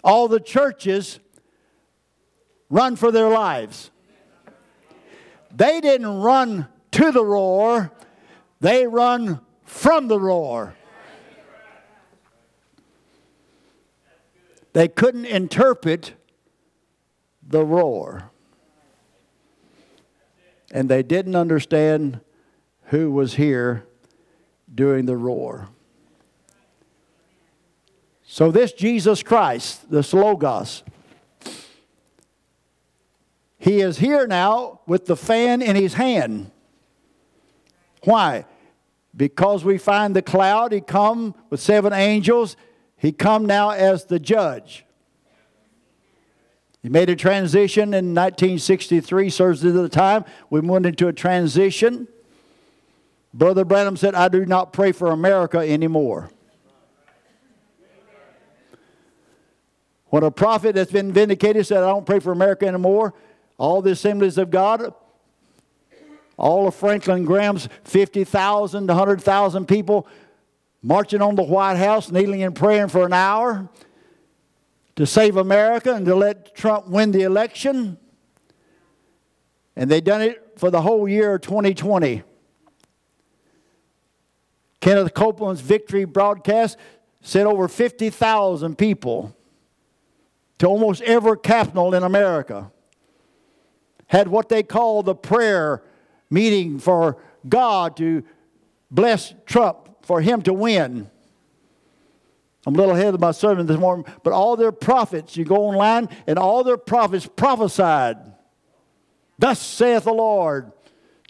All 0.05 0.29
the 0.29 0.41
churches 0.41 1.19
run 2.71 2.97
for 2.97 3.11
their 3.11 3.29
lives. 3.29 3.91
They 5.55 5.81
didn't 5.81 6.21
run 6.21 6.69
to 6.93 7.13
the 7.13 7.25
roar, 7.25 7.93
they 8.61 8.87
run 8.87 9.41
from 9.65 10.09
the 10.09 10.19
roar. 10.19 10.75
They 14.73 14.89
couldn't 14.89 15.25
interpret 15.25 16.13
the 17.43 17.65
roar. 17.65 18.31
And 20.71 20.91
they 20.91 21.03
didn't 21.03 21.35
understand 21.35 22.21
who 22.87 23.11
was 23.11 23.35
here 23.35 23.87
during 24.73 25.07
the 25.07 25.17
roar. 25.17 25.69
So, 28.25 28.51
this 28.51 28.73
Jesus 28.73 29.23
Christ, 29.23 29.91
this 29.91 30.13
Logos, 30.13 30.83
he 33.59 33.81
is 33.81 33.99
here 33.99 34.27
now 34.27 34.81
with 34.87 35.07
the 35.07 35.17
fan 35.17 35.63
in 35.63 35.75
his 35.75 35.95
hand. 35.95 36.51
Why? 38.05 38.45
Because 39.17 39.65
we 39.65 39.79
find 39.79 40.15
the 40.15 40.23
cloud, 40.23 40.73
he 40.73 40.81
come 40.81 41.35
with 41.51 41.61
seven 41.61 41.93
angels, 41.93 42.57
he 42.97 43.13
come 43.13 43.47
now 43.47 43.71
as 43.71 44.05
the 44.05 44.19
judge. 44.19 44.85
He 46.83 46.89
made 46.89 47.11
a 47.11 47.17
transition 47.17 47.95
in 47.95 48.15
1963, 48.15 49.31
serves 49.31 49.65
at 49.65 49.75
the 49.75 49.89
time. 49.89 50.25
We 50.51 50.61
went 50.61 50.87
into 50.87 51.09
a 51.09 51.13
transition. 51.13 52.07
Brother 53.37 53.67
Branham 53.67 53.99
said, 53.99 54.15
I 54.15 54.29
do 54.29 54.47
not 54.47 54.73
pray 54.73 54.93
for 54.93 55.09
America 55.09 55.59
anymore. 55.59 56.31
When 60.07 60.23
a 60.23 60.31
prophet 60.31 60.75
that's 60.75 60.91
been 60.91 61.13
vindicated 61.13 61.67
said, 61.67 61.83
I 61.83 61.89
don't 61.89 62.07
pray 62.07 62.19
for 62.19 62.33
America 62.33 62.67
anymore, 62.67 63.13
all 63.59 63.83
the 63.83 63.91
assemblies 63.91 64.39
of 64.39 64.51
God, 64.51 64.95
all 66.39 66.67
of 66.67 66.75
Franklin 66.75 67.27
Graham's 67.27 67.69
50,000 67.85 68.87
to 68.87 68.95
100,000 68.95 69.67
people 69.69 70.07
marching 70.83 71.21
on 71.21 71.35
the 71.35 71.43
White 71.43 71.77
House, 71.77 72.11
kneeling 72.11 72.43
and 72.43 72.55
praying 72.55 72.89
for 72.89 73.05
an 73.05 73.13
hour 73.13 73.69
to 74.95 75.05
save 75.05 75.37
America 75.37 75.93
and 75.95 76.07
to 76.07 76.15
let 76.15 76.55
Trump 76.55 76.89
win 76.89 77.11
the 77.11 77.23
election. 77.23 77.99
And 79.75 79.91
they 79.91 80.01
done 80.01 80.23
it 80.23 80.55
for 80.57 80.71
the 80.71 80.81
whole 80.81 81.07
year 81.07 81.35
of 81.35 81.43
2020. 81.43 82.23
Kenneth 84.87 85.15
Copeland's 85.15 85.63
victory 85.63 86.05
broadcast 86.05 86.79
sent 87.21 87.49
over 87.49 87.67
50,000 87.67 88.79
people 88.79 89.35
to 90.59 90.67
almost 90.69 91.03
every 91.03 91.37
capital 91.39 91.93
in 91.93 92.05
America 92.05 92.71
had 94.07 94.29
what 94.29 94.49
they 94.49 94.63
call 94.63 95.03
the 95.03 95.13
prayer 95.13 95.83
meeting 96.31 96.79
for 96.79 97.21
God 97.49 97.97
to 97.97 98.23
bless 98.89 99.35
Trump, 99.45 99.89
for 100.03 100.21
him 100.21 100.41
to 100.43 100.53
win. 100.53 101.11
I'm 102.65 102.75
a 102.77 102.79
little 102.79 102.95
ahead 102.95 103.13
of 103.13 103.19
my 103.19 103.33
sermon 103.33 103.67
this 103.67 103.81
morning, 103.81 104.07
but 104.23 104.33
all 104.33 104.55
their 104.55 104.71
prophets, 104.71 105.37
you 105.37 105.45
go 105.45 105.67
online, 105.67 106.09
and 106.29 106.39
all 106.39 106.63
their 106.63 106.77
prophets 106.77 107.27
prophesied. 107.27 108.19
Thus 109.37 109.61
saith 109.61 110.05
the 110.05 110.13
Lord, 110.15 110.71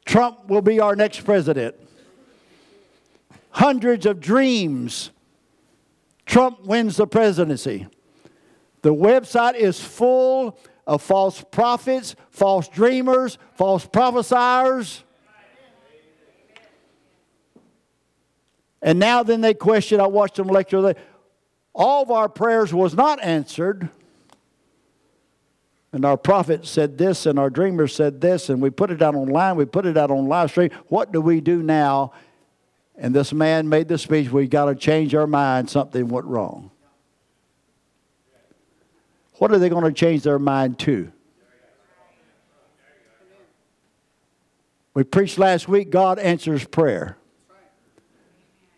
Trump 0.04 0.46
will 0.46 0.60
be 0.60 0.78
our 0.78 0.94
next 0.94 1.20
president. 1.24 1.85
Hundreds 3.56 4.04
of 4.04 4.20
dreams. 4.20 5.12
Trump 6.26 6.66
wins 6.66 6.98
the 6.98 7.06
presidency. 7.06 7.86
The 8.82 8.92
website 8.92 9.54
is 9.54 9.80
full 9.80 10.58
of 10.86 11.00
false 11.00 11.42
prophets, 11.50 12.16
false 12.28 12.68
dreamers, 12.68 13.38
false 13.54 13.86
prophesiers. 13.86 15.04
And 18.82 18.98
now 18.98 19.22
then 19.22 19.40
they 19.40 19.54
question, 19.54 20.02
I 20.02 20.06
watched 20.06 20.36
them 20.36 20.48
lecture, 20.48 20.94
all 21.74 22.02
of 22.02 22.10
our 22.10 22.28
prayers 22.28 22.74
was 22.74 22.92
not 22.92 23.24
answered. 23.24 23.88
And 25.92 26.04
our 26.04 26.18
prophet 26.18 26.66
said 26.66 26.98
this, 26.98 27.24
and 27.24 27.38
our 27.38 27.48
dreamer 27.48 27.86
said 27.86 28.20
this, 28.20 28.50
and 28.50 28.60
we 28.60 28.68
put 28.68 28.90
it 28.90 29.00
out 29.00 29.14
online, 29.14 29.56
we 29.56 29.64
put 29.64 29.86
it 29.86 29.96
out 29.96 30.10
on 30.10 30.26
live 30.26 30.50
stream. 30.50 30.68
What 30.88 31.10
do 31.10 31.22
we 31.22 31.40
do 31.40 31.62
now? 31.62 32.12
And 32.98 33.14
this 33.14 33.32
man 33.32 33.68
made 33.68 33.88
the 33.88 33.98
speech, 33.98 34.30
we 34.30 34.46
got 34.46 34.66
to 34.66 34.74
change 34.74 35.14
our 35.14 35.26
mind, 35.26 35.68
something 35.68 36.08
went 36.08 36.26
wrong. 36.26 36.70
What 39.34 39.52
are 39.52 39.58
they 39.58 39.68
going 39.68 39.84
to 39.84 39.92
change 39.92 40.22
their 40.22 40.38
mind 40.38 40.78
to? 40.80 41.12
We 44.94 45.04
preached 45.04 45.38
last 45.38 45.68
week 45.68 45.90
God 45.90 46.18
answers 46.18 46.64
prayer. 46.64 47.18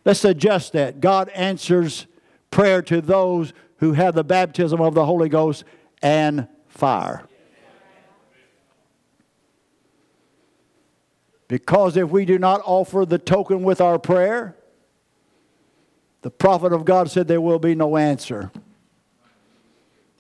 Let's 0.05 0.25
adjust 0.25 0.73
that. 0.73 1.01
God 1.01 1.29
answers 1.29 2.09
prayer 2.51 2.83
to 2.83 3.01
those 3.01 3.53
who 3.77 3.93
have 3.93 4.17
the 4.17 4.25
baptism 4.25 4.81
of 4.81 4.95
the 4.95 5.05
Holy 5.05 5.29
Ghost 5.29 5.63
and 6.03 6.49
fire. 6.67 7.28
Because 11.49 11.97
if 11.97 12.11
we 12.11 12.27
do 12.27 12.39
not 12.39 12.61
offer 12.65 13.07
the 13.07 13.19
token 13.19 13.63
with 13.63 13.81
our 13.81 13.99
prayer, 13.99 14.55
the 16.21 16.31
prophet 16.31 16.73
of 16.73 16.85
God 16.85 17.11
said 17.11 17.27
there 17.27 17.41
will 17.41 17.59
be 17.59 17.75
no 17.75 17.97
answer. 17.97 18.51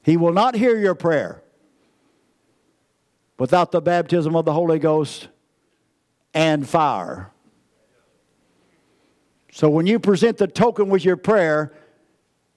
He 0.03 0.16
will 0.16 0.33
not 0.33 0.55
hear 0.55 0.79
your 0.79 0.95
prayer 0.95 1.43
without 3.39 3.72
the 3.72 3.83
baptism 3.83 4.35
of 4.35 4.47
the 4.47 4.55
Holy 4.55 4.79
Ghost 4.79 5.29
and 6.33 6.66
fire. 6.66 7.31
So 9.53 9.68
when 9.68 9.87
you 9.87 9.99
present 9.99 10.39
the 10.39 10.47
token 10.47 10.89
with 10.89 11.05
your 11.05 11.16
prayer, 11.16 11.72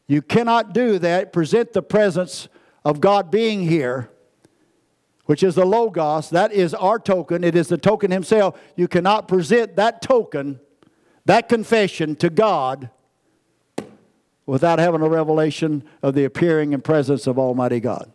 you 0.07 0.21
cannot 0.21 0.71
do 0.73 0.99
that. 0.99 1.33
Present 1.33 1.73
the 1.73 1.81
presence 1.81 2.47
of 2.85 3.01
God 3.01 3.31
being 3.31 3.67
here, 3.67 4.10
which 5.31 5.43
is 5.43 5.55
the 5.55 5.63
Logos. 5.63 6.29
That 6.29 6.51
is 6.51 6.73
our 6.73 6.99
token. 6.99 7.45
It 7.45 7.55
is 7.55 7.69
the 7.69 7.77
token 7.77 8.11
Himself. 8.11 8.59
You 8.75 8.89
cannot 8.89 9.29
present 9.29 9.77
that 9.77 10.01
token, 10.01 10.59
that 11.23 11.47
confession 11.47 12.17
to 12.17 12.29
God 12.29 12.89
without 14.45 14.77
having 14.77 14.99
a 14.99 15.07
revelation 15.07 15.85
of 16.03 16.15
the 16.15 16.25
appearing 16.25 16.73
and 16.73 16.83
presence 16.83 17.27
of 17.27 17.39
Almighty 17.39 17.79
God. 17.79 18.11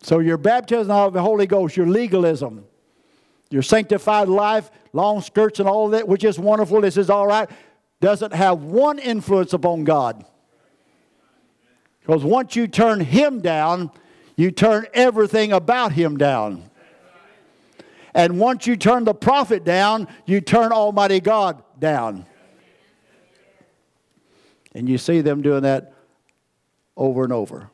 So, 0.00 0.20
your 0.20 0.38
baptism 0.38 0.90
of 0.90 1.12
the 1.12 1.20
Holy 1.20 1.46
Ghost, 1.46 1.76
your 1.76 1.86
legalism, 1.86 2.64
your 3.50 3.60
sanctified 3.60 4.28
life, 4.28 4.70
long 4.94 5.20
skirts, 5.20 5.60
and 5.60 5.68
all 5.68 5.90
that, 5.90 6.08
which 6.08 6.24
is 6.24 6.38
wonderful, 6.38 6.80
this 6.80 6.96
is 6.96 7.10
all 7.10 7.26
right, 7.26 7.50
doesn't 8.00 8.32
have 8.32 8.62
one 8.62 8.98
influence 8.98 9.52
upon 9.52 9.84
God. 9.84 10.24
Because 12.00 12.24
once 12.24 12.56
you 12.56 12.66
turn 12.66 13.00
Him 13.00 13.42
down, 13.42 13.90
you 14.36 14.50
turn 14.50 14.86
everything 14.92 15.52
about 15.52 15.92
Him 15.92 16.16
down. 16.16 16.70
And 18.14 18.38
once 18.38 18.66
you 18.66 18.76
turn 18.76 19.04
the 19.04 19.14
prophet 19.14 19.64
down, 19.64 20.06
you 20.24 20.40
turn 20.40 20.72
Almighty 20.72 21.20
God 21.20 21.62
down. 21.78 22.26
And 24.74 24.88
you 24.88 24.98
see 24.98 25.20
them 25.20 25.42
doing 25.42 25.62
that 25.62 25.92
over 26.96 27.24
and 27.24 27.32
over. 27.32 27.70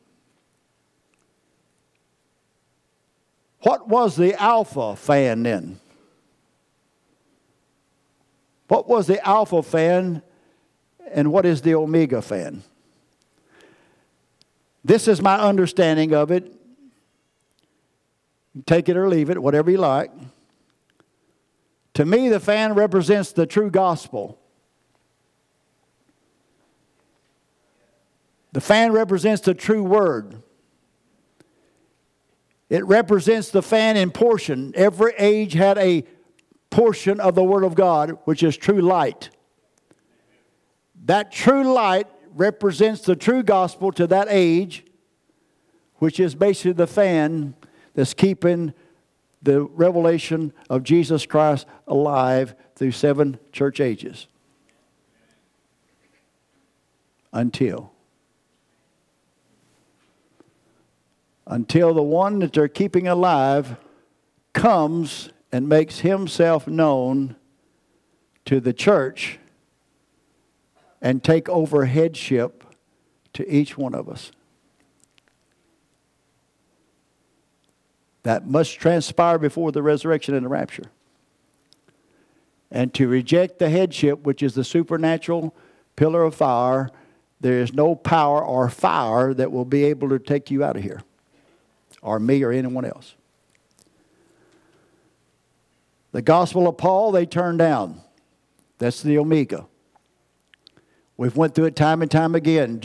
What 3.61 3.87
was 3.87 4.15
the 4.15 4.39
alpha 4.41 4.95
fan 4.95 5.43
then? 5.43 5.79
What 8.67 8.87
was 8.87 9.05
the 9.05 9.25
alpha 9.27 9.61
fan 9.61 10.23
and 11.11 11.31
what 11.31 11.45
is 11.45 11.61
the 11.61 11.75
omega 11.75 12.21
fan? 12.21 12.63
This 14.83 15.07
is 15.07 15.21
my 15.21 15.39
understanding 15.39 16.13
of 16.13 16.31
it. 16.31 16.53
Take 18.65 18.89
it 18.89 18.97
or 18.97 19.07
leave 19.07 19.29
it, 19.29 19.41
whatever 19.41 19.71
you 19.71 19.77
like. 19.77 20.11
To 21.93 22.05
me, 22.05 22.29
the 22.29 22.39
fan 22.39 22.73
represents 22.73 23.31
the 23.31 23.45
true 23.45 23.69
gospel. 23.69 24.39
The 28.53 28.61
fan 28.61 28.91
represents 28.91 29.41
the 29.41 29.53
true 29.53 29.83
word. 29.83 30.41
It 32.69 32.85
represents 32.85 33.49
the 33.49 33.61
fan 33.61 33.97
in 33.97 34.11
portion. 34.11 34.73
Every 34.75 35.13
age 35.17 35.53
had 35.53 35.77
a 35.77 36.05
portion 36.69 37.19
of 37.19 37.35
the 37.35 37.43
Word 37.43 37.63
of 37.63 37.75
God, 37.75 38.17
which 38.23 38.43
is 38.43 38.55
true 38.55 38.81
light. 38.81 39.29
That 41.05 41.31
true 41.31 41.73
light 41.73 42.07
represents 42.35 43.01
the 43.01 43.15
true 43.15 43.43
gospel 43.43 43.91
to 43.93 44.07
that 44.07 44.27
age, 44.29 44.85
which 45.97 46.19
is 46.19 46.35
basically 46.35 46.73
the 46.73 46.87
fan 46.87 47.55
that's 47.93 48.13
keeping 48.13 48.73
the 49.41 49.63
revelation 49.63 50.53
of 50.69 50.83
Jesus 50.83 51.25
Christ 51.25 51.65
alive 51.87 52.55
through 52.75 52.91
seven 52.91 53.39
church 53.51 53.79
ages. 53.79 54.27
Until. 57.33 57.91
Until 61.47 61.93
the 61.93 62.03
one 62.03 62.39
that 62.39 62.53
they're 62.53 62.67
keeping 62.67 63.07
alive 63.07 63.77
comes 64.53 65.29
and 65.51 65.67
makes 65.67 65.99
himself 65.99 66.67
known 66.67 67.35
to 68.45 68.59
the 68.59 68.73
church 68.73 69.39
and 71.01 71.23
take 71.23 71.49
over 71.49 71.85
headship 71.85 72.63
to 73.33 73.49
each 73.51 73.77
one 73.77 73.95
of 73.95 74.07
us. 74.07 74.31
That 78.23 78.47
must 78.47 78.79
transpire 78.79 79.39
before 79.39 79.71
the 79.71 79.81
resurrection 79.81 80.35
and 80.35 80.45
the 80.45 80.49
rapture. 80.49 80.91
And 82.69 82.93
to 82.93 83.07
reject 83.07 83.59
the 83.59 83.69
headship, 83.69 84.23
which 84.23 84.43
is 84.43 84.53
the 84.53 84.63
supernatural 84.63 85.55
pillar 85.95 86.23
of 86.23 86.35
fire, 86.35 86.89
there 87.39 87.59
is 87.59 87.73
no 87.73 87.95
power 87.95 88.43
or 88.43 88.69
fire 88.69 89.33
that 89.33 89.51
will 89.51 89.65
be 89.65 89.85
able 89.85 90.09
to 90.09 90.19
take 90.19 90.51
you 90.51 90.63
out 90.63 90.77
of 90.77 90.83
here, 90.83 91.01
or 92.01 92.19
me 92.19 92.43
or 92.43 92.51
anyone 92.51 92.85
else. 92.85 93.15
The 96.11 96.21
gospel 96.21 96.67
of 96.67 96.77
Paul, 96.77 97.11
they 97.11 97.25
turned 97.25 97.59
down. 97.59 98.01
That's 98.77 99.01
the 99.01 99.17
Omega. 99.17 99.65
We've 101.21 101.37
went 101.37 101.53
through 101.53 101.65
it 101.65 101.75
time 101.75 102.01
and 102.01 102.09
time 102.09 102.33
again. 102.33 102.81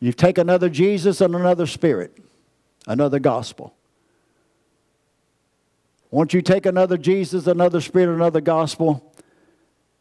You 0.00 0.14
take 0.14 0.38
another 0.38 0.70
Jesus 0.70 1.20
and 1.20 1.34
another 1.34 1.66
spirit, 1.66 2.16
another 2.86 3.18
gospel. 3.18 3.74
Once 6.10 6.32
you 6.32 6.40
take 6.40 6.64
another 6.64 6.96
Jesus, 6.96 7.46
another 7.46 7.82
spirit, 7.82 8.08
another 8.08 8.40
gospel, 8.40 9.12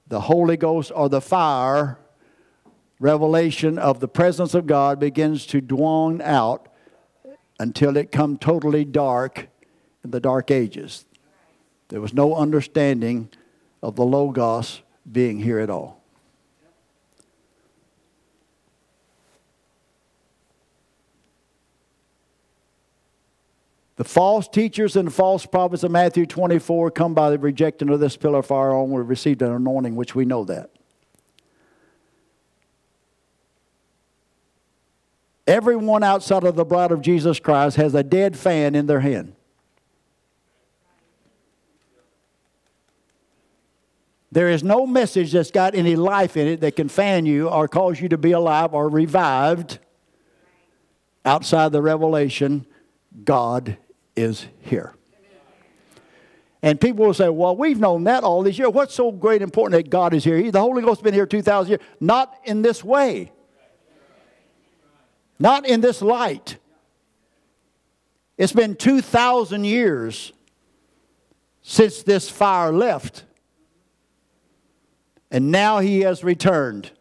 the 0.08 0.22
Holy 0.22 0.56
Ghost 0.56 0.94
or 0.96 1.10
the 1.10 1.20
fire 1.20 2.00
revelation 3.02 3.78
of 3.78 4.00
the 4.00 4.08
presence 4.08 4.54
of 4.54 4.66
God 4.66 4.98
begins 4.98 5.46
to 5.48 5.60
dawn 5.60 6.22
out 6.22 6.70
until 7.60 7.98
it 7.98 8.14
come 8.14 8.38
totally 8.38 8.86
dark 8.86 9.50
in 10.06 10.12
the 10.12 10.22
dark 10.22 10.52
ages. 10.52 11.06
There 11.90 12.00
was 12.00 12.14
no 12.14 12.34
understanding 12.34 13.28
of 13.84 13.98
the 13.98 14.06
Logos 14.06 14.84
being 15.12 15.40
here 15.40 15.60
at 15.60 15.70
all. 15.70 15.97
The 23.98 24.04
false 24.04 24.48
teachers 24.48 24.96
and 24.96 25.08
the 25.08 25.12
false 25.12 25.46
prophets 25.48 25.84
of 25.84 25.90
Matthew 25.90 26.28
24 26.28 26.92
come 26.92 27.16
by 27.16 27.32
the 27.32 27.40
rejecting 27.40 27.90
of 27.90 28.00
this 28.00 28.16
pillar 28.16 28.40
of 28.40 28.46
fire 28.46 28.72
on 28.72 28.92
we 28.92 29.02
received 29.02 29.42
an 29.42 29.52
anointing, 29.52 29.96
which 29.96 30.14
we 30.14 30.24
know 30.24 30.46
that. 30.46 30.70
Everyone 35.48 36.04
outside 36.04 36.44
of 36.44 36.56
the 36.56 36.64
bride 36.64 36.92
of 36.92 37.02
Jesus 37.02 37.40
Christ 37.40 37.78
has 37.78 37.96
a 37.96 38.04
dead 38.04 38.38
fan 38.38 38.76
in 38.76 38.86
their 38.86 39.00
hand. 39.00 39.34
There 44.32 44.50
is 44.50 44.64
no 44.64 44.86
message 44.86 45.32
that's 45.32 45.50
got 45.50 45.74
any 45.74 45.96
life 45.96 46.38
in 46.38 46.48
it 46.48 46.62
that 46.62 46.76
can 46.76 46.90
fan 46.90 47.26
you 47.26 47.50
or 47.50 47.68
cause 47.68 48.00
you 48.00 48.10
to 48.10 48.18
be 48.18 48.34
alive 48.34 48.76
or 48.76 48.90
revived 48.90 49.80
outside 51.26 51.72
the 51.72 51.82
revelation 51.82 52.68
God 53.24 53.78
is 54.18 54.48
here. 54.60 54.94
And 56.64 56.82
people 56.82 57.06
will 57.06 57.14
say, 57.14 57.30
well, 57.30 57.56
we've 57.56 57.80
known 57.80 58.04
that 58.06 58.24
all 58.24 58.42
these 58.42 58.58
years. 58.58 58.72
What's 58.72 58.96
so 58.96 59.12
great 59.12 59.42
and 59.42 59.44
important 59.44 59.84
that 59.84 59.90
God 59.90 60.14
is 60.14 60.24
here? 60.24 60.52
The 60.52 60.60
Holy 60.60 60.82
Ghost 60.82 61.00
has 61.00 61.04
been 61.04 61.14
here 61.14 61.28
2,000 61.28 61.70
years. 61.70 61.82
Not 62.00 62.36
in 62.44 62.64
this 62.64 62.84
way. 62.84 63.32
Not 65.40 65.68
in 65.68 65.82
this 65.82 66.02
light. 66.02 66.58
It's 68.38 68.54
been 68.54 68.76
2,000 68.76 69.64
years 69.64 70.34
since 71.62 72.02
this 72.02 72.30
fire 72.30 72.72
left. 72.72 73.24
And 75.30 75.52
now 75.52 75.80
he 75.80 76.02
has 76.02 76.24
returned. 76.24 76.92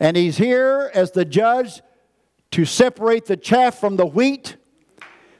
And 0.00 0.16
he's 0.16 0.38
here 0.38 0.90
as 0.94 1.10
the 1.10 1.24
judge 1.24 1.82
to 2.52 2.64
separate 2.64 3.26
the 3.26 3.36
chaff 3.36 3.78
from 3.78 3.96
the 3.96 4.06
wheat 4.06 4.56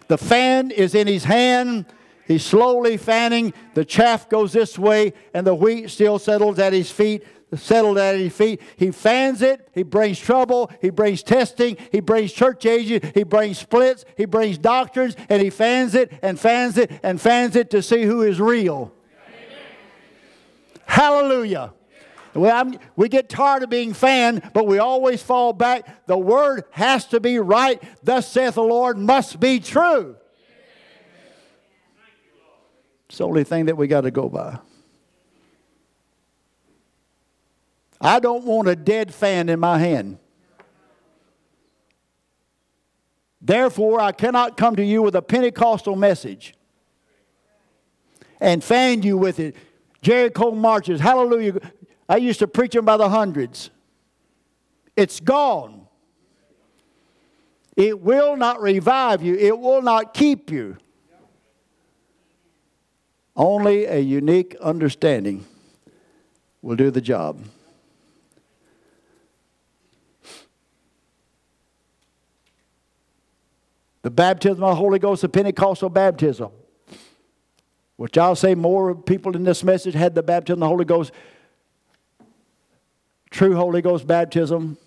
the 0.08 0.18
fan 0.18 0.70
is 0.70 0.94
in 0.94 1.06
his 1.06 1.24
hand. 1.24 1.86
He's 2.26 2.44
slowly 2.44 2.96
fanning. 2.96 3.54
The 3.74 3.84
chaff 3.84 4.28
goes 4.28 4.52
this 4.52 4.78
way, 4.78 5.12
and 5.32 5.46
the 5.46 5.54
wheat 5.54 5.90
still 5.90 6.18
settles 6.18 6.58
at 6.58 6.72
his 6.72 6.90
feet. 6.90 7.24
Settled 7.54 7.96
at 7.96 8.16
his 8.16 8.36
feet. 8.36 8.60
He 8.76 8.90
fans 8.90 9.40
it. 9.40 9.68
He 9.72 9.84
brings 9.84 10.18
trouble. 10.18 10.70
He 10.82 10.90
brings 10.90 11.22
testing. 11.22 11.76
He 11.92 12.00
brings 12.00 12.32
church 12.32 12.66
ages. 12.66 13.08
He 13.14 13.22
brings 13.22 13.58
splits. 13.58 14.04
He 14.16 14.24
brings 14.24 14.58
doctrines, 14.58 15.14
and 15.28 15.40
he 15.40 15.50
fans 15.50 15.94
it 15.94 16.12
and 16.22 16.40
fans 16.40 16.76
it 16.76 16.90
and 17.04 17.20
fans 17.20 17.54
it 17.54 17.70
to 17.70 17.82
see 17.82 18.02
who 18.02 18.22
is 18.22 18.40
real. 18.40 18.92
Amen. 19.28 19.58
Hallelujah. 20.86 21.72
Well, 22.36 22.72
we 22.96 23.08
get 23.08 23.28
tired 23.28 23.62
of 23.62 23.70
being 23.70 23.92
fanned, 23.94 24.42
but 24.52 24.66
we 24.66 24.78
always 24.78 25.22
fall 25.22 25.52
back. 25.52 26.06
The 26.06 26.18
word 26.18 26.64
has 26.70 27.06
to 27.06 27.20
be 27.20 27.38
right. 27.38 27.82
Thus 28.02 28.28
saith 28.28 28.54
the 28.54 28.62
Lord 28.62 28.98
must 28.98 29.40
be 29.40 29.60
true. 29.60 30.16
It's 33.08 33.18
the 33.18 33.26
only 33.26 33.44
thing 33.44 33.66
that 33.66 33.76
we 33.76 33.86
got 33.86 34.02
to 34.02 34.10
go 34.10 34.28
by. 34.28 34.58
I 38.00 38.20
don't 38.20 38.44
want 38.44 38.68
a 38.68 38.76
dead 38.76 39.14
fan 39.14 39.48
in 39.48 39.58
my 39.60 39.78
hand. 39.78 40.18
Therefore, 43.40 44.00
I 44.00 44.12
cannot 44.12 44.56
come 44.56 44.76
to 44.76 44.84
you 44.84 45.02
with 45.02 45.14
a 45.14 45.22
Pentecostal 45.22 45.94
message 45.94 46.54
and 48.40 48.62
fan 48.62 49.02
you 49.02 49.16
with 49.16 49.38
it. 49.38 49.54
Jericho 50.02 50.50
marches, 50.50 51.00
hallelujah. 51.00 51.60
I 52.08 52.16
used 52.18 52.38
to 52.38 52.48
preach 52.48 52.72
them 52.72 52.84
by 52.84 52.96
the 52.96 53.08
hundreds. 53.08 53.70
It's 54.96 55.20
gone. 55.20 55.86
It 57.76 58.00
will 58.00 58.36
not 58.36 58.62
revive 58.62 59.22
you, 59.22 59.34
it 59.34 59.58
will 59.58 59.82
not 59.82 60.14
keep 60.14 60.50
you. 60.50 60.78
Only 63.36 63.84
a 63.84 63.98
unique 63.98 64.56
understanding 64.62 65.44
will 66.62 66.76
do 66.76 66.90
the 66.90 67.02
job. 67.02 67.44
The 74.00 74.10
baptism 74.10 74.62
of 74.62 74.70
the 74.70 74.74
Holy 74.76 74.98
Ghost, 74.98 75.20
the 75.22 75.28
Pentecostal 75.28 75.90
baptism, 75.90 76.50
which 77.96 78.16
I'll 78.16 78.36
say 78.36 78.54
more 78.54 78.94
people 78.94 79.36
in 79.36 79.42
this 79.42 79.62
message 79.62 79.94
had 79.94 80.14
the 80.14 80.22
baptism 80.22 80.62
of 80.62 80.66
the 80.66 80.68
Holy 80.68 80.84
Ghost 80.84 81.12
true 83.30 83.56
Holy 83.56 83.82
Ghost 83.82 84.06
baptism 84.06 84.78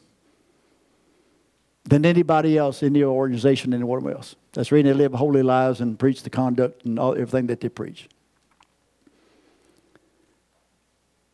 than 1.86 2.06
anybody 2.06 2.58
else 2.58 2.84
in 2.84 2.94
the 2.94 3.04
organization, 3.06 3.74
anyone 3.74 4.10
else. 4.12 4.36
That's 4.54 4.72
reason 4.72 4.88
they 4.88 4.94
live 4.94 5.14
holy 5.14 5.44
lives 5.44 5.82
and 5.82 5.98
preach 5.98 6.24
the 6.24 6.30
conduct 6.30 6.86
and 6.86 7.00
all, 7.00 7.14
everything 7.14 7.48
that 7.48 7.62
they 7.62 7.70
preach. 7.70 8.08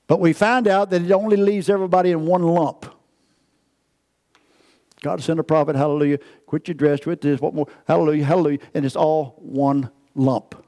But 0.08 0.20
we 0.20 0.34
find 0.34 0.68
out 0.68 0.92
that 0.92 1.02
it 1.02 1.12
only 1.12 1.38
leaves 1.38 1.70
everybody 1.70 2.12
in 2.12 2.26
one 2.26 2.44
lump. 2.44 2.86
God 5.02 5.22
sent 5.22 5.40
a 5.40 5.44
prophet, 5.44 5.76
hallelujah, 5.76 6.20
quit 6.46 6.68
your 6.68 6.76
dress, 6.76 7.02
quit 7.02 7.22
this, 7.22 7.42
what 7.42 7.54
more, 7.54 7.68
hallelujah, 7.88 8.26
hallelujah, 8.26 8.60
and 8.74 8.86
it's 8.86 8.96
all 8.96 9.36
one 9.40 9.90
lump. 10.14 10.66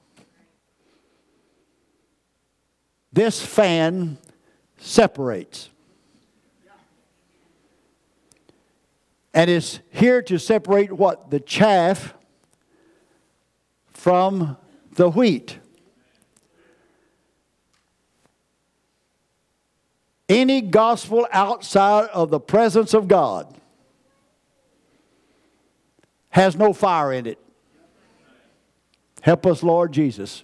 this 3.18 3.44
fan 3.44 4.16
separates. 4.78 5.72
And 9.38 9.52
it's 9.52 9.82
here 9.92 10.24
to 10.24 10.40
separate 10.40 10.92
what? 10.92 11.30
The 11.30 11.40
chaff 11.40 12.16
from 13.86 14.58
the 14.94 15.12
wheat. 15.12 15.60
Any 20.28 20.62
gospel 20.62 21.28
outside 21.32 22.10
of 22.10 22.32
the 22.32 22.40
presence 22.40 22.96
of 22.96 23.08
God 23.08 23.56
has 26.30 26.56
no 26.56 26.74
fire 26.74 27.14
in 27.14 27.28
it. 27.28 27.38
Help 29.22 29.46
us, 29.46 29.62
Lord 29.62 29.92
Jesus. 29.92 30.44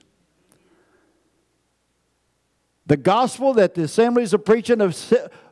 The 2.86 2.98
gospel 2.98 3.56
that 3.56 3.74
the 3.74 3.86
assemblies 3.86 4.36
are 4.36 4.38
preaching, 4.38 4.82
of 4.82 4.92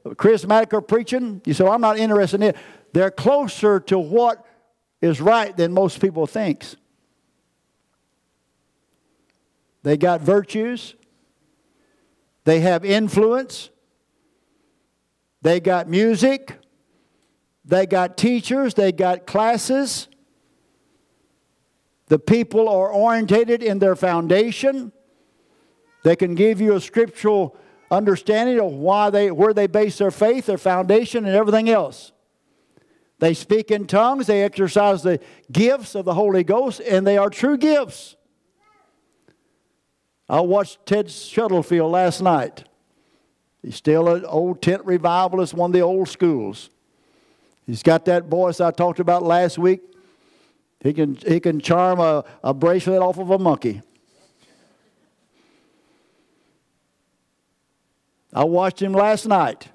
charismatic 0.06 0.74
are 0.74 0.82
preaching, 0.82 1.42
you 1.44 1.56
say, 1.56 1.64
well, 1.64 1.74
I'm 1.74 1.82
not 1.82 1.98
interested 1.98 2.44
in 2.44 2.50
it. 2.50 2.56
They're 2.94 3.12
closer 3.12 3.80
to 3.82 3.98
what 4.00 4.46
is 5.02 5.22
right 5.22 5.56
than 5.56 5.74
most 5.74 6.00
people 6.00 6.28
think. 6.28 6.66
They 9.84 9.98
got 9.98 10.22
virtues. 10.22 10.96
They 12.44 12.60
have 12.60 12.86
influence. 12.86 13.70
They 15.42 15.60
got 15.60 15.88
music. 15.88 16.58
They 17.66 17.86
got 17.86 18.18
teachers. 18.18 18.74
They 18.74 18.92
got 18.92 19.26
classes. 19.26 20.08
The 22.08 22.20
people 22.20 22.68
are 22.68 22.92
orientated 22.92 23.64
in 23.64 23.80
their 23.80 23.96
foundation. 23.96 24.92
They 26.04 26.16
can 26.16 26.36
give 26.36 26.60
you 26.60 26.76
a 26.76 26.82
scriptural 26.82 27.56
understanding 27.89 28.60
of 28.60 28.72
why 28.72 29.10
they, 29.10 29.32
where 29.32 29.54
they 29.54 29.68
base 29.68 29.98
their 29.98 30.12
faith, 30.12 30.48
their 30.48 30.58
foundation, 30.58 31.26
and 31.26 31.36
everything 31.36 31.70
else. 31.70 32.12
They 33.22 33.36
speak 33.36 33.70
in 33.70 33.86
tongues, 33.86 34.26
they 34.26 34.42
exercise 34.42 35.04
the 35.04 35.20
gifts 35.52 35.94
of 35.94 36.06
the 36.06 36.16
Holy 36.16 36.44
Ghost, 36.44 36.82
and 36.82 37.06
they 37.06 37.20
are 37.20 37.30
true 37.30 37.56
gifts. 37.56 38.16
I 40.28 40.42
watched 40.42 40.84
Ted 40.88 41.06
Shuttlesworth 41.06 41.92
last 41.92 42.24
night. 42.24 42.64
He's 43.62 43.76
still 43.76 44.10
an 44.10 44.26
old 44.26 44.64
tent 44.64 44.84
revivalist, 44.86 45.54
one 45.54 45.70
of 45.70 45.74
the 45.74 45.82
old 45.82 46.10
schools. 46.10 46.72
He's 47.68 47.84
got 47.84 48.06
that 48.06 48.26
voice 48.26 48.60
I 48.60 48.72
talked 48.72 49.00
about 49.00 49.22
last 49.22 49.60
week. 49.60 49.82
He 50.80 50.92
can, 50.92 51.16
he 51.16 51.40
can 51.40 51.60
charm 51.60 52.00
a, 52.00 52.26
a 52.44 52.56
bracelet 52.56 53.04
off 53.04 53.20
of 53.20 53.30
a 53.30 53.38
monkey. 53.38 53.84
I 58.34 58.46
watched 58.46 58.82
him 58.82 58.94
last 58.94 59.28
night 59.28 59.68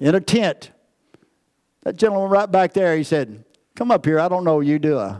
in 0.00 0.16
a 0.16 0.20
tent. 0.20 0.72
That 1.86 1.94
gentleman 1.94 2.28
right 2.28 2.50
back 2.50 2.72
there, 2.72 2.96
he 2.96 3.04
said, 3.04 3.44
Come 3.76 3.92
up 3.92 4.04
here. 4.04 4.18
I 4.18 4.26
don't 4.26 4.42
know 4.42 4.58
you, 4.58 4.80
do 4.80 4.98
I? 4.98 5.18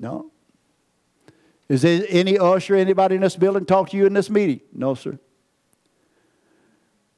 No. 0.00 0.32
Is 1.68 1.82
there 1.82 2.04
any 2.08 2.36
usher, 2.36 2.74
anybody 2.74 3.14
in 3.14 3.20
this 3.20 3.36
building 3.36 3.64
talk 3.64 3.90
to 3.90 3.96
you 3.96 4.04
in 4.04 4.14
this 4.14 4.28
meeting? 4.28 4.60
No, 4.72 4.96
sir. 4.96 5.16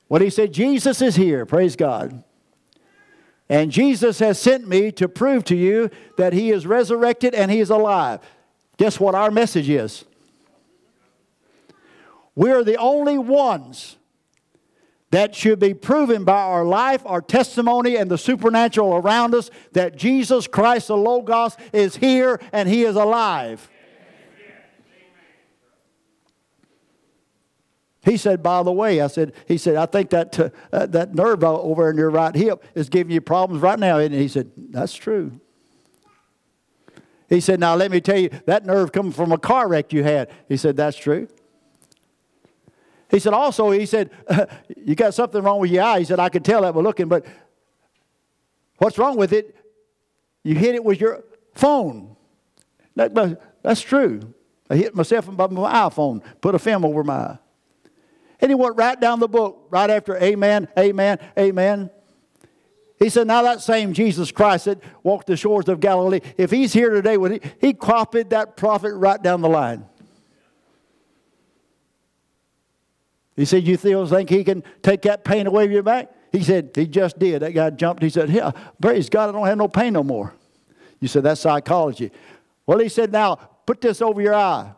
What 0.07 0.20
he 0.20 0.29
said, 0.29 0.53
Jesus 0.53 1.01
is 1.01 1.16
here, 1.16 1.47
praise 1.47 1.77
God. 1.77 2.22
And 3.49 3.72
Jesus 3.72 4.18
has 4.18 4.39
sent 4.39 4.68
me 4.68 4.93
to 4.93 5.09
prove 5.09 5.45
to 5.45 5.57
you 5.57 5.89
that 6.18 6.35
he 6.35 6.51
is 6.51 6.66
resurrected 6.66 7.35
and 7.35 7.51
he 7.51 7.61
is 7.61 7.70
alive. 7.70 8.20
Guess 8.77 9.01
what 9.01 9.14
our 9.14 9.31
message 9.31 9.70
is? 9.70 10.05
We're 12.35 12.64
the 12.64 12.77
only 12.77 13.16
ones 13.16 13.97
that 15.15 15.33
should 15.33 15.61
be 15.61 15.73
proven 15.73 16.25
by 16.25 16.43
our 16.43 16.65
life, 16.65 17.01
our 17.07 17.21
testimony, 17.21 17.97
and 17.97 18.11
the 18.11 18.19
supernatural 18.19 18.97
around 18.97 19.33
us 19.33 19.49
that 19.71 19.95
Jesus 19.95 20.49
Christ, 20.49 20.89
the 20.89 20.97
Logos, 20.97 21.57
is 21.73 21.95
here 21.95 22.41
and 22.53 22.69
he 22.69 22.83
is 22.83 22.97
alive. 22.97 23.71
He 28.05 28.17
said, 28.17 28.43
by 28.43 28.65
the 28.65 28.73
way, 28.73 29.01
I 29.01 29.07
said, 29.07 29.33
he 29.47 29.57
said, 29.57 29.77
I 29.77 29.87
think 29.87 30.11
that, 30.11 30.53
uh, 30.73 30.87
that 30.87 31.15
nerve 31.15 31.45
over 31.45 31.89
in 31.91 31.97
your 31.97 32.11
right 32.11 32.35
hip 32.35 32.65
is 32.75 32.89
giving 32.89 33.12
you 33.12 33.21
problems 33.21 33.62
right 33.62 33.79
now. 33.79 33.99
And 33.99 34.12
he 34.12 34.27
said, 34.27 34.51
that's 34.57 34.95
true. 34.95 35.41
He 37.29 37.41
said, 37.41 37.61
now 37.61 37.77
let 37.77 37.93
me 37.93 38.01
tell 38.01 38.19
you, 38.19 38.31
that 38.47 38.67
nerve 38.67 38.91
coming 38.91 39.12
from 39.12 39.31
a 39.31 39.39
car 39.39 39.69
wreck 39.69 39.93
you 39.93 40.03
had. 40.03 40.29
He 40.49 40.57
said, 40.57 40.77
that's 40.77 40.97
true. 40.97 41.29
He 43.11 43.18
said, 43.18 43.32
also, 43.32 43.70
he 43.70 43.86
said, 43.86 44.11
you 44.76 44.94
got 44.94 45.14
something 45.14 45.42
wrong 45.42 45.61
with 45.61 45.70
your 45.70 45.82
eye. 45.82 46.00
He 46.00 46.05
said, 46.05 46.18
I 46.18 46.28
could 46.28 46.44
tell 46.44 46.62
that 46.62 46.74
by 46.74 46.80
looking, 46.80 47.09
but 47.09 47.24
what's 48.78 48.98
wrong 48.98 49.16
with 49.16 49.32
it? 49.32 49.57
You 50.42 50.55
hit 50.55 50.74
it 50.74 50.84
with 50.84 51.00
your 51.00 51.24
phone. 51.55 52.16
That, 52.96 53.40
that's 53.62 53.80
true. 53.80 54.34
I 54.68 54.76
hit 54.76 54.94
myself 54.94 55.28
with 55.28 55.36
my 55.36 55.46
iPhone, 55.46 56.22
put 56.40 56.55
a 56.55 56.59
film 56.59 56.84
over 56.84 57.05
my 57.05 57.14
eye. 57.14 57.38
And 58.40 58.50
he 58.50 58.55
went 58.55 58.76
right 58.76 59.00
down 59.00 59.20
the 59.20 59.28
book, 59.28 59.68
right 59.70 59.88
after 59.88 60.16
amen, 60.16 60.68
amen, 60.78 61.18
amen. 61.38 61.90
He 62.98 63.09
said, 63.09 63.26
now 63.26 63.42
that 63.42 63.61
same 63.61 63.92
Jesus 63.92 64.30
Christ 64.30 64.66
that 64.66 64.82
walked 65.02 65.26
the 65.26 65.36
shores 65.36 65.68
of 65.68 65.80
Galilee, 65.80 66.20
if 66.36 66.50
he's 66.50 66.72
here 66.72 66.90
today, 66.90 67.16
would 67.16 67.32
he, 67.32 67.40
he 67.61 67.72
copied 67.72 68.30
that 68.30 68.57
prophet 68.57 68.94
right 68.94 69.20
down 69.20 69.40
the 69.40 69.48
line. 69.48 69.86
He 73.37 73.45
said, 73.45 73.66
you 73.66 73.76
still 73.76 74.07
think 74.07 74.30
he 74.30 74.45
can 74.45 74.62
take 74.82 75.03
that 75.03 75.24
pain 75.24 75.47
away 75.47 75.64
from 75.64 75.72
your 75.72 75.82
back? 75.82 76.12
He 76.30 76.43
said, 76.43 76.70
he 76.74 76.87
just 76.87 77.18
did. 77.18 77.43
That 77.43 77.53
guy 77.53 77.70
jumped. 77.70 78.03
He 78.03 78.11
said, 78.11 78.30
yeah, 78.30 78.53
praise 78.80 79.09
God, 79.09 79.28
I 79.28 79.32
don't 79.32 79.47
have 79.47 79.59
no 79.59 79.68
pain 79.68 79.93
no 79.93 80.03
more. 80.03 80.35
You 81.01 81.09
said, 81.09 81.24
that's 81.24 81.41
psychology. 81.41 82.11
Well, 82.66 82.78
he 82.78 82.89
said, 82.89 83.12
now 83.12 83.37
put 83.66 83.80
this 83.80 84.01
over 84.01 84.20
your 84.20 84.35
eye. 84.35 84.72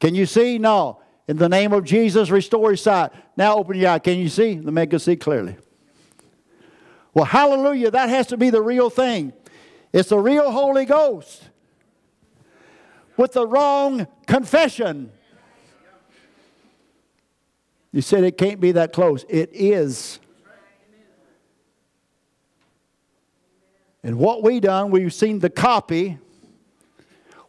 Can 0.00 0.14
you 0.14 0.26
see? 0.26 0.58
No. 0.58 1.00
In 1.28 1.36
the 1.36 1.48
name 1.48 1.72
of 1.72 1.84
Jesus, 1.84 2.30
restore 2.30 2.72
his 2.72 2.82
sight. 2.82 3.12
Now 3.36 3.56
open 3.56 3.78
your 3.78 3.90
eye. 3.90 3.98
Can 4.00 4.18
you 4.18 4.28
see? 4.28 4.54
The 4.54 4.72
man 4.72 4.90
can 4.90 4.98
see 4.98 5.16
clearly. 5.16 5.56
Well, 7.14 7.24
hallelujah. 7.24 7.90
That 7.90 8.08
has 8.08 8.26
to 8.28 8.36
be 8.36 8.50
the 8.50 8.62
real 8.62 8.90
thing. 8.90 9.32
It's 9.92 10.08
the 10.08 10.18
real 10.18 10.50
Holy 10.50 10.84
Ghost 10.84 11.48
with 13.16 13.32
the 13.32 13.46
wrong 13.46 14.06
confession. 14.26 15.12
You 17.92 18.00
said 18.00 18.24
it 18.24 18.38
can't 18.38 18.58
be 18.58 18.72
that 18.72 18.92
close. 18.92 19.24
It 19.28 19.50
is. 19.52 20.18
And 24.02 24.18
what 24.18 24.42
we 24.42 24.58
done, 24.58 24.90
we've 24.90 25.14
seen 25.14 25.38
the 25.38 25.50
copy, 25.50 26.18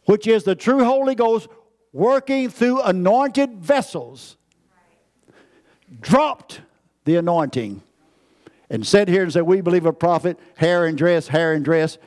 which 0.04 0.26
is 0.26 0.44
the 0.44 0.54
true 0.54 0.84
Holy 0.84 1.14
Ghost 1.14 1.48
working 1.92 2.48
through 2.48 2.82
anointed 2.82 3.58
vessels, 3.58 4.36
dropped 6.00 6.60
the 7.04 7.16
anointing 7.16 7.82
and 8.70 8.86
said 8.86 9.08
here 9.08 9.22
and 9.22 9.32
said, 9.32 9.42
We 9.42 9.60
believe 9.62 9.86
a 9.86 9.92
prophet, 9.92 10.38
hair 10.56 10.86
and 10.86 10.96
dress, 10.96 11.28
hair 11.28 11.54
and 11.54 11.64
dress, 11.64 11.98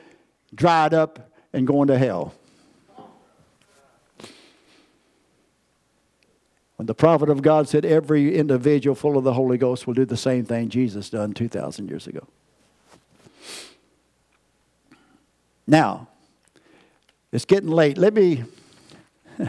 dried 0.54 0.94
up 0.94 1.32
and 1.52 1.66
going 1.66 1.88
to 1.88 1.98
hell. 1.98 2.34
When 6.78 6.86
the 6.86 6.94
prophet 6.94 7.28
of 7.28 7.42
God 7.42 7.68
said 7.68 7.84
every 7.84 8.36
individual 8.36 8.94
full 8.94 9.18
of 9.18 9.24
the 9.24 9.32
Holy 9.32 9.58
Ghost 9.58 9.88
will 9.88 9.94
do 9.94 10.04
the 10.04 10.16
same 10.16 10.44
thing 10.44 10.68
Jesus 10.68 11.10
done 11.10 11.32
2,000 11.32 11.88
years 11.88 12.06
ago. 12.06 12.24
Now, 15.66 16.06
it's 17.32 17.44
getting 17.44 17.68
late. 17.68 17.98
Let 17.98 18.14
me 18.14 18.44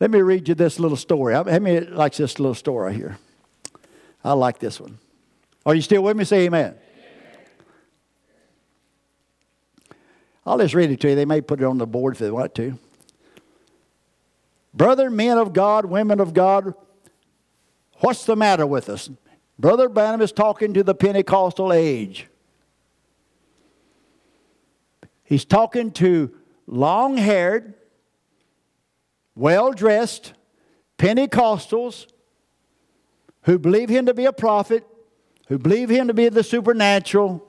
let 0.00 0.12
me 0.12 0.20
read 0.22 0.48
you 0.48 0.54
this 0.54 0.78
little 0.78 0.96
story. 0.96 1.34
How 1.34 1.42
many 1.42 1.80
likes 1.80 2.18
this 2.18 2.38
little 2.38 2.54
story 2.54 2.94
here? 2.94 3.18
I 4.22 4.34
like 4.34 4.60
this 4.60 4.80
one. 4.80 4.98
Are 5.66 5.74
you 5.74 5.82
still 5.82 6.04
with 6.04 6.16
me? 6.16 6.22
Say 6.22 6.44
amen. 6.44 6.76
amen. 6.76 6.78
I'll 10.46 10.58
just 10.58 10.74
read 10.74 10.92
it 10.92 11.00
to 11.00 11.08
you. 11.08 11.16
They 11.16 11.24
may 11.24 11.40
put 11.40 11.60
it 11.60 11.64
on 11.64 11.78
the 11.78 11.86
board 11.86 12.14
if 12.14 12.20
they 12.20 12.30
want 12.30 12.54
to. 12.54 12.78
Brother, 14.74 15.08
men 15.08 15.38
of 15.38 15.52
God, 15.52 15.86
women 15.86 16.18
of 16.20 16.34
God, 16.34 16.74
what's 18.00 18.26
the 18.26 18.34
matter 18.34 18.66
with 18.66 18.88
us? 18.88 19.08
Brother 19.56 19.88
Branham 19.88 20.20
is 20.20 20.32
talking 20.32 20.74
to 20.74 20.82
the 20.82 20.94
Pentecostal 20.94 21.72
age. 21.72 22.26
He's 25.22 25.44
talking 25.44 25.92
to 25.92 26.34
long 26.66 27.16
haired, 27.16 27.74
well 29.36 29.72
dressed 29.72 30.34
Pentecostals 30.98 32.06
who 33.42 33.58
believe 33.58 33.88
him 33.88 34.06
to 34.06 34.14
be 34.14 34.24
a 34.24 34.32
prophet, 34.32 34.84
who 35.48 35.58
believe 35.58 35.88
him 35.88 36.08
to 36.08 36.14
be 36.14 36.28
the 36.28 36.42
supernatural, 36.42 37.46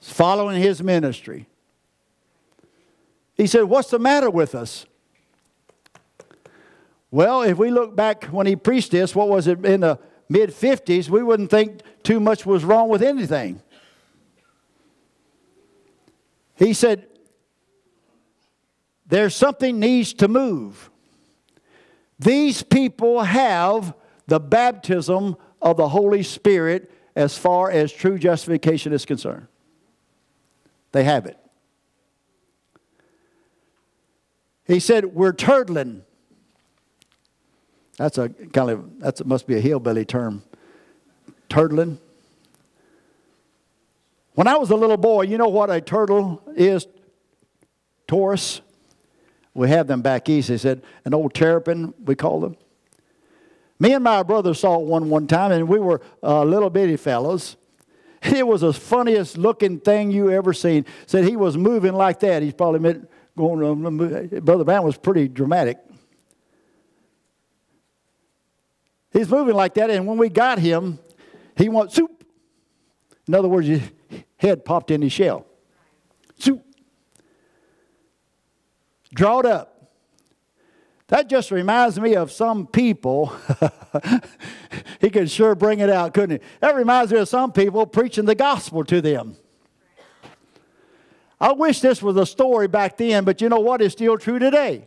following 0.00 0.60
his 0.60 0.82
ministry. 0.82 1.46
He 3.34 3.46
said, 3.46 3.64
What's 3.64 3.90
the 3.90 3.98
matter 3.98 4.28
with 4.28 4.54
us? 4.54 4.86
Well, 7.10 7.42
if 7.42 7.56
we 7.56 7.70
look 7.70 7.96
back 7.96 8.24
when 8.24 8.46
he 8.46 8.56
preached 8.56 8.90
this, 8.90 9.14
what 9.14 9.28
was 9.28 9.46
it, 9.46 9.64
in 9.64 9.80
the 9.80 9.98
mid 10.28 10.50
50s, 10.50 11.08
we 11.08 11.22
wouldn't 11.22 11.50
think 11.50 11.80
too 12.02 12.20
much 12.20 12.44
was 12.44 12.64
wrong 12.64 12.88
with 12.88 13.02
anything. 13.02 13.62
He 16.56 16.72
said, 16.74 17.06
There's 19.06 19.34
something 19.34 19.78
needs 19.78 20.12
to 20.14 20.28
move. 20.28 20.90
These 22.18 22.62
people 22.62 23.22
have 23.22 23.94
the 24.26 24.40
baptism 24.40 25.36
of 25.62 25.76
the 25.76 25.88
Holy 25.88 26.22
Spirit 26.22 26.90
as 27.16 27.38
far 27.38 27.70
as 27.70 27.92
true 27.92 28.18
justification 28.18 28.92
is 28.92 29.04
concerned. 29.04 29.46
They 30.92 31.04
have 31.04 31.26
it. 31.26 31.38
He 34.66 34.78
said, 34.80 35.06
We're 35.14 35.32
turtling. 35.32 36.02
That's 37.98 38.16
a 38.16 38.28
kind 38.28 38.70
of, 38.70 39.00
that 39.00 39.26
must 39.26 39.46
be 39.46 39.56
a 39.56 39.60
hillbilly 39.60 40.04
term. 40.04 40.44
Turtling. 41.50 41.98
When 44.34 44.46
I 44.46 44.56
was 44.56 44.70
a 44.70 44.76
little 44.76 44.96
boy, 44.96 45.22
you 45.22 45.36
know 45.36 45.48
what 45.48 45.68
a 45.68 45.80
turtle 45.80 46.40
is? 46.54 46.86
Taurus. 48.06 48.60
We 49.52 49.68
have 49.68 49.88
them 49.88 50.00
back 50.00 50.28
east. 50.28 50.48
They 50.48 50.58
said 50.58 50.82
an 51.04 51.12
old 51.12 51.34
terrapin, 51.34 51.92
we 52.04 52.14
call 52.14 52.40
them. 52.40 52.56
Me 53.80 53.92
and 53.92 54.04
my 54.04 54.22
brother 54.22 54.54
saw 54.54 54.78
one 54.78 55.10
one 55.10 55.26
time, 55.26 55.50
and 55.50 55.68
we 55.68 55.80
were 55.80 56.00
uh, 56.22 56.44
little 56.44 56.70
bitty 56.70 56.96
fellows. 56.96 57.56
It 58.22 58.44
was 58.44 58.62
the 58.62 58.72
funniest 58.72 59.38
looking 59.38 59.78
thing 59.78 60.10
you 60.10 60.30
ever 60.30 60.52
seen. 60.52 60.86
Said 61.06 61.22
he 61.24 61.36
was 61.36 61.56
moving 61.56 61.92
like 61.92 62.18
that. 62.20 62.42
He's 62.42 62.52
probably 62.52 63.00
going. 63.36 64.40
Brother 64.40 64.64
Van 64.64 64.82
was 64.82 64.96
pretty 64.96 65.28
dramatic. 65.28 65.78
He's 69.12 69.28
moving 69.28 69.54
like 69.54 69.74
that, 69.74 69.90
and 69.90 70.06
when 70.06 70.18
we 70.18 70.28
got 70.28 70.58
him, 70.58 70.98
he 71.56 71.68
went 71.68 71.92
soup. 71.92 72.24
In 73.26 73.34
other 73.34 73.48
words, 73.48 73.66
his 73.66 73.82
head 74.36 74.64
popped 74.64 74.90
in 74.90 75.02
his 75.02 75.12
shell. 75.12 75.46
Soup. 76.38 76.64
Draw 79.14 79.40
it 79.40 79.46
up. 79.46 79.78
That 81.08 81.28
just 81.28 81.50
reminds 81.50 81.98
me 81.98 82.16
of 82.16 82.30
some 82.30 82.66
people. 82.66 83.32
he 85.00 85.08
could 85.08 85.30
sure 85.30 85.54
bring 85.54 85.80
it 85.80 85.88
out, 85.88 86.12
couldn't 86.12 86.42
he? 86.42 86.48
That 86.60 86.76
reminds 86.76 87.12
me 87.12 87.18
of 87.18 87.28
some 87.28 87.50
people 87.50 87.86
preaching 87.86 88.26
the 88.26 88.34
gospel 88.34 88.84
to 88.84 89.00
them. 89.00 89.36
I 91.40 91.52
wish 91.52 91.80
this 91.80 92.02
was 92.02 92.16
a 92.16 92.26
story 92.26 92.68
back 92.68 92.98
then, 92.98 93.24
but 93.24 93.40
you 93.40 93.48
know 93.48 93.60
what? 93.60 93.80
It's 93.80 93.94
still 93.94 94.18
true 94.18 94.38
today. 94.38 94.86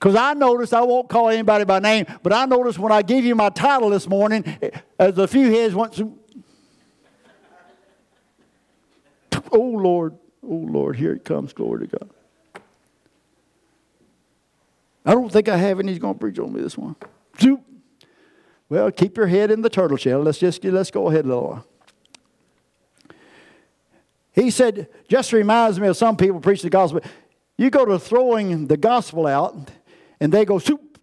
Because 0.00 0.16
I 0.16 0.32
noticed, 0.32 0.72
I 0.72 0.80
won't 0.80 1.10
call 1.10 1.28
anybody 1.28 1.64
by 1.64 1.78
name, 1.78 2.06
but 2.22 2.32
I 2.32 2.46
noticed 2.46 2.78
when 2.78 2.90
I 2.90 3.02
gave 3.02 3.22
you 3.22 3.34
my 3.34 3.50
title 3.50 3.90
this 3.90 4.08
morning, 4.08 4.44
eh, 4.62 4.70
as 4.98 5.18
a 5.18 5.28
few 5.28 5.50
heads 5.50 5.74
went, 5.74 6.00
oh 9.52 9.60
Lord, 9.60 10.14
oh 10.42 10.54
Lord, 10.54 10.96
here 10.96 11.12
it 11.12 11.24
comes, 11.24 11.52
glory 11.52 11.86
to 11.86 11.98
God. 11.98 12.10
I 15.04 15.12
don't 15.12 15.30
think 15.30 15.48
I 15.48 15.56
have 15.56 15.80
any. 15.80 15.98
Going 15.98 16.14
to 16.14 16.20
preach 16.20 16.38
on 16.38 16.52
me 16.52 16.62
this 16.62 16.78
one. 16.78 16.96
Well, 18.68 18.90
keep 18.92 19.16
your 19.16 19.26
head 19.26 19.50
in 19.50 19.62
the 19.62 19.70
turtle 19.70 19.96
shell. 19.96 20.20
Let's 20.22 20.38
just 20.38 20.64
let's 20.64 20.90
go 20.90 21.08
ahead 21.08 21.26
while. 21.26 21.66
He 24.32 24.50
said, 24.50 24.88
just 25.08 25.32
reminds 25.32 25.80
me 25.80 25.88
of 25.88 25.96
some 25.96 26.16
people 26.16 26.40
preach 26.40 26.62
the 26.62 26.70
gospel. 26.70 27.00
You 27.58 27.68
go 27.68 27.84
to 27.84 27.98
throwing 27.98 28.68
the 28.68 28.76
gospel 28.76 29.26
out, 29.26 29.70
and 30.20 30.32
they 30.32 30.44
go 30.44 30.58
soup. 30.58 30.98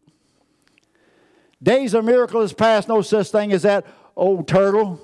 Days 1.62 1.94
of 1.94 2.06
miracle 2.06 2.42
is 2.42 2.54
past, 2.54 2.88
no 2.88 3.02
such 3.02 3.30
thing 3.30 3.52
as 3.52 3.64
that 3.64 3.86
old 4.16 4.48
turtle. 4.48 5.02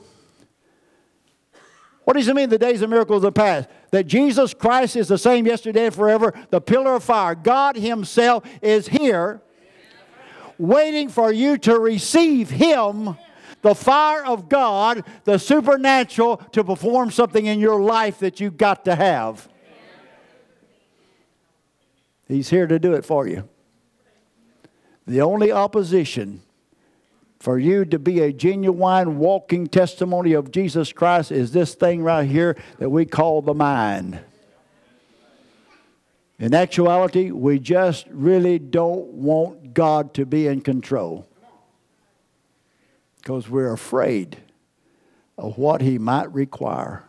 What 2.03 2.15
does 2.15 2.27
it 2.27 2.35
mean 2.35 2.49
the 2.49 2.57
days 2.57 2.81
of 2.81 2.89
miracles 2.89 3.23
are 3.23 3.31
past? 3.31 3.69
That 3.91 4.07
Jesus 4.07 4.53
Christ 4.53 4.95
is 4.95 5.07
the 5.07 5.17
same 5.17 5.47
yesterday 5.47 5.85
and 5.85 5.95
forever, 5.95 6.33
the 6.49 6.61
pillar 6.61 6.95
of 6.95 7.03
fire. 7.03 7.33
God 7.33 7.75
Himself 7.75 8.43
is 8.61 8.87
here 8.87 9.41
waiting 10.57 11.09
for 11.09 11.31
you 11.31 11.57
to 11.59 11.79
receive 11.79 12.49
Him, 12.49 13.17
the 13.61 13.73
fire 13.73 14.25
of 14.25 14.49
God, 14.49 15.03
the 15.23 15.37
supernatural, 15.37 16.37
to 16.51 16.63
perform 16.63 17.09
something 17.09 17.45
in 17.45 17.59
your 17.59 17.81
life 17.81 18.19
that 18.19 18.39
you've 18.39 18.57
got 18.57 18.85
to 18.85 18.95
have. 18.95 19.49
He's 22.27 22.49
here 22.49 22.67
to 22.67 22.79
do 22.79 22.93
it 22.93 23.05
for 23.05 23.27
you. 23.27 23.47
The 25.05 25.21
only 25.21 25.51
opposition 25.51 26.41
for 27.39 27.59
you 27.59 27.83
to 27.83 27.99
be 27.99 28.21
a 28.21 28.31
genuine 28.31 29.17
walking 29.17 29.67
testimony 29.67 30.31
of 30.31 30.51
Jesus 30.51 30.93
Christ 30.93 31.31
is 31.31 31.51
this 31.51 31.75
thing 31.75 32.01
right 32.01 32.27
here 32.27 32.55
that 32.79 32.89
we 32.89 33.05
call 33.05 33.41
the 33.41 33.53
mind. 33.53 34.19
In 36.39 36.53
actuality, 36.53 37.31
we 37.31 37.59
just 37.59 38.07
really 38.09 38.59
don't 38.59 39.07
want 39.07 39.73
God 39.73 40.13
to 40.13 40.25
be 40.25 40.47
in 40.47 40.61
control 40.61 41.27
because 43.17 43.49
we're 43.49 43.73
afraid 43.73 44.37
of 45.37 45.57
what 45.57 45.81
He 45.81 45.97
might 45.97 46.33
require. 46.33 47.03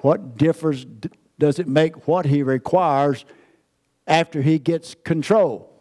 What 0.00 0.36
difference 0.36 0.86
does 1.38 1.58
it 1.58 1.68
make 1.68 2.08
what 2.08 2.26
He 2.26 2.42
requires 2.42 3.24
after 4.06 4.42
He 4.42 4.58
gets 4.58 4.94
control? 4.94 5.72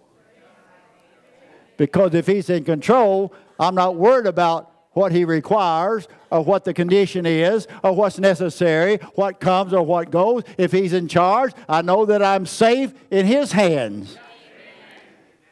Because 1.77 2.13
if 2.13 2.27
he's 2.27 2.49
in 2.49 2.63
control, 2.63 3.33
I'm 3.59 3.75
not 3.75 3.95
worried 3.95 4.27
about 4.27 4.71
what 4.91 5.11
he 5.11 5.25
requires 5.25 6.07
or 6.31 6.41
what 6.43 6.63
the 6.63 6.73
condition 6.73 7.25
is 7.25 7.67
or 7.83 7.93
what's 7.93 8.17
necessary, 8.17 8.97
what 9.15 9.41
comes 9.41 9.73
or 9.73 9.85
what 9.85 10.09
goes. 10.09 10.43
If 10.57 10.71
he's 10.71 10.93
in 10.93 11.09
charge, 11.09 11.51
I 11.67 11.81
know 11.81 12.05
that 12.05 12.23
I'm 12.23 12.45
safe 12.45 12.93
in 13.11 13.25
his 13.25 13.51
hands. 13.51 14.17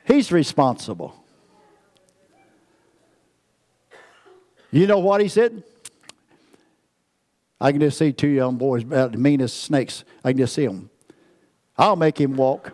He's 0.05 0.31
responsible. 0.31 1.13
You 4.71 4.87
know 4.87 4.99
what 4.99 5.21
he 5.21 5.27
said? 5.27 5.61
I 7.59 7.71
can 7.71 7.79
just 7.79 7.97
see 7.97 8.11
two 8.11 8.27
young 8.27 8.57
boys, 8.57 8.83
about 8.83 9.11
the 9.11 9.17
meanest 9.17 9.63
snakes. 9.63 10.03
I 10.23 10.31
can 10.31 10.39
just 10.39 10.55
see 10.55 10.65
them. 10.65 10.89
I'll 11.77 11.95
make 11.95 12.19
him 12.19 12.35
walk. 12.35 12.73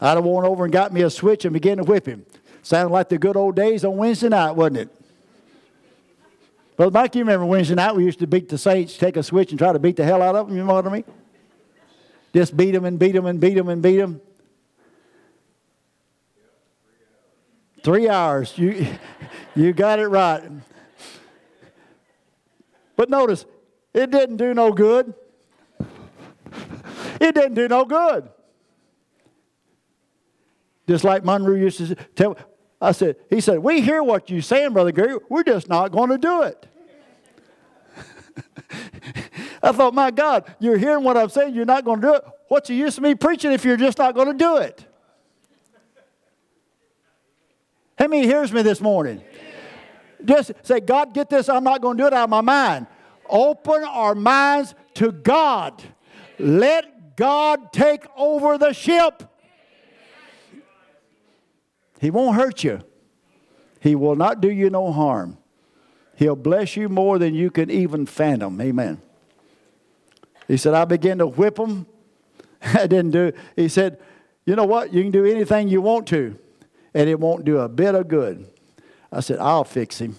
I'd 0.00 0.16
have 0.16 0.24
went 0.24 0.46
over 0.46 0.64
and 0.64 0.72
got 0.72 0.92
me 0.92 1.02
a 1.02 1.10
switch 1.10 1.44
and 1.44 1.52
began 1.52 1.78
to 1.78 1.84
whip 1.84 2.06
him. 2.06 2.24
Sounded 2.62 2.92
like 2.92 3.08
the 3.08 3.18
good 3.18 3.36
old 3.36 3.56
days 3.56 3.84
on 3.84 3.96
Wednesday 3.96 4.28
night, 4.28 4.52
wasn't 4.52 4.78
it? 4.78 4.88
Brother 6.76 6.90
Mike, 6.90 7.14
you 7.14 7.20
remember 7.20 7.46
Wednesday 7.46 7.74
night 7.74 7.94
we 7.94 8.04
used 8.04 8.18
to 8.18 8.26
beat 8.26 8.48
the 8.48 8.58
saints, 8.58 8.96
take 8.96 9.16
a 9.16 9.22
switch 9.22 9.50
and 9.50 9.58
try 9.58 9.72
to 9.72 9.78
beat 9.78 9.96
the 9.96 10.04
hell 10.04 10.22
out 10.22 10.34
of 10.34 10.48
them, 10.48 10.56
you 10.56 10.64
know 10.64 10.74
what 10.74 10.86
I 10.86 10.90
mean? 10.90 11.04
Just 12.34 12.56
beat 12.56 12.72
them 12.72 12.84
and 12.84 12.98
beat 12.98 13.12
them 13.12 13.26
and 13.26 13.40
beat 13.40 13.54
them 13.54 13.68
and 13.68 13.80
beat 13.80 13.98
them. 13.98 14.20
Three 17.84 18.08
hours. 18.08 18.56
You, 18.56 18.86
you 19.54 19.72
got 19.72 19.98
it 20.00 20.08
right. 20.08 20.42
But 22.96 23.10
notice, 23.10 23.44
it 23.92 24.10
didn't 24.10 24.38
do 24.38 24.54
no 24.54 24.72
good. 24.72 25.14
It 27.24 27.34
didn't 27.34 27.54
do 27.54 27.68
no 27.68 27.86
good. 27.86 28.28
Just 30.86 31.04
like 31.04 31.24
Monroe 31.24 31.54
used 31.54 31.78
to 31.78 31.94
tell, 32.14 32.36
I 32.78 32.92
said, 32.92 33.16
he 33.30 33.40
said, 33.40 33.60
we 33.60 33.80
hear 33.80 34.02
what 34.02 34.28
you're 34.28 34.42
saying, 34.42 34.74
Brother 34.74 34.92
Gary. 34.92 35.16
We're 35.30 35.42
just 35.42 35.70
not 35.70 35.90
going 35.90 36.10
to 36.10 36.18
do 36.18 36.42
it. 36.42 36.66
I 39.62 39.72
thought, 39.72 39.94
my 39.94 40.10
God, 40.10 40.54
you're 40.60 40.76
hearing 40.76 41.02
what 41.02 41.16
I'm 41.16 41.30
saying. 41.30 41.54
You're 41.54 41.64
not 41.64 41.86
going 41.86 42.02
to 42.02 42.06
do 42.06 42.14
it. 42.14 42.24
What's 42.48 42.68
the 42.68 42.74
use 42.74 42.98
of 42.98 43.02
me 43.02 43.14
preaching 43.14 43.52
if 43.52 43.64
you're 43.64 43.78
just 43.78 43.96
not 43.96 44.14
going 44.14 44.28
to 44.28 44.34
do 44.34 44.58
it? 44.58 44.84
How 47.96 48.06
many 48.06 48.26
hears 48.26 48.52
me 48.52 48.60
this 48.60 48.82
morning? 48.82 49.22
Just 50.22 50.52
say, 50.62 50.80
God, 50.80 51.14
get 51.14 51.30
this. 51.30 51.48
I'm 51.48 51.64
not 51.64 51.80
going 51.80 51.96
to 51.96 52.02
do 52.02 52.06
it 52.06 52.12
out 52.12 52.24
of 52.24 52.30
my 52.30 52.42
mind. 52.42 52.86
Open 53.30 53.82
our 53.84 54.14
minds 54.14 54.74
to 54.94 55.10
God. 55.10 55.82
Let 56.38 56.93
God 57.16 57.72
take 57.72 58.06
over 58.16 58.58
the 58.58 58.72
ship. 58.72 59.22
He 62.00 62.10
won't 62.10 62.36
hurt 62.36 62.64
you. 62.64 62.80
He 63.80 63.94
will 63.94 64.16
not 64.16 64.40
do 64.40 64.50
you 64.50 64.70
no 64.70 64.92
harm. 64.92 65.38
He'll 66.16 66.36
bless 66.36 66.76
you 66.76 66.88
more 66.88 67.18
than 67.18 67.34
you 67.34 67.50
can 67.50 67.70
even 67.70 68.06
fathom. 68.06 68.60
Amen. 68.60 69.00
He 70.48 70.56
said, 70.56 70.74
I 70.74 70.84
began 70.84 71.18
to 71.18 71.26
whip 71.26 71.58
him. 71.58 71.86
I 72.62 72.86
didn't 72.86 73.10
do. 73.10 73.32
He 73.56 73.68
said, 73.68 73.98
You 74.44 74.56
know 74.56 74.64
what? 74.64 74.92
You 74.92 75.02
can 75.02 75.12
do 75.12 75.24
anything 75.24 75.68
you 75.68 75.80
want 75.80 76.06
to, 76.08 76.38
and 76.94 77.08
it 77.08 77.18
won't 77.18 77.44
do 77.44 77.58
a 77.58 77.68
bit 77.68 77.94
of 77.94 78.08
good. 78.08 78.48
I 79.10 79.20
said, 79.20 79.38
I'll 79.38 79.64
fix 79.64 80.00
him. 80.00 80.16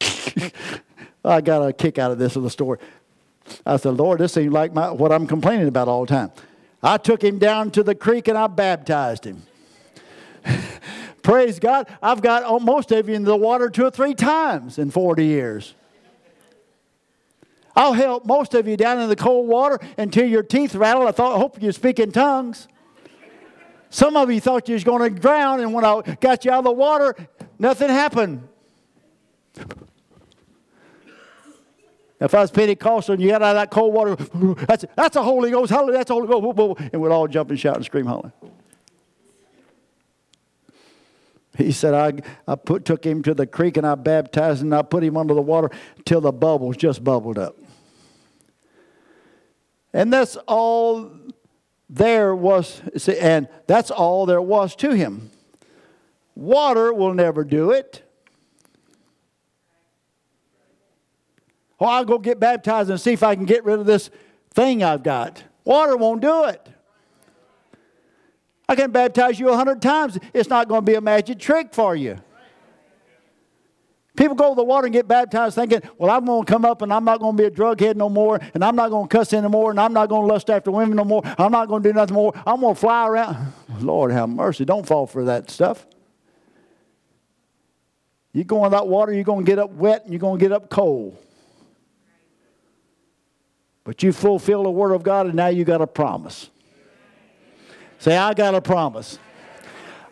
I 1.24 1.40
got 1.40 1.66
a 1.66 1.72
kick 1.72 1.98
out 1.98 2.10
of 2.10 2.18
this 2.18 2.36
little 2.36 2.50
story. 2.50 2.78
I 3.66 3.76
said, 3.76 3.94
Lord, 3.94 4.20
this 4.20 4.32
seems 4.32 4.52
like 4.52 4.72
my, 4.72 4.90
what 4.90 5.12
I'm 5.12 5.26
complaining 5.26 5.68
about 5.68 5.88
all 5.88 6.04
the 6.04 6.14
time. 6.14 6.32
I 6.82 6.98
took 6.98 7.22
him 7.22 7.38
down 7.38 7.70
to 7.72 7.82
the 7.82 7.94
creek 7.94 8.28
and 8.28 8.36
I 8.36 8.46
baptized 8.46 9.24
him. 9.24 9.42
Praise 11.22 11.58
God. 11.58 11.88
I've 12.02 12.20
got 12.20 12.62
most 12.62 12.92
of 12.92 13.08
you 13.08 13.14
in 13.14 13.24
the 13.24 13.36
water 13.36 13.70
two 13.70 13.86
or 13.86 13.90
three 13.90 14.14
times 14.14 14.78
in 14.78 14.90
40 14.90 15.24
years. 15.24 15.74
I'll 17.76 17.94
help 17.94 18.24
most 18.24 18.54
of 18.54 18.68
you 18.68 18.76
down 18.76 19.00
in 19.00 19.08
the 19.08 19.16
cold 19.16 19.48
water 19.48 19.80
until 19.98 20.26
your 20.26 20.42
teeth 20.42 20.74
rattle. 20.74 21.08
I 21.08 21.12
thought, 21.12 21.34
I 21.34 21.38
hope 21.38 21.60
you 21.60 21.72
speak 21.72 21.98
in 21.98 22.12
tongues. 22.12 22.68
Some 23.90 24.16
of 24.16 24.30
you 24.30 24.40
thought 24.40 24.68
you 24.68 24.74
was 24.74 24.84
going 24.84 25.14
to 25.14 25.20
drown, 25.20 25.60
and 25.60 25.72
when 25.72 25.84
I 25.84 26.02
got 26.20 26.44
you 26.44 26.50
out 26.50 26.58
of 26.58 26.64
the 26.64 26.72
water, 26.72 27.16
nothing 27.58 27.88
happened. 27.88 28.46
If 32.20 32.34
I 32.34 32.40
was 32.40 32.50
Pentecostal 32.50 33.14
and 33.14 33.22
you 33.22 33.30
got 33.30 33.42
out 33.42 33.56
of 33.56 33.62
that 33.62 33.70
cold 33.70 33.92
water, 33.92 34.14
that's, 34.66 34.84
that's 34.96 35.16
a 35.16 35.22
Holy 35.22 35.50
Ghost, 35.50 35.70
hallelujah, 35.70 35.98
that's 35.98 36.10
Holy 36.10 36.28
Ghost, 36.28 36.80
and 36.92 37.02
we'd 37.02 37.10
all 37.10 37.26
jump 37.26 37.50
and 37.50 37.58
shout 37.58 37.76
and 37.76 37.84
scream, 37.84 38.06
holler. 38.06 38.32
He 41.56 41.70
said, 41.70 41.94
I, 41.94 42.12
I 42.50 42.56
put, 42.56 42.84
took 42.84 43.04
him 43.04 43.22
to 43.22 43.34
the 43.34 43.46
creek 43.46 43.76
and 43.76 43.86
I 43.86 43.94
baptized 43.94 44.60
him 44.60 44.68
and 44.68 44.74
I 44.74 44.82
put 44.82 45.04
him 45.04 45.16
under 45.16 45.34
the 45.34 45.42
water 45.42 45.70
till 46.04 46.20
the 46.20 46.32
bubbles 46.32 46.76
just 46.76 47.04
bubbled 47.04 47.38
up. 47.38 47.56
And 49.92 50.12
that's 50.12 50.36
all 50.48 51.12
there 51.88 52.34
was, 52.34 52.82
and 53.20 53.48
that's 53.68 53.92
all 53.92 54.26
there 54.26 54.42
was 54.42 54.74
to 54.76 54.90
him. 54.92 55.30
Water 56.34 56.92
will 56.92 57.14
never 57.14 57.44
do 57.44 57.70
it. 57.70 58.03
Oh, 61.80 61.86
I'll 61.86 62.04
go 62.04 62.18
get 62.18 62.38
baptized 62.38 62.90
and 62.90 63.00
see 63.00 63.12
if 63.12 63.22
I 63.22 63.34
can 63.34 63.44
get 63.44 63.64
rid 63.64 63.80
of 63.80 63.86
this 63.86 64.10
thing 64.50 64.82
I've 64.82 65.02
got. 65.02 65.42
Water 65.64 65.96
won't 65.96 66.20
do 66.20 66.44
it. 66.44 66.68
I 68.68 68.74
can 68.76 68.90
baptize 68.90 69.38
you 69.38 69.50
a 69.50 69.56
hundred 69.56 69.82
times. 69.82 70.18
It's 70.32 70.48
not 70.48 70.68
going 70.68 70.80
to 70.80 70.84
be 70.84 70.94
a 70.94 71.00
magic 71.00 71.38
trick 71.38 71.74
for 71.74 71.94
you. 71.94 72.18
People 74.16 74.36
go 74.36 74.50
to 74.50 74.54
the 74.54 74.62
water 74.62 74.86
and 74.86 74.92
get 74.92 75.08
baptized 75.08 75.56
thinking, 75.56 75.82
well, 75.98 76.08
I'm 76.08 76.24
going 76.24 76.44
to 76.44 76.50
come 76.50 76.64
up 76.64 76.82
and 76.82 76.92
I'm 76.92 77.04
not 77.04 77.18
going 77.18 77.36
to 77.36 77.42
be 77.42 77.46
a 77.46 77.50
drug 77.50 77.80
head 77.80 77.96
no 77.96 78.08
more, 78.08 78.38
and 78.54 78.64
I'm 78.64 78.76
not 78.76 78.90
going 78.90 79.08
to 79.08 79.16
cuss 79.16 79.32
anymore, 79.32 79.72
and 79.72 79.80
I'm 79.80 79.92
not 79.92 80.08
going 80.08 80.22
to 80.22 80.32
lust 80.32 80.50
after 80.50 80.70
women 80.70 80.96
no 80.96 81.04
more. 81.04 81.22
I'm 81.36 81.50
not 81.50 81.66
going 81.66 81.82
to 81.82 81.88
do 81.88 81.92
nothing 81.92 82.14
more. 82.14 82.32
I'm 82.46 82.60
going 82.60 82.74
to 82.76 82.80
fly 82.80 83.08
around. 83.08 83.52
Lord 83.80 84.12
have 84.12 84.28
mercy. 84.28 84.64
Don't 84.64 84.86
fall 84.86 85.08
for 85.08 85.24
that 85.24 85.50
stuff. 85.50 85.84
You 88.32 88.44
go 88.44 88.64
in 88.64 88.70
that 88.70 88.86
water, 88.86 89.12
you're 89.12 89.24
going 89.24 89.44
to 89.44 89.50
get 89.50 89.58
up 89.58 89.70
wet 89.70 90.04
and 90.04 90.12
you're 90.12 90.20
going 90.20 90.38
to 90.38 90.44
get 90.44 90.52
up 90.52 90.70
cold. 90.70 91.18
But 93.84 94.02
you 94.02 94.12
fulfill 94.12 94.62
the 94.62 94.70
word 94.70 94.92
of 94.92 95.02
God, 95.02 95.26
and 95.26 95.34
now 95.34 95.48
you 95.48 95.64
got 95.64 95.82
a 95.82 95.86
promise. 95.86 96.50
Say, 97.98 98.16
I 98.16 98.34
got 98.34 98.54
a 98.54 98.62
promise. 98.62 99.18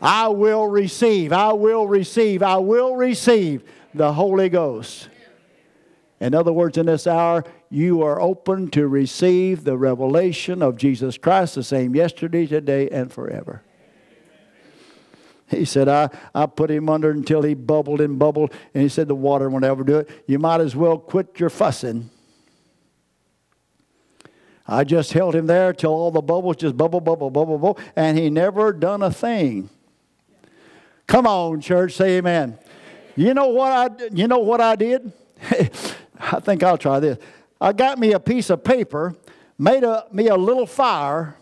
I 0.01 0.29
will 0.29 0.66
receive, 0.66 1.33
I 1.33 1.53
will 1.53 1.87
receive, 1.87 2.43
I 2.43 2.57
will 2.57 2.97
receive 2.97 3.62
the 3.95 4.12
Holy 4.12 4.49
Ghost. 4.49 5.09
In 6.20 6.35
other 6.35 6.53
words, 6.53 6.77
in 6.77 6.87
this 6.87 7.07
hour, 7.07 7.45
you 7.70 8.03
are 8.03 8.20
open 8.20 8.68
to 8.70 8.87
receive 8.87 9.64
the 9.64 9.77
revelation 9.77 10.62
of 10.62 10.77
Jesus 10.77 11.18
Christ, 11.18 11.55
the 11.55 11.62
same 11.62 11.95
yesterday, 11.95 12.47
today, 12.47 12.89
and 12.91 13.12
forever. 13.12 13.62
He 15.49 15.64
said, 15.64 15.89
I, 15.89 16.09
I 16.35 16.47
put 16.47 16.70
him 16.70 16.89
under 16.89 17.11
until 17.11 17.43
he 17.43 17.55
bubbled 17.55 18.01
and 18.01 18.18
bubbled, 18.18 18.53
and 18.73 18.83
he 18.83 18.89
said, 18.89 19.09
The 19.09 19.14
water 19.14 19.51
won't 19.51 19.64
ever 19.64 19.85
do 19.85 19.99
it. 19.99 20.25
You 20.27 20.39
might 20.39 20.61
as 20.61 20.75
well 20.75 20.99
quit 20.99 21.39
your 21.39 21.51
fussing. 21.51 22.11
I 24.73 24.85
just 24.85 25.12
held 25.12 25.35
him 25.35 25.47
there 25.47 25.75
till 25.75 25.91
all 25.91 26.11
the 26.11 26.23
bubbles 26.23 26.57
just 26.57 26.79
bubble, 26.79 27.03
bubble, 27.03 27.29
bubble, 27.29 27.59
bubble, 27.59 27.79
and 27.95 28.16
he 28.16 28.31
never 28.31 28.73
done 28.73 29.03
a 29.03 29.11
thing. 29.11 29.68
Come 31.07 31.27
on, 31.27 31.61
church, 31.61 31.93
say 31.93 32.16
amen. 32.16 32.59
You 33.14 33.35
know 33.35 33.49
what 33.49 33.70
I 33.70 34.07
you 34.14 34.27
know 34.27 34.39
what 34.39 34.62
I 34.62 34.77
did? 34.77 35.12
I 36.18 36.41
think 36.41 36.62
I'll 36.62 36.79
try 36.79 37.01
this. 37.01 37.18
I 37.61 37.75
got 37.75 37.99
me 37.99 38.12
a 38.12 38.20
piece 38.20 38.49
of 38.49 38.64
paper, 38.64 39.14
made 39.59 39.85
a, 39.85 40.07
me 40.11 40.29
a 40.29 40.37
little 40.37 40.66
fire, 40.66 41.37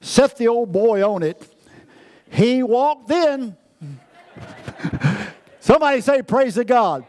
set 0.00 0.38
the 0.38 0.48
old 0.48 0.72
boy 0.72 1.06
on 1.06 1.22
it. 1.22 1.46
He 2.30 2.62
walked 2.62 3.10
in. 3.10 3.54
Somebody 5.60 6.00
say, 6.00 6.22
Praise 6.22 6.54
the 6.54 6.64
God. 6.64 7.04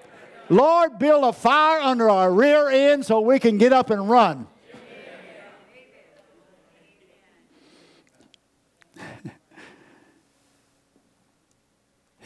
Lord, 0.49 0.99
build 0.99 1.23
a 1.23 1.31
fire 1.31 1.79
under 1.79 2.09
our 2.09 2.33
rear 2.33 2.67
end 2.69 3.05
so 3.05 3.21
we 3.21 3.39
can 3.39 3.57
get 3.57 3.71
up 3.71 3.91
and 3.91 4.09
run. 4.09 4.47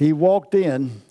He 0.01 0.13
walked 0.13 0.55
in 0.55 1.01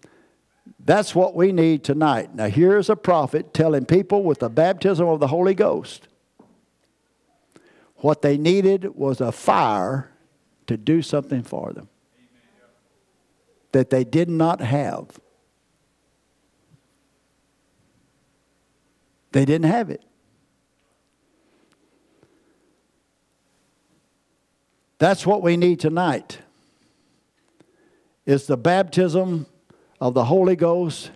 that's 0.84 1.14
what 1.14 1.34
we 1.34 1.52
need 1.52 1.84
tonight. 1.84 2.34
Now, 2.34 2.48
here's 2.48 2.88
a 2.88 2.96
prophet 2.96 3.52
telling 3.52 3.84
people 3.84 4.24
with 4.24 4.40
the 4.40 4.48
baptism 4.48 5.06
of 5.06 5.20
the 5.20 5.28
Holy 5.28 5.54
Ghost 5.54 6.08
what 7.96 8.22
they 8.22 8.38
needed 8.38 8.96
was 8.96 9.20
a 9.20 9.30
fire 9.30 10.10
to 10.66 10.76
do 10.76 11.02
something 11.02 11.42
for 11.42 11.72
them 11.72 11.88
that 13.72 13.90
they 13.90 14.02
did 14.02 14.28
not 14.28 14.60
have. 14.60 15.20
They 19.32 19.44
didn't 19.44 19.70
have 19.70 19.90
it. 19.90 20.02
That's 24.98 25.26
what 25.26 25.42
we 25.42 25.56
need 25.56 25.78
tonight. 25.78 26.38
Is 28.30 28.46
the 28.46 28.56
baptism 28.56 29.46
of 30.00 30.14
the 30.14 30.26
Holy 30.26 30.54
Ghost 30.54 31.10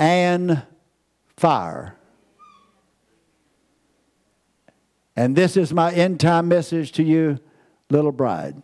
and 0.00 0.64
fire. 1.36 1.94
And 5.14 5.36
this 5.36 5.56
is 5.56 5.72
my 5.72 5.92
end 5.92 6.18
time 6.18 6.48
message 6.48 6.90
to 6.94 7.04
you, 7.04 7.38
little 7.88 8.10
bride. 8.10 8.60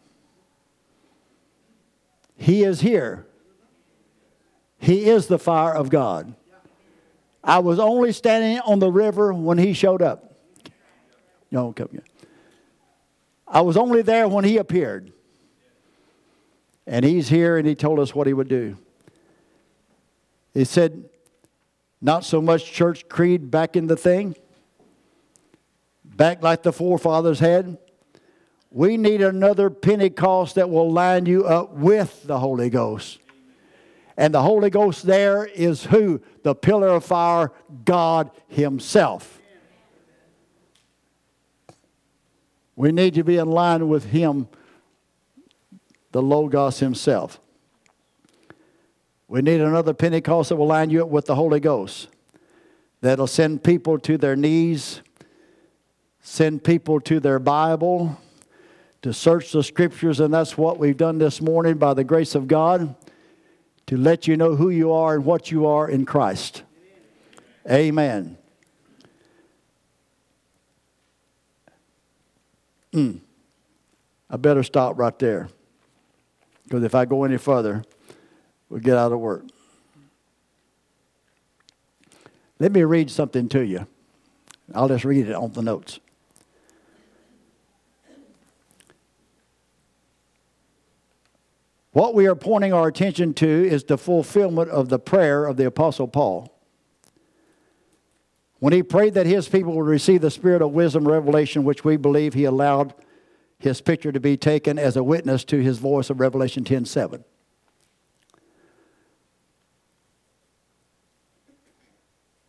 He 2.37 2.65
is 2.65 2.81
here. 2.81 3.29
He 4.79 5.05
is 5.05 5.29
the 5.29 5.39
fire 5.39 5.73
of 5.73 5.91
God. 5.91 6.35
I 7.45 7.61
was 7.61 7.79
only 7.79 8.11
standing 8.11 8.59
on 8.67 8.81
the 8.81 8.91
river 8.91 9.33
when 9.33 9.59
he 9.59 9.75
showed 9.75 10.03
up. 10.03 10.35
No, 11.53 11.73
come 11.73 11.91
here. 11.93 12.03
I 13.47 13.61
was 13.61 13.77
only 13.77 14.03
there 14.03 14.27
when 14.27 14.43
he 14.43 14.57
appeared. 14.57 15.13
And 16.87 17.05
he's 17.05 17.29
here 17.29 17.57
and 17.57 17.67
he 17.67 17.75
told 17.75 17.99
us 17.99 18.15
what 18.15 18.27
he 18.27 18.33
would 18.33 18.49
do. 18.49 18.77
He 20.55 20.65
said, 20.65 21.05
not 22.01 22.25
so 22.25 22.41
much 22.41 22.73
church 22.73 23.09
creed 23.09 23.51
back 23.51 23.77
in 23.77 23.87
the 23.87 23.97
thing, 23.97 24.35
back 26.05 26.43
like 26.43 26.63
the 26.63 26.73
forefathers 26.73 27.39
had. 27.39 27.79
We 28.71 28.97
need 28.97 29.21
another 29.21 29.69
Pentecost 29.69 30.55
that 30.55 30.71
will 30.71 30.91
line 30.91 31.27
you 31.27 31.45
up 31.45 31.73
with 31.73 32.23
the 32.25 32.39
Holy 32.39 32.71
Ghost. 32.71 33.19
And 34.17 34.35
the 34.35 34.43
Holy 34.43 34.71
Ghost 34.71 35.07
there 35.07 35.45
is 35.47 35.85
who? 35.85 36.21
The 36.43 36.55
pillar 36.55 36.89
of 36.89 37.05
fire, 37.05 37.53
God 37.85 38.31
Himself. 38.49 39.41
We 42.77 42.93
need 42.93 43.15
to 43.15 43.25
be 43.25 43.37
in 43.37 43.51
line 43.51 43.89
with 43.89 44.07
Him, 44.07 44.49
the 46.13 46.23
Logos 46.23 46.81
Himself. 46.81 47.41
We 49.29 49.43
need 49.43 49.61
another 49.61 49.95
Pentecost 49.95 50.49
that 50.49 50.57
will 50.57 50.67
line 50.67 50.91
you 50.91 51.03
up 51.03 51.09
with 51.09 51.27
the 51.27 51.37
Holy 51.37 51.61
Ghost, 51.61 52.09
that'll 53.01 53.29
send 53.29 53.63
people 53.63 53.99
to 54.01 54.19
their 54.19 54.35
knees, 54.35 55.03
send 56.21 56.65
people 56.65 57.01
to 57.03 57.21
their 57.21 57.39
Bible, 57.39 58.19
to 59.03 59.13
search 59.13 59.53
the 59.53 59.63
scriptures, 59.63 60.21
and 60.21 60.35
that's 60.35 60.59
what 60.59 60.79
we've 60.79 60.97
done 60.97 61.19
this 61.19 61.41
morning 61.41 61.79
by 61.79 61.95
the 61.95 62.05
grace 62.05 62.35
of 62.35 62.49
God, 62.49 62.95
to 63.87 63.97
let 63.97 64.27
you 64.27 64.37
know 64.37 64.57
who 64.57 64.69
you 64.69 64.93
are 64.93 65.15
and 65.15 65.25
what 65.25 65.51
you 65.51 65.67
are 65.67 65.89
in 65.89 66.05
Christ. 66.05 66.65
Amen. 67.71 68.37
Mm. 72.93 73.21
I 74.29 74.37
better 74.37 74.63
stop 74.63 74.99
right 74.99 75.17
there. 75.19 75.49
Because 76.71 76.85
if 76.85 76.95
I 76.95 77.05
go 77.05 77.25
any 77.25 77.37
further, 77.37 77.83
we'll 78.69 78.79
get 78.79 78.97
out 78.97 79.11
of 79.11 79.19
work. 79.19 79.43
Let 82.61 82.71
me 82.71 82.85
read 82.85 83.11
something 83.11 83.49
to 83.49 83.67
you. 83.67 83.89
I'll 84.73 84.87
just 84.87 85.05
read 85.05 85.27
it 85.27 85.35
on 85.35 85.53
the 85.53 85.63
notes. 85.63 85.99
What 91.91 92.15
we 92.15 92.29
are 92.29 92.37
pointing 92.37 92.73
our 92.73 92.87
attention 92.87 93.35
to 93.35 93.49
is 93.49 93.83
the 93.83 93.99
fulfillment 93.99 94.71
of 94.71 94.91
the 94.91 95.01
prayer 95.01 95.47
of 95.47 95.57
the 95.57 95.67
Apostle 95.67 96.07
Paul. 96.07 96.57
When 98.61 98.73
he 98.73 98.85
prayed 98.85 99.15
that 99.15 99.27
his 99.27 99.49
people 99.49 99.73
would 99.73 99.87
receive 99.87 100.21
the 100.21 100.31
spirit 100.31 100.63
of 100.63 100.71
wisdom 100.71 101.09
revelation, 101.09 101.65
which 101.65 101.85
we 101.85 101.97
believe 101.97 102.35
he 102.35 102.45
allowed 102.45 102.95
his 103.61 103.81
picture 103.81 104.11
to 104.11 104.21
be 104.21 104.37
taken 104.37 104.79
as 104.79 104.97
a 104.97 105.05
witness 105.05 105.45
to 105.45 105.59
his 105.59 105.79
voice 105.79 106.11
of 106.11 106.19
Revelation 106.19 106.65
10 106.65 106.87
7. 106.87 107.25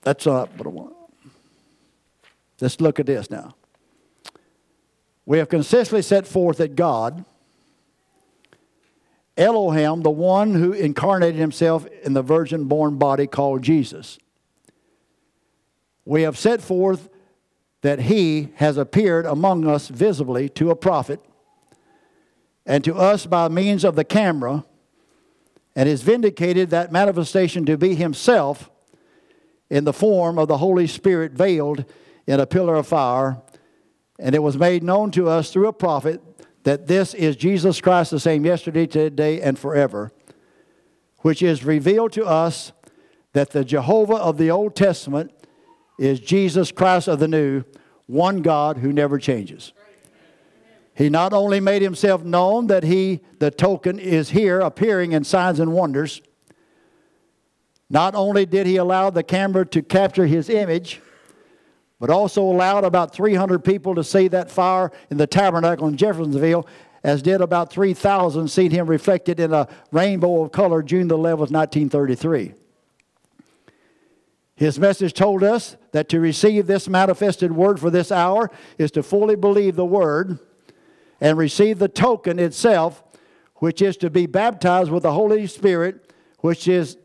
That's 0.03 0.25
not 0.25 0.57
what 0.57 0.65
I 0.65 0.69
want. 0.69 0.95
Let's 2.59 2.79
look 2.79 2.99
at 2.99 3.05
this 3.05 3.29
now. 3.29 3.55
We 5.25 5.37
have 5.37 5.49
consistently 5.49 6.01
set 6.01 6.25
forth 6.25 6.57
that 6.57 6.75
God, 6.75 7.25
Elohim, 9.37 10.01
the 10.01 10.09
one 10.09 10.55
who 10.55 10.71
incarnated 10.71 11.39
himself 11.39 11.85
in 12.03 12.13
the 12.13 12.21
virgin 12.21 12.65
born 12.65 12.97
body 12.97 13.27
called 13.27 13.61
Jesus, 13.61 14.17
we 16.05 16.23
have 16.23 16.37
set 16.37 16.61
forth 16.61 17.09
that 17.81 18.01
he 18.01 18.49
has 18.55 18.77
appeared 18.77 19.25
among 19.25 19.67
us 19.67 19.87
visibly 19.87 20.47
to 20.49 20.69
a 20.69 20.75
prophet 20.75 21.19
and 22.65 22.83
to 22.83 22.95
us 22.95 23.25
by 23.25 23.47
means 23.47 23.83
of 23.83 23.95
the 23.95 24.03
camera 24.03 24.63
and 25.75 25.89
has 25.89 26.01
vindicated 26.01 26.69
that 26.69 26.91
manifestation 26.91 27.65
to 27.65 27.77
be 27.77 27.95
himself 27.95 28.69
in 29.69 29.83
the 29.83 29.93
form 29.93 30.37
of 30.37 30.47
the 30.47 30.57
Holy 30.57 30.85
Spirit 30.85 31.31
veiled 31.31 31.85
in 32.27 32.39
a 32.39 32.45
pillar 32.45 32.75
of 32.75 32.87
fire. 32.87 33.41
And 34.19 34.35
it 34.35 34.43
was 34.43 34.57
made 34.57 34.83
known 34.83 35.11
to 35.11 35.27
us 35.27 35.51
through 35.51 35.67
a 35.67 35.73
prophet 35.73 36.21
that 36.63 36.87
this 36.87 37.13
is 37.13 37.35
Jesus 37.35 37.81
Christ, 37.81 38.11
the 38.11 38.19
same 38.19 38.45
yesterday, 38.45 38.85
today, 38.85 39.41
and 39.41 39.57
forever, 39.57 40.11
which 41.19 41.41
is 41.41 41.63
revealed 41.63 42.11
to 42.13 42.25
us 42.25 42.73
that 43.33 43.51
the 43.51 43.65
Jehovah 43.65 44.15
of 44.15 44.37
the 44.37 44.51
Old 44.51 44.75
Testament 44.75 45.31
is 45.97 46.19
Jesus 46.19 46.71
Christ 46.71 47.07
of 47.07 47.19
the 47.19 47.27
New, 47.27 47.63
one 48.07 48.41
God 48.41 48.77
who 48.77 48.91
never 48.91 49.19
changes. 49.19 49.73
He 50.93 51.09
not 51.09 51.33
only 51.33 51.59
made 51.59 51.81
himself 51.81 52.23
known 52.23 52.67
that 52.67 52.83
he, 52.83 53.21
the 53.39 53.49
token, 53.49 53.97
is 53.97 54.29
here 54.29 54.59
appearing 54.59 55.13
in 55.13 55.23
signs 55.23 55.59
and 55.59 55.73
wonders, 55.73 56.21
not 57.89 58.15
only 58.15 58.45
did 58.45 58.67
he 58.67 58.77
allow 58.77 59.09
the 59.09 59.23
camera 59.23 59.65
to 59.67 59.81
capture 59.81 60.25
his 60.25 60.49
image, 60.49 61.01
but 61.99 62.09
also 62.09 62.41
allowed 62.41 62.83
about 62.83 63.13
300 63.13 63.63
people 63.63 63.95
to 63.95 64.03
see 64.03 64.27
that 64.29 64.49
fire 64.49 64.91
in 65.09 65.17
the 65.17 65.27
tabernacle 65.27 65.87
in 65.87 65.97
Jeffersonville, 65.97 66.67
as 67.03 67.21
did 67.21 67.41
about 67.41 67.71
3,000 67.71 68.47
see 68.47 68.69
him 68.69 68.87
reflected 68.87 69.39
in 69.39 69.53
a 69.53 69.67
rainbow 69.91 70.43
of 70.43 70.51
color 70.51 70.81
June 70.81 71.07
the 71.07 71.17
11th, 71.17 71.51
1933. 71.51 72.53
His 74.61 74.77
message 74.77 75.13
told 75.13 75.43
us 75.43 75.75
that 75.91 76.07
to 76.09 76.19
receive 76.19 76.67
this 76.67 76.87
manifested 76.87 77.51
word 77.51 77.79
for 77.79 77.89
this 77.89 78.11
hour 78.11 78.51
is 78.77 78.91
to 78.91 79.01
fully 79.01 79.35
believe 79.35 79.75
the 79.75 79.83
word 79.83 80.37
and 81.19 81.35
receive 81.35 81.79
the 81.79 81.87
token 81.87 82.37
itself, 82.37 83.03
which 83.55 83.81
is 83.81 83.97
to 83.97 84.11
be 84.11 84.27
baptized 84.27 84.91
with 84.91 85.01
the 85.01 85.13
Holy 85.13 85.47
Spirit, 85.47 86.13
which 86.41 86.67
is 86.67 86.97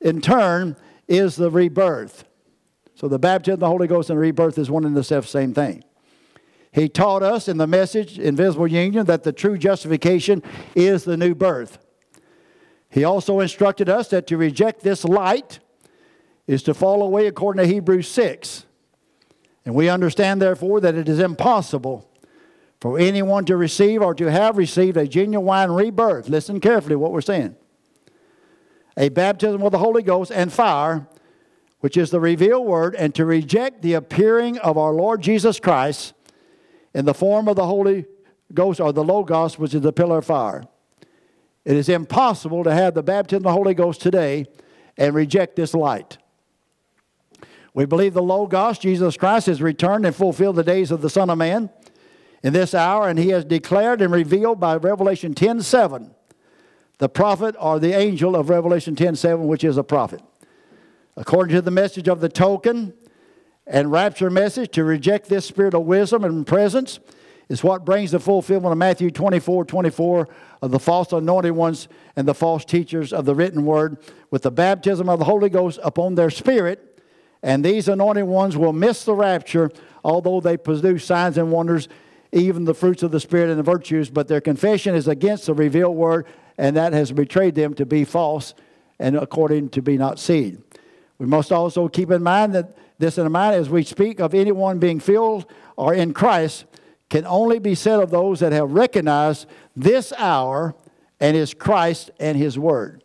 in 0.00 0.20
turn 0.20 0.76
is 1.08 1.34
the 1.34 1.50
rebirth. 1.50 2.22
So 2.94 3.08
the 3.08 3.18
baptism 3.18 3.54
of 3.54 3.60
the 3.60 3.66
Holy 3.66 3.88
Ghost 3.88 4.08
and 4.08 4.20
rebirth 4.20 4.56
is 4.56 4.70
one 4.70 4.84
and 4.84 4.96
the 4.96 5.02
same 5.02 5.52
thing. 5.52 5.82
He 6.70 6.88
taught 6.88 7.24
us 7.24 7.48
in 7.48 7.56
the 7.56 7.66
message, 7.66 8.20
Invisible 8.20 8.68
Union, 8.68 9.04
that 9.06 9.24
the 9.24 9.32
true 9.32 9.58
justification 9.58 10.44
is 10.76 11.02
the 11.02 11.16
new 11.16 11.34
birth. 11.34 11.78
He 12.88 13.02
also 13.02 13.40
instructed 13.40 13.88
us 13.88 14.06
that 14.10 14.28
to 14.28 14.36
reject 14.36 14.82
this 14.82 15.02
light, 15.04 15.58
is 16.48 16.62
to 16.64 16.74
fall 16.74 17.02
away 17.02 17.26
according 17.28 17.62
to 17.62 17.72
Hebrews 17.72 18.08
6. 18.08 18.64
And 19.64 19.74
we 19.74 19.88
understand, 19.88 20.40
therefore, 20.42 20.80
that 20.80 20.94
it 20.94 21.08
is 21.08 21.20
impossible 21.20 22.10
for 22.80 22.98
anyone 22.98 23.44
to 23.44 23.56
receive 23.56 24.00
or 24.00 24.14
to 24.14 24.30
have 24.30 24.56
received 24.56 24.96
a 24.96 25.06
genuine 25.06 25.70
rebirth. 25.70 26.28
Listen 26.28 26.58
carefully 26.58 26.96
what 26.96 27.12
we're 27.12 27.20
saying. 27.20 27.54
A 28.96 29.10
baptism 29.10 29.60
with 29.60 29.72
the 29.72 29.78
Holy 29.78 30.02
Ghost 30.02 30.32
and 30.32 30.50
fire, 30.50 31.06
which 31.80 31.98
is 31.98 32.10
the 32.10 32.18
revealed 32.18 32.66
word, 32.66 32.94
and 32.94 33.14
to 33.14 33.26
reject 33.26 33.82
the 33.82 33.92
appearing 33.92 34.58
of 34.58 34.78
our 34.78 34.92
Lord 34.92 35.20
Jesus 35.20 35.60
Christ 35.60 36.14
in 36.94 37.04
the 37.04 37.14
form 37.14 37.46
of 37.46 37.56
the 37.56 37.66
Holy 37.66 38.06
Ghost 38.54 38.80
or 38.80 38.92
the 38.92 39.04
Logos, 39.04 39.58
which 39.58 39.74
is 39.74 39.82
the 39.82 39.92
pillar 39.92 40.18
of 40.18 40.24
fire. 40.24 40.64
It 41.66 41.76
is 41.76 41.90
impossible 41.90 42.64
to 42.64 42.72
have 42.72 42.94
the 42.94 43.02
baptism 43.02 43.40
of 43.40 43.50
the 43.50 43.52
Holy 43.52 43.74
Ghost 43.74 44.00
today 44.00 44.46
and 44.96 45.14
reject 45.14 45.56
this 45.56 45.74
light. 45.74 46.16
We 47.74 47.84
believe 47.84 48.14
the 48.14 48.22
Logos, 48.22 48.78
Jesus 48.78 49.16
Christ, 49.16 49.46
has 49.46 49.62
returned 49.62 50.06
and 50.06 50.14
fulfilled 50.14 50.56
the 50.56 50.64
days 50.64 50.90
of 50.90 51.02
the 51.02 51.10
Son 51.10 51.30
of 51.30 51.38
Man 51.38 51.70
in 52.42 52.52
this 52.52 52.74
hour, 52.74 53.08
and 53.08 53.18
he 53.18 53.28
has 53.28 53.44
declared 53.44 54.00
and 54.00 54.12
revealed 54.12 54.60
by 54.60 54.76
Revelation 54.76 55.34
10 55.34 55.62
7, 55.62 56.14
the 56.98 57.08
prophet 57.08 57.54
or 57.60 57.78
the 57.78 57.92
angel 57.92 58.36
of 58.36 58.48
Revelation 58.48 58.96
10 58.96 59.16
7, 59.16 59.46
which 59.46 59.64
is 59.64 59.76
a 59.76 59.84
prophet. 59.84 60.22
According 61.16 61.56
to 61.56 61.62
the 61.62 61.70
message 61.70 62.08
of 62.08 62.20
the 62.20 62.28
token 62.28 62.94
and 63.66 63.90
rapture 63.90 64.30
message, 64.30 64.70
to 64.72 64.84
reject 64.84 65.28
this 65.28 65.46
spirit 65.46 65.74
of 65.74 65.82
wisdom 65.82 66.24
and 66.24 66.46
presence 66.46 67.00
is 67.48 67.64
what 67.64 67.84
brings 67.84 68.10
the 68.10 68.20
fulfillment 68.20 68.72
of 68.72 68.78
Matthew 68.78 69.10
24 69.10 69.64
24 69.64 70.28
of 70.62 70.70
the 70.70 70.78
false 70.78 71.12
anointed 71.12 71.52
ones 71.52 71.88
and 72.16 72.26
the 72.26 72.34
false 72.34 72.64
teachers 72.64 73.12
of 73.12 73.24
the 73.24 73.34
written 73.34 73.64
word 73.64 73.98
with 74.30 74.42
the 74.42 74.50
baptism 74.50 75.08
of 75.08 75.18
the 75.18 75.24
Holy 75.24 75.48
Ghost 75.48 75.78
upon 75.82 76.14
their 76.14 76.30
spirit 76.30 76.87
and 77.42 77.64
these 77.64 77.88
anointed 77.88 78.24
ones 78.24 78.56
will 78.56 78.72
miss 78.72 79.04
the 79.04 79.14
rapture, 79.14 79.70
although 80.04 80.40
they 80.40 80.56
produce 80.56 81.04
signs 81.04 81.38
and 81.38 81.52
wonders, 81.52 81.88
even 82.32 82.64
the 82.64 82.74
fruits 82.74 83.02
of 83.02 83.10
the 83.10 83.20
Spirit 83.20 83.50
and 83.50 83.58
the 83.58 83.62
virtues. 83.62 84.10
But 84.10 84.28
their 84.28 84.40
confession 84.40 84.94
is 84.94 85.08
against 85.08 85.46
the 85.46 85.54
revealed 85.54 85.96
word, 85.96 86.26
and 86.56 86.76
that 86.76 86.92
has 86.92 87.12
betrayed 87.12 87.54
them 87.54 87.74
to 87.74 87.86
be 87.86 88.04
false 88.04 88.54
and 88.98 89.16
according 89.16 89.68
to 89.70 89.82
be 89.82 89.96
not 89.96 90.18
seen. 90.18 90.62
We 91.18 91.26
must 91.26 91.52
also 91.52 91.88
keep 91.88 92.10
in 92.10 92.22
mind 92.22 92.54
that 92.54 92.76
this 92.98 93.18
in 93.18 93.30
mind 93.30 93.54
as 93.54 93.70
we 93.70 93.84
speak 93.84 94.20
of 94.20 94.34
anyone 94.34 94.78
being 94.78 94.98
filled 94.98 95.46
or 95.76 95.94
in 95.94 96.12
Christ 96.12 96.64
can 97.08 97.24
only 97.26 97.58
be 97.58 97.74
said 97.74 98.00
of 98.00 98.10
those 98.10 98.40
that 98.40 98.52
have 98.52 98.72
recognized 98.72 99.46
this 99.76 100.12
hour 100.18 100.74
and 101.20 101.36
his 101.36 101.54
Christ 101.54 102.10
and 102.18 102.36
his 102.36 102.58
word. 102.58 103.02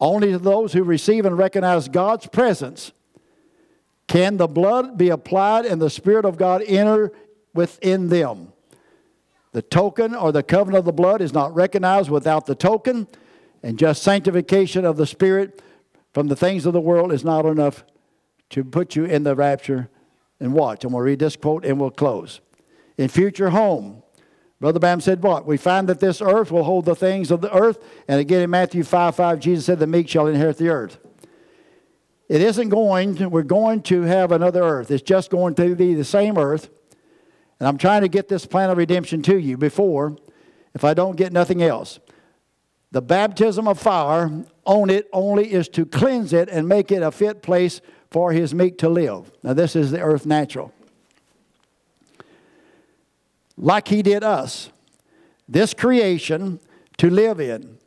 Only 0.00 0.32
to 0.32 0.38
those 0.38 0.72
who 0.72 0.82
receive 0.82 1.26
and 1.26 1.36
recognize 1.36 1.88
God's 1.88 2.26
presence 2.26 2.92
can 4.10 4.38
the 4.38 4.48
blood 4.48 4.98
be 4.98 5.08
applied 5.08 5.66
and 5.66 5.80
the 5.80 5.88
Spirit 5.88 6.24
of 6.24 6.36
God 6.36 6.64
enter 6.66 7.12
within 7.54 8.08
them? 8.08 8.52
The 9.52 9.62
token 9.62 10.16
or 10.16 10.32
the 10.32 10.42
covenant 10.42 10.80
of 10.80 10.84
the 10.84 10.92
blood 10.92 11.22
is 11.22 11.32
not 11.32 11.54
recognized 11.54 12.10
without 12.10 12.44
the 12.44 12.56
token, 12.56 13.06
and 13.62 13.78
just 13.78 14.02
sanctification 14.02 14.84
of 14.84 14.96
the 14.96 15.06
Spirit 15.06 15.62
from 16.12 16.26
the 16.26 16.34
things 16.34 16.66
of 16.66 16.72
the 16.72 16.80
world 16.80 17.12
is 17.12 17.22
not 17.22 17.46
enough 17.46 17.84
to 18.48 18.64
put 18.64 18.96
you 18.96 19.04
in 19.04 19.22
the 19.22 19.36
rapture. 19.36 19.88
And 20.40 20.54
watch, 20.54 20.82
and 20.82 20.92
we'll 20.92 21.04
read 21.04 21.20
this 21.20 21.36
quote 21.36 21.64
and 21.64 21.78
we'll 21.78 21.92
close. 21.92 22.40
In 22.98 23.06
future 23.06 23.50
home, 23.50 24.02
Brother 24.58 24.80
Branham 24.80 25.00
said 25.00 25.22
what? 25.22 25.46
We 25.46 25.56
find 25.56 25.88
that 25.88 26.00
this 26.00 26.20
earth 26.20 26.50
will 26.50 26.64
hold 26.64 26.84
the 26.84 26.96
things 26.96 27.30
of 27.30 27.42
the 27.42 27.56
earth. 27.56 27.78
And 28.08 28.18
again 28.18 28.42
in 28.42 28.50
Matthew 28.50 28.82
5 28.82 29.14
5, 29.14 29.38
Jesus 29.38 29.66
said, 29.66 29.78
The 29.78 29.86
meek 29.86 30.08
shall 30.08 30.26
inherit 30.26 30.58
the 30.58 30.70
earth. 30.70 30.98
It 32.30 32.42
isn't 32.42 32.68
going, 32.68 33.28
we're 33.28 33.42
going 33.42 33.82
to 33.82 34.02
have 34.02 34.30
another 34.30 34.62
earth. 34.62 34.92
It's 34.92 35.02
just 35.02 35.32
going 35.32 35.56
to 35.56 35.74
be 35.74 35.94
the 35.94 36.04
same 36.04 36.38
earth. 36.38 36.70
And 37.58 37.66
I'm 37.66 37.76
trying 37.76 38.02
to 38.02 38.08
get 38.08 38.28
this 38.28 38.46
plan 38.46 38.70
of 38.70 38.78
redemption 38.78 39.20
to 39.22 39.36
you 39.36 39.56
before, 39.56 40.16
if 40.72 40.84
I 40.84 40.94
don't 40.94 41.16
get 41.16 41.32
nothing 41.32 41.60
else. 41.60 41.98
The 42.92 43.02
baptism 43.02 43.66
of 43.66 43.80
fire 43.80 44.44
on 44.64 44.90
it 44.90 45.08
only 45.12 45.52
is 45.52 45.68
to 45.70 45.84
cleanse 45.84 46.32
it 46.32 46.48
and 46.48 46.68
make 46.68 46.92
it 46.92 47.02
a 47.02 47.10
fit 47.10 47.42
place 47.42 47.80
for 48.12 48.30
his 48.30 48.54
meek 48.54 48.78
to 48.78 48.88
live. 48.88 49.32
Now, 49.42 49.54
this 49.54 49.74
is 49.74 49.90
the 49.90 50.00
earth 50.00 50.24
natural. 50.24 50.72
Like 53.56 53.88
he 53.88 54.02
did 54.02 54.22
us, 54.22 54.70
this 55.48 55.74
creation 55.74 56.60
to 56.98 57.10
live 57.10 57.40
in. 57.40 57.78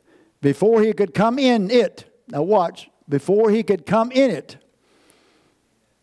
Before 0.42 0.82
he 0.82 0.92
could 0.92 1.14
come 1.14 1.38
in 1.38 1.70
it, 1.70 2.04
now 2.28 2.42
watch, 2.42 2.90
before 3.08 3.50
he 3.50 3.62
could 3.62 3.86
come 3.86 4.10
in 4.10 4.30
it. 4.30 4.56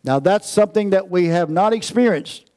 Now, 0.04 0.18
that's 0.18 0.48
something 0.48 0.90
that 0.90 1.10
we 1.10 1.26
have 1.26 1.48
not 1.50 1.72
experienced. 1.72 2.50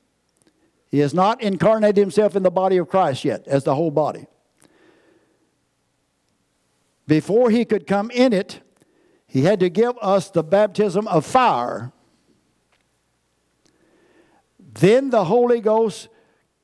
He 0.90 1.00
has 1.00 1.14
not 1.14 1.42
incarnated 1.42 1.98
himself 1.98 2.36
in 2.36 2.44
the 2.44 2.52
body 2.52 2.78
of 2.78 2.90
Christ 2.90 3.26
yet 3.26 3.48
as 3.48 3.64
the 3.64 3.76
whole 3.76 3.92
body. 3.92 4.28
Before 7.08 7.50
he 7.50 7.66
could 7.66 7.86
come 7.86 8.10
in 8.12 8.34
it, 8.34 8.62
he 9.28 9.42
had 9.42 9.60
to 9.60 9.70
give 9.70 9.98
us 10.02 10.30
the 10.30 10.44
baptism 10.44 11.08
of 11.08 11.26
fire. 11.26 11.92
Then 14.60 15.10
the 15.10 15.26
Holy 15.26 15.62
Ghost 15.62 16.08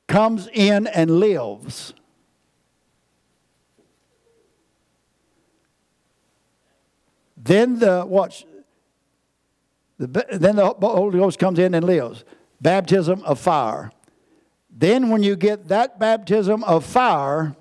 comes 0.08 0.50
in 0.52 0.88
and 0.88 1.20
lives. 1.20 1.94
Then 7.44 7.80
the 7.80 8.06
watch. 8.06 8.46
The, 9.98 10.26
then 10.32 10.56
the 10.56 10.74
Holy 10.80 11.20
Ghost 11.20 11.40
comes 11.40 11.60
in 11.60 11.74
and 11.74 11.86
lives. 11.86 12.24
Baptism 12.60 13.24
of 13.24 13.40
fire. 13.40 13.92
Then, 14.70 15.10
when 15.10 15.22
you 15.22 15.36
get 15.36 15.68
that 15.68 16.00
baptism 16.00 16.64
of 16.64 16.86
fire, 16.86 17.56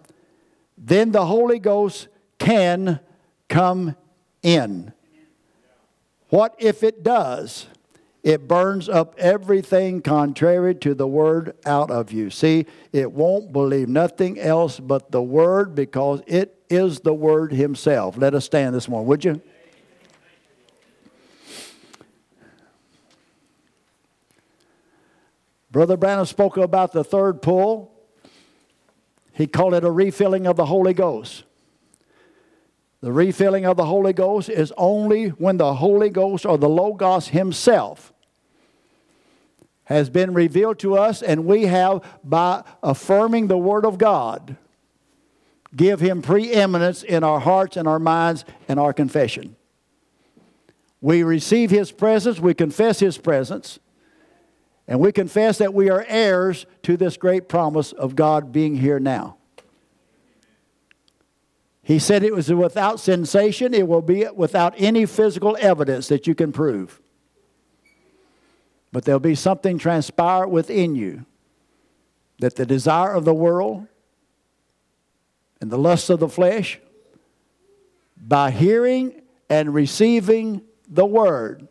then 0.78 1.10
the 1.10 1.26
Holy 1.26 1.58
Ghost 1.58 2.08
can 2.38 3.00
come 3.48 3.96
in. 4.42 4.92
What 6.28 6.54
if 6.58 6.82
it 6.82 7.02
does? 7.02 7.66
It 8.22 8.46
burns 8.46 8.88
up 8.88 9.14
everything 9.18 10.02
contrary 10.02 10.74
to 10.76 10.94
the 10.94 11.06
word 11.06 11.56
out 11.66 11.90
of 11.90 12.12
you. 12.12 12.30
See, 12.30 12.66
it 12.92 13.10
won't 13.10 13.52
believe 13.52 13.88
nothing 13.88 14.38
else 14.38 14.78
but 14.78 15.10
the 15.10 15.22
word 15.22 15.74
because 15.74 16.22
it 16.26 16.62
is 16.68 17.00
the 17.00 17.14
word 17.14 17.52
himself. 17.52 18.16
Let 18.16 18.34
us 18.34 18.44
stand 18.44 18.74
this 18.74 18.88
morning, 18.88 19.08
would 19.08 19.24
you? 19.24 19.42
Brother 25.70 25.96
Branham 25.96 26.26
spoke 26.26 26.56
about 26.56 26.92
the 26.92 27.04
third 27.04 27.42
pull. 27.42 27.92
He 29.32 29.46
called 29.46 29.74
it 29.74 29.84
a 29.84 29.90
refilling 29.90 30.46
of 30.46 30.56
the 30.56 30.66
Holy 30.66 30.92
Ghost. 30.92 31.44
The 33.00 33.12
refilling 33.12 33.64
of 33.64 33.76
the 33.76 33.86
Holy 33.86 34.12
Ghost 34.12 34.50
is 34.50 34.72
only 34.76 35.28
when 35.28 35.56
the 35.56 35.74
Holy 35.74 36.10
Ghost 36.10 36.44
or 36.44 36.58
the 36.58 36.68
Logos 36.68 37.28
Himself 37.28 38.12
has 39.84 40.10
been 40.10 40.34
revealed 40.34 40.78
to 40.80 40.96
us, 40.96 41.22
and 41.22 41.46
we 41.46 41.66
have, 41.66 42.04
by 42.22 42.62
affirming 42.82 43.48
the 43.48 43.58
Word 43.58 43.84
of 43.84 43.98
God, 43.98 44.56
give 45.74 46.00
Him 46.00 46.20
preeminence 46.22 47.02
in 47.02 47.24
our 47.24 47.40
hearts 47.40 47.76
and 47.76 47.88
our 47.88 47.98
minds 47.98 48.44
and 48.68 48.78
our 48.78 48.92
confession. 48.92 49.56
We 51.00 51.22
receive 51.22 51.70
His 51.70 51.90
presence, 51.90 52.38
we 52.38 52.54
confess 52.54 53.00
His 53.00 53.18
presence, 53.18 53.78
and 54.90 54.98
we 54.98 55.12
confess 55.12 55.58
that 55.58 55.72
we 55.72 55.88
are 55.88 56.04
heirs 56.08 56.66
to 56.82 56.96
this 56.96 57.16
great 57.16 57.48
promise 57.48 57.92
of 57.92 58.16
God 58.16 58.50
being 58.50 58.74
here 58.74 58.98
now. 58.98 59.36
He 61.80 62.00
said 62.00 62.24
it 62.24 62.34
was 62.34 62.52
without 62.52 62.98
sensation, 62.98 63.72
it 63.72 63.86
will 63.86 64.02
be 64.02 64.26
without 64.34 64.74
any 64.76 65.06
physical 65.06 65.56
evidence 65.60 66.08
that 66.08 66.26
you 66.26 66.34
can 66.34 66.50
prove. 66.50 67.00
But 68.90 69.04
there'll 69.04 69.20
be 69.20 69.36
something 69.36 69.78
transpire 69.78 70.48
within 70.48 70.96
you 70.96 71.24
that 72.40 72.56
the 72.56 72.66
desire 72.66 73.12
of 73.12 73.24
the 73.24 73.34
world 73.34 73.86
and 75.60 75.70
the 75.70 75.78
lust 75.78 76.10
of 76.10 76.18
the 76.18 76.28
flesh, 76.28 76.80
by 78.16 78.50
hearing 78.50 79.22
and 79.48 79.72
receiving 79.72 80.62
the 80.88 81.06
word, 81.06 81.68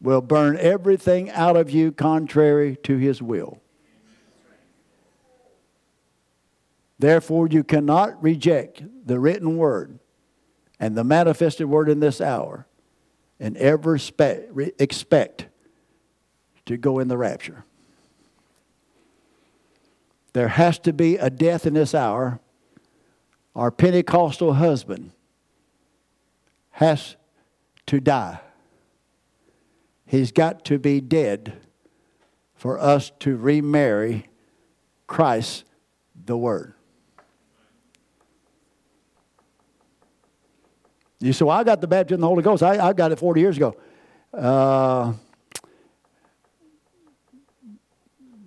will 0.00 0.20
burn 0.20 0.56
everything 0.58 1.30
out 1.30 1.56
of 1.56 1.70
you 1.70 1.92
contrary 1.92 2.76
to 2.84 2.96
his 2.96 3.20
will. 3.20 3.60
Therefore, 6.98 7.46
you 7.48 7.62
cannot 7.62 8.20
reject 8.22 8.82
the 9.06 9.20
written 9.20 9.56
word 9.56 9.98
and 10.80 10.96
the 10.96 11.04
manifested 11.04 11.68
word 11.68 11.88
in 11.88 12.00
this 12.00 12.20
hour 12.20 12.66
and 13.40 13.56
ever 13.56 13.96
expect 14.78 15.46
to 16.66 16.76
go 16.76 16.98
in 16.98 17.08
the 17.08 17.16
rapture. 17.16 17.64
There 20.32 20.48
has 20.48 20.78
to 20.80 20.92
be 20.92 21.16
a 21.16 21.30
death 21.30 21.66
in 21.66 21.74
this 21.74 21.94
hour. 21.94 22.40
Our 23.54 23.70
Pentecostal 23.70 24.54
husband 24.54 25.12
has 26.72 27.16
to 27.86 28.00
die. 28.00 28.40
He's 30.08 30.32
got 30.32 30.64
to 30.64 30.78
be 30.78 31.02
dead 31.02 31.52
for 32.54 32.78
us 32.80 33.12
to 33.20 33.36
remarry 33.36 34.26
Christ 35.06 35.64
the 36.24 36.36
Word. 36.36 36.72
You 41.20 41.32
say, 41.34 41.44
well, 41.44 41.58
I 41.58 41.62
got 41.62 41.82
the 41.82 41.86
baptism 41.86 42.14
of 42.14 42.20
the 42.22 42.26
Holy 42.26 42.42
Ghost. 42.42 42.62
I, 42.62 42.88
I 42.88 42.92
got 42.94 43.12
it 43.12 43.18
40 43.18 43.40
years 43.40 43.56
ago. 43.58 43.76
Uh, 44.32 45.12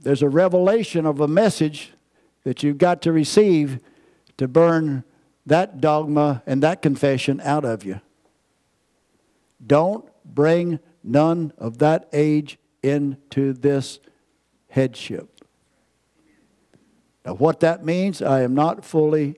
there's 0.01 0.23
a 0.23 0.29
revelation 0.29 1.05
of 1.05 1.19
a 1.19 1.27
message 1.27 1.91
that 2.43 2.63
you've 2.63 2.79
got 2.79 3.03
to 3.03 3.11
receive 3.11 3.79
to 4.38 4.47
burn 4.47 5.03
that 5.45 5.79
dogma 5.79 6.41
and 6.47 6.63
that 6.63 6.81
confession 6.81 7.39
out 7.41 7.65
of 7.65 7.83
you. 7.83 8.01
Don't 9.65 10.09
bring 10.25 10.79
none 11.03 11.53
of 11.57 11.78
that 11.80 12.07
age 12.14 12.57
into 12.84 13.53
this 13.53 13.99
headship. 14.69 15.44
Now, 17.26 17.36
what 17.36 17.60
that 17.60 17.86
means, 17.86 18.22
I 18.22 18.41
am 18.41 18.56
not 18.56 18.84
fully 18.84 19.36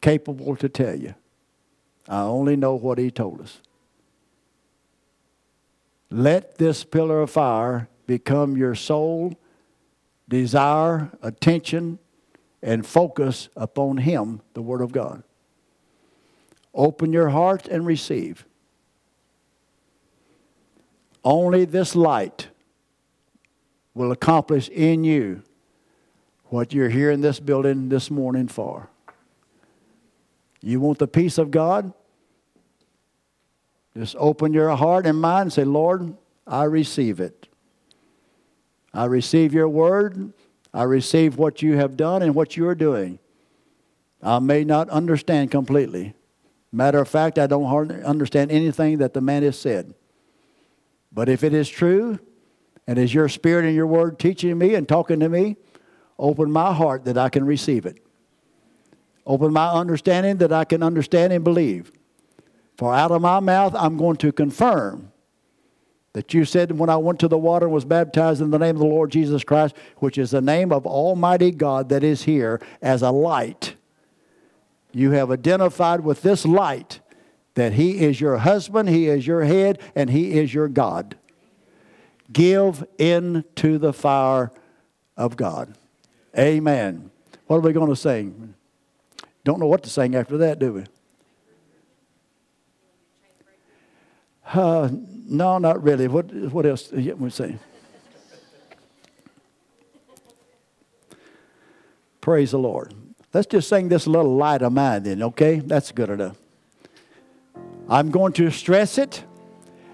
capable 0.00 0.56
to 0.56 0.68
tell 0.68 0.94
you. 0.94 1.14
I 2.08 2.20
only 2.20 2.56
know 2.56 2.74
what 2.74 2.98
he 2.98 3.10
told 3.10 3.40
us. 3.40 3.60
Let 6.10 6.58
this 6.58 6.84
pillar 6.84 7.22
of 7.22 7.30
fire 7.30 7.88
become 8.06 8.56
your 8.56 8.76
sole 8.76 9.34
desire, 10.28 11.10
attention, 11.22 11.98
and 12.62 12.86
focus 12.86 13.48
upon 13.56 13.98
him, 13.98 14.40
the 14.54 14.62
Word 14.62 14.80
of 14.80 14.92
God. 14.92 15.22
Open 16.74 17.12
your 17.12 17.30
heart 17.30 17.68
and 17.68 17.86
receive. 17.86 18.44
Only 21.26 21.64
this 21.64 21.96
light 21.96 22.50
will 23.94 24.12
accomplish 24.12 24.68
in 24.68 25.02
you 25.02 25.42
what 26.44 26.72
you're 26.72 26.88
here 26.88 27.10
in 27.10 27.20
this 27.20 27.40
building 27.40 27.88
this 27.88 28.12
morning 28.12 28.46
for. 28.46 28.88
You 30.62 30.78
want 30.78 31.00
the 31.00 31.08
peace 31.08 31.36
of 31.36 31.50
God? 31.50 31.92
Just 33.96 34.14
open 34.20 34.52
your 34.52 34.76
heart 34.76 35.04
and 35.04 35.20
mind 35.20 35.42
and 35.42 35.52
say, 35.52 35.64
Lord, 35.64 36.14
I 36.46 36.62
receive 36.62 37.18
it. 37.18 37.48
I 38.94 39.06
receive 39.06 39.52
your 39.52 39.68
word. 39.68 40.32
I 40.72 40.84
receive 40.84 41.38
what 41.38 41.60
you 41.60 41.76
have 41.76 41.96
done 41.96 42.22
and 42.22 42.36
what 42.36 42.56
you 42.56 42.68
are 42.68 42.74
doing. 42.76 43.18
I 44.22 44.38
may 44.38 44.62
not 44.62 44.88
understand 44.90 45.50
completely. 45.50 46.14
Matter 46.70 47.00
of 47.00 47.08
fact, 47.08 47.36
I 47.36 47.48
don't 47.48 47.66
hardly 47.66 48.00
understand 48.04 48.52
anything 48.52 48.98
that 48.98 49.12
the 49.12 49.20
man 49.20 49.42
has 49.42 49.58
said. 49.58 49.92
But 51.16 51.30
if 51.30 51.42
it 51.42 51.54
is 51.54 51.66
true, 51.66 52.18
and 52.86 52.98
is 52.98 53.14
your 53.14 53.30
spirit 53.30 53.64
and 53.64 53.74
your 53.74 53.86
word 53.86 54.18
teaching 54.18 54.58
me 54.58 54.74
and 54.74 54.86
talking 54.86 55.18
to 55.20 55.30
me, 55.30 55.56
open 56.18 56.52
my 56.52 56.74
heart 56.74 57.06
that 57.06 57.16
I 57.16 57.30
can 57.30 57.46
receive 57.46 57.86
it. 57.86 58.04
Open 59.26 59.50
my 59.50 59.70
understanding 59.72 60.36
that 60.36 60.52
I 60.52 60.64
can 60.64 60.82
understand 60.82 61.32
and 61.32 61.42
believe. 61.42 61.90
For 62.76 62.94
out 62.94 63.10
of 63.12 63.22
my 63.22 63.40
mouth 63.40 63.74
I'm 63.74 63.96
going 63.96 64.18
to 64.18 64.30
confirm 64.30 65.10
that 66.12 66.34
you 66.34 66.44
said 66.44 66.78
when 66.78 66.90
I 66.90 66.98
went 66.98 67.18
to 67.20 67.28
the 67.28 67.38
water 67.38 67.64
and 67.64 67.74
was 67.74 67.86
baptized 67.86 68.42
in 68.42 68.50
the 68.50 68.58
name 68.58 68.76
of 68.76 68.80
the 68.80 68.86
Lord 68.86 69.10
Jesus 69.10 69.42
Christ, 69.42 69.74
which 69.96 70.18
is 70.18 70.32
the 70.32 70.42
name 70.42 70.70
of 70.70 70.86
Almighty 70.86 71.50
God 71.50 71.88
that 71.88 72.04
is 72.04 72.24
here 72.24 72.60
as 72.82 73.00
a 73.00 73.10
light. 73.10 73.74
You 74.92 75.12
have 75.12 75.30
identified 75.30 76.00
with 76.00 76.20
this 76.20 76.44
light 76.44 77.00
that 77.56 77.72
He 77.72 77.98
is 77.98 78.20
your 78.20 78.38
husband, 78.38 78.88
He 78.88 79.08
is 79.08 79.26
your 79.26 79.44
head, 79.44 79.80
and 79.96 80.08
He 80.08 80.38
is 80.38 80.54
your 80.54 80.68
God. 80.68 81.16
Give 82.32 82.86
in 82.98 83.44
to 83.56 83.78
the 83.78 83.92
fire 83.92 84.52
of 85.16 85.36
God. 85.36 85.74
Amen. 86.38 87.10
What 87.46 87.56
are 87.56 87.60
we 87.60 87.72
going 87.72 87.88
to 87.88 87.96
sing? 87.96 88.54
Don't 89.42 89.58
know 89.58 89.66
what 89.66 89.82
to 89.84 89.90
sing 89.90 90.14
after 90.14 90.36
that, 90.38 90.58
do 90.58 90.72
we? 90.74 90.84
Uh, 94.52 94.90
no, 95.28 95.58
not 95.58 95.82
really. 95.82 96.08
What, 96.08 96.32
what 96.32 96.66
else 96.66 96.92
we 96.92 97.30
say? 97.30 97.58
Praise 102.20 102.50
the 102.50 102.58
Lord. 102.58 102.92
Let's 103.32 103.46
just 103.46 103.68
sing 103.68 103.88
this 103.88 104.06
little 104.06 104.36
light 104.36 104.62
of 104.62 104.72
mine 104.72 105.04
then, 105.04 105.22
okay? 105.22 105.60
That's 105.60 105.92
good 105.92 106.10
enough. 106.10 106.36
I'm 107.88 108.10
going 108.10 108.32
to 108.34 108.50
stress 108.50 108.98
it 108.98 109.24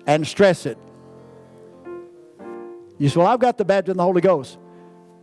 and 0.07 0.27
stress 0.27 0.67
it. 0.67 0.79
You 2.99 3.09
say, 3.09 3.19
Well, 3.19 3.27
I've 3.27 3.41
got 3.41 3.59
the 3.59 3.65
baptism 3.65 3.93
of 3.93 3.97
the 3.99 4.03
Holy 4.05 4.21
Ghost. 4.21 4.59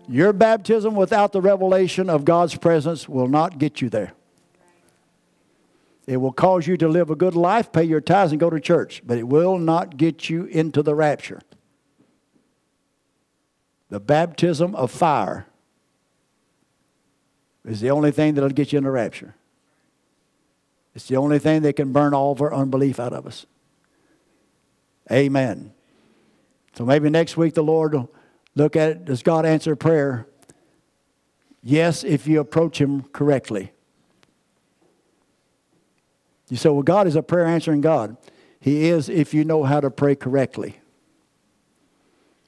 Your 0.08 0.34
baptism 0.34 0.96
without 0.96 1.32
the 1.32 1.42
revelation 1.42 2.10
of 2.10 2.26
God's 2.26 2.56
presence 2.56 3.08
will 3.08 3.28
not 3.28 3.60
get 3.60 3.80
you 3.82 3.90
there. 3.90 4.14
It 6.08 6.18
will 6.18 6.32
cause 6.32 6.66
you 6.66 6.76
to 6.78 6.88
live 6.88 7.12
a 7.12 7.16
good 7.16 7.36
life, 7.36 7.72
pay 7.72 7.84
your 7.84 8.02
tithes, 8.02 8.32
and 8.32 8.40
go 8.40 8.50
to 8.50 8.60
church, 8.60 9.04
but 9.06 9.20
it 9.20 9.28
will 9.28 9.60
not 9.60 9.98
get 9.98 10.28
you 10.28 10.46
into 10.46 10.82
the 10.82 10.96
rapture. 10.96 11.42
The 13.90 14.00
baptism 14.00 14.74
of 14.76 14.90
fire 14.90 15.46
is 17.64 17.80
the 17.82 17.92
only 17.92 18.12
thing 18.12 18.34
that'll 18.34 18.50
get 18.50 18.72
you 18.72 18.78
into 18.78 18.90
rapture. 18.90 19.36
It's 21.00 21.08
the 21.08 21.16
only 21.18 21.40
thing 21.40 21.62
that 21.62 21.78
can 21.78 21.92
burn 21.94 22.14
all 22.14 22.34
of 22.34 22.42
our 22.42 22.54
unbelief 22.54 23.00
out 23.00 23.14
of 23.14 23.26
us. 23.26 23.46
Amen. 25.12 25.72
So 26.74 26.86
maybe 26.86 27.10
next 27.10 27.38
week 27.38 27.54
the 27.54 27.64
Lord 27.64 27.94
will 27.94 28.12
Look 28.56 28.76
at 28.76 28.90
it. 28.90 29.06
Does 29.06 29.24
God 29.24 29.46
answer 29.46 29.76
prayer? 29.78 30.28
Yes, 31.64 32.04
if 32.04 32.28
you 32.28 32.42
approach 32.42 32.80
Him 32.80 33.04
correctly. 33.04 33.72
You 36.50 36.58
say, 36.58 36.68
well, 36.68 36.82
God 36.82 37.08
is 37.08 37.16
a 37.16 37.24
prayer 37.24 37.46
answering 37.46 37.80
God. 37.80 38.18
He 38.60 38.90
is 38.90 39.08
if 39.08 39.34
you 39.34 39.46
know 39.46 39.64
how 39.64 39.80
to 39.80 39.90
pray 39.90 40.16
correctly. 40.16 40.80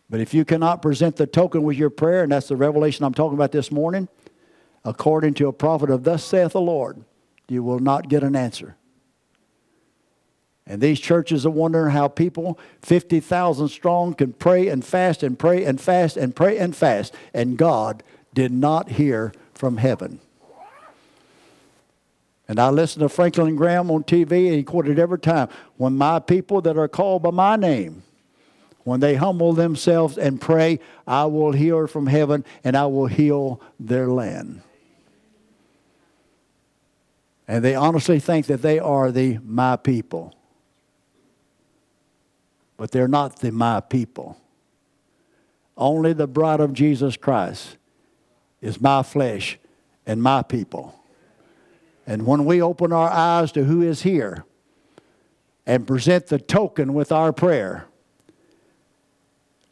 But 0.10 0.20
if 0.20 0.34
you 0.34 0.44
cannot 0.44 0.82
present 0.82 1.16
the 1.16 1.28
token 1.28 1.64
with 1.64 1.78
your 1.78 1.90
prayer, 1.90 2.24
and 2.24 2.32
that's 2.34 2.50
the 2.50 2.58
revelation 2.58 3.06
I'm 3.06 3.14
talking 3.14 3.38
about 3.38 3.54
this 3.54 3.72
morning, 3.72 4.10
according 4.84 5.36
to 5.36 5.48
a 5.48 5.54
prophet 5.54 5.90
of 5.90 6.04
thus 6.04 6.26
saith 6.26 6.52
the 6.52 6.60
Lord, 6.60 7.06
you 7.52 7.64
will 7.64 7.80
not 7.80 8.10
get 8.10 8.24
an 8.24 8.36
answer. 8.36 8.76
And 10.66 10.82
these 10.82 11.00
churches 11.00 11.46
are 11.46 11.52
wondering 11.52 11.92
how 11.92 12.08
people, 12.08 12.58
50,000 12.82 13.68
strong, 13.68 14.14
can 14.14 14.34
pray 14.34 14.68
and 14.68 14.86
fast 14.86 15.22
and 15.22 15.38
pray 15.38 15.66
and 15.66 15.82
fast 15.82 16.16
and 16.18 16.36
pray 16.36 16.58
and 16.58 16.76
fast, 16.76 17.14
and 17.34 17.58
God 17.58 18.04
did 18.34 18.52
not 18.52 18.90
hear 18.90 19.34
from 19.54 19.78
heaven. 19.78 20.20
And 22.48 22.60
I 22.60 22.70
listened 22.70 23.02
to 23.02 23.10
Franklin 23.10 23.56
Graham 23.56 23.92
on 23.92 24.04
TV, 24.04 24.48
and 24.48 24.56
he 24.56 24.64
quoted 24.64 25.00
every 25.00 25.20
time 25.20 25.50
when 25.78 25.98
my 25.98 26.20
people 26.20 26.62
that 26.62 26.78
are 26.78 26.88
called 26.88 27.24
by 27.24 27.32
my 27.32 27.56
name 27.56 28.04
when 28.84 29.00
they 29.00 29.16
humble 29.16 29.54
themselves 29.54 30.18
and 30.18 30.42
pray, 30.42 30.80
I 31.06 31.26
will 31.26 31.52
hear 31.52 31.88
from 31.88 32.08
heaven 32.08 32.44
and 32.64 32.76
I 32.76 32.88
will 32.88 33.08
heal 33.08 33.62
their 33.80 34.08
land. 34.08 34.62
And 37.52 37.66
they 37.66 37.76
honestly 37.76 38.22
think 38.22 38.46
that 38.46 38.62
they 38.62 38.80
are 38.80 39.12
the 39.12 39.40
my 39.44 39.76
people. 39.76 40.34
But 42.78 42.92
they're 42.92 43.10
not 43.10 43.40
the 43.40 43.52
my 43.52 43.82
people. 43.82 44.40
Only 45.76 46.14
the 46.14 46.28
bride 46.28 46.62
of 46.62 46.72
Jesus 46.72 47.18
Christ 47.18 47.76
is 48.62 48.80
my 48.80 49.04
flesh 49.04 49.60
and 50.06 50.24
my 50.24 50.44
people. 50.44 50.96
And 52.08 52.26
when 52.26 52.46
we 52.46 52.62
open 52.62 52.94
our 52.94 53.10
eyes 53.10 53.52
to 53.52 53.66
who 53.66 53.82
is 53.82 54.04
here 54.04 54.46
and 55.66 55.86
present 55.86 56.28
the 56.28 56.40
token 56.40 56.94
with 56.94 57.12
our 57.12 57.34
prayer, 57.34 57.86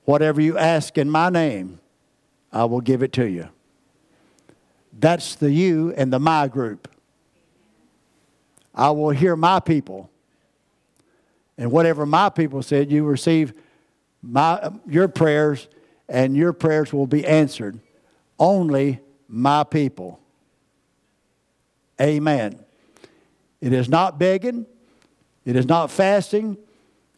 Whatever 0.10 0.42
you 0.42 0.58
ask 0.58 0.98
in 0.98 1.08
my 1.08 1.30
name, 1.30 1.80
I 2.52 2.66
will 2.66 2.82
give 2.82 3.04
it 3.04 3.14
to 3.14 3.30
you. 3.30 3.48
That's 4.92 5.36
the 5.36 5.52
you 5.52 5.94
and 5.96 6.12
the 6.12 6.18
my 6.18 6.48
group. 6.48 6.88
I 8.74 8.92
will 8.92 9.10
hear 9.10 9.36
my 9.36 9.60
people. 9.60 10.10
And 11.58 11.72
whatever 11.72 12.06
my 12.06 12.30
people 12.30 12.62
said, 12.62 12.92
you 12.92 13.04
receive 13.04 13.54
my, 14.22 14.72
your 14.88 15.08
prayers, 15.08 15.68
and 16.08 16.36
your 16.36 16.54
prayers 16.54 16.94
will 16.94 17.08
be 17.08 17.26
answered. 17.26 17.80
Only 18.38 19.00
my 19.28 19.64
people. 19.64 20.20
Amen. 22.00 22.60
It 23.62 23.74
is 23.74 23.90
not 23.90 24.18
begging, 24.18 24.66
it 25.46 25.56
is 25.56 25.66
not 25.66 25.92
fasting, 25.92 26.58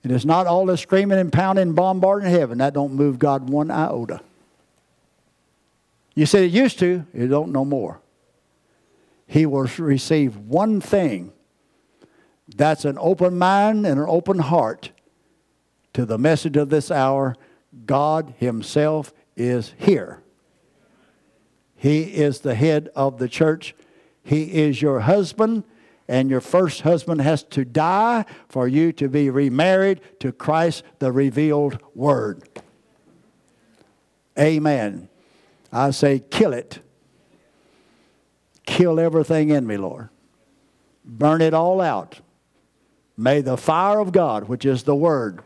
it's 0.04 0.26
not 0.26 0.48
all 0.48 0.66
this 0.66 0.82
screaming 0.82 1.20
and 1.20 1.32
pounding 1.32 1.62
and 1.62 1.76
bombarding 1.76 2.30
heaven. 2.30 2.58
That 2.58 2.74
don't 2.74 2.94
move 2.94 3.20
God 3.20 3.50
one 3.50 3.70
iota. 3.70 4.22
You 6.16 6.26
said 6.26 6.44
it 6.44 6.52
used 6.52 6.80
to, 6.80 7.06
it 7.14 7.28
don't 7.28 7.52
no 7.52 7.64
more. 7.64 8.02
He 9.28 9.46
will 9.46 9.70
receive 9.78 10.36
one 10.38 10.82
thing. 10.82 11.32
That's 12.56 12.86
an 12.86 12.98
open 13.00 13.38
mind 13.38 13.86
and 13.86 14.00
an 14.00 14.06
open 14.08 14.40
heart 14.40 14.92
to 15.94 16.06
the 16.06 16.18
message 16.18 16.58
of 16.58 16.70
this 16.70 16.92
hour. 16.92 17.36
God 17.86 18.34
Himself 18.38 19.14
is 19.36 19.74
here. 19.78 20.22
He 21.76 22.02
is 22.02 22.42
the 22.42 22.56
head 22.56 22.90
of 22.96 23.18
the 23.18 23.30
church. 23.30 23.74
He 24.24 24.62
is 24.62 24.82
your 24.82 25.02
husband 25.02 25.64
and 26.08 26.30
your 26.30 26.42
first 26.42 26.82
husband 26.82 27.22
has 27.22 27.44
to 27.44 27.64
die 27.64 28.26
for 28.50 28.68
you 28.68 28.92
to 28.94 29.08
be 29.08 29.30
remarried 29.30 30.02
to 30.20 30.34
Christ, 30.34 30.84
the 31.00 31.12
revealed 31.12 31.80
Word. 31.96 32.44
Amen. 34.38 35.08
I 35.72 35.92
say, 35.92 36.20
kill 36.20 36.54
it. 36.54 36.80
Kill 38.66 39.00
everything 39.00 39.50
in 39.50 39.66
me, 39.66 39.78
Lord. 39.78 40.10
Burn 41.06 41.42
it 41.42 41.54
all 41.54 41.80
out. 41.82 42.20
May 43.18 43.42
the 43.42 43.58
fire 43.58 44.00
of 44.00 44.12
God, 44.12 44.48
which 44.48 44.66
is 44.66 44.84
the 44.84 44.96
Word, 44.96 45.42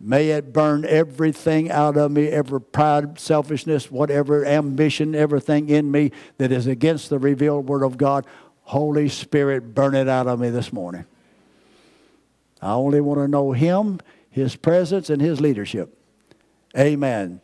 may 0.00 0.30
it 0.30 0.52
burn 0.52 0.84
everything 0.84 1.70
out 1.70 1.96
of 1.96 2.10
me, 2.10 2.28
every 2.28 2.60
pride, 2.60 3.18
selfishness, 3.18 3.90
whatever 3.90 4.44
ambition, 4.44 5.14
everything 5.14 5.68
in 5.68 5.90
me 5.90 6.12
that 6.38 6.50
is 6.50 6.66
against 6.66 7.10
the 7.10 7.18
revealed 7.18 7.68
Word 7.68 7.82
of 7.82 7.96
God. 7.96 8.26
Holy 8.62 9.08
Spirit, 9.08 9.74
burn 9.74 9.94
it 9.94 10.08
out 10.08 10.26
of 10.26 10.40
me 10.40 10.50
this 10.50 10.72
morning. 10.72 11.04
I 12.62 12.72
only 12.72 13.00
want 13.00 13.20
to 13.20 13.28
know 13.28 13.52
Him, 13.52 14.00
His 14.30 14.56
presence, 14.56 15.10
and 15.10 15.20
His 15.20 15.40
leadership. 15.40 15.96
Amen. 16.76 17.40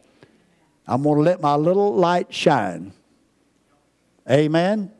I'm 0.86 1.02
going 1.02 1.16
to 1.16 1.22
let 1.22 1.40
my 1.40 1.56
little 1.56 1.94
light 1.94 2.32
shine. 2.32 2.92
Amen. 4.30 4.92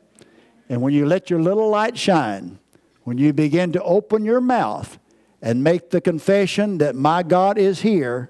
And 0.69 0.81
when 0.81 0.93
you 0.93 1.05
let 1.05 1.29
your 1.29 1.41
little 1.41 1.69
light 1.69 1.97
shine, 1.97 2.59
when 3.07 3.17
you 3.17 3.31
begin 3.31 3.71
to 3.71 3.81
open 3.83 4.25
your 4.25 4.41
mouth 4.41 4.99
and 5.41 5.63
make 5.63 5.91
the 5.91 6.01
confession 6.01 6.77
that 6.79 6.93
my 6.93 7.23
God 7.23 7.57
is 7.57 7.79
here, 7.79 8.29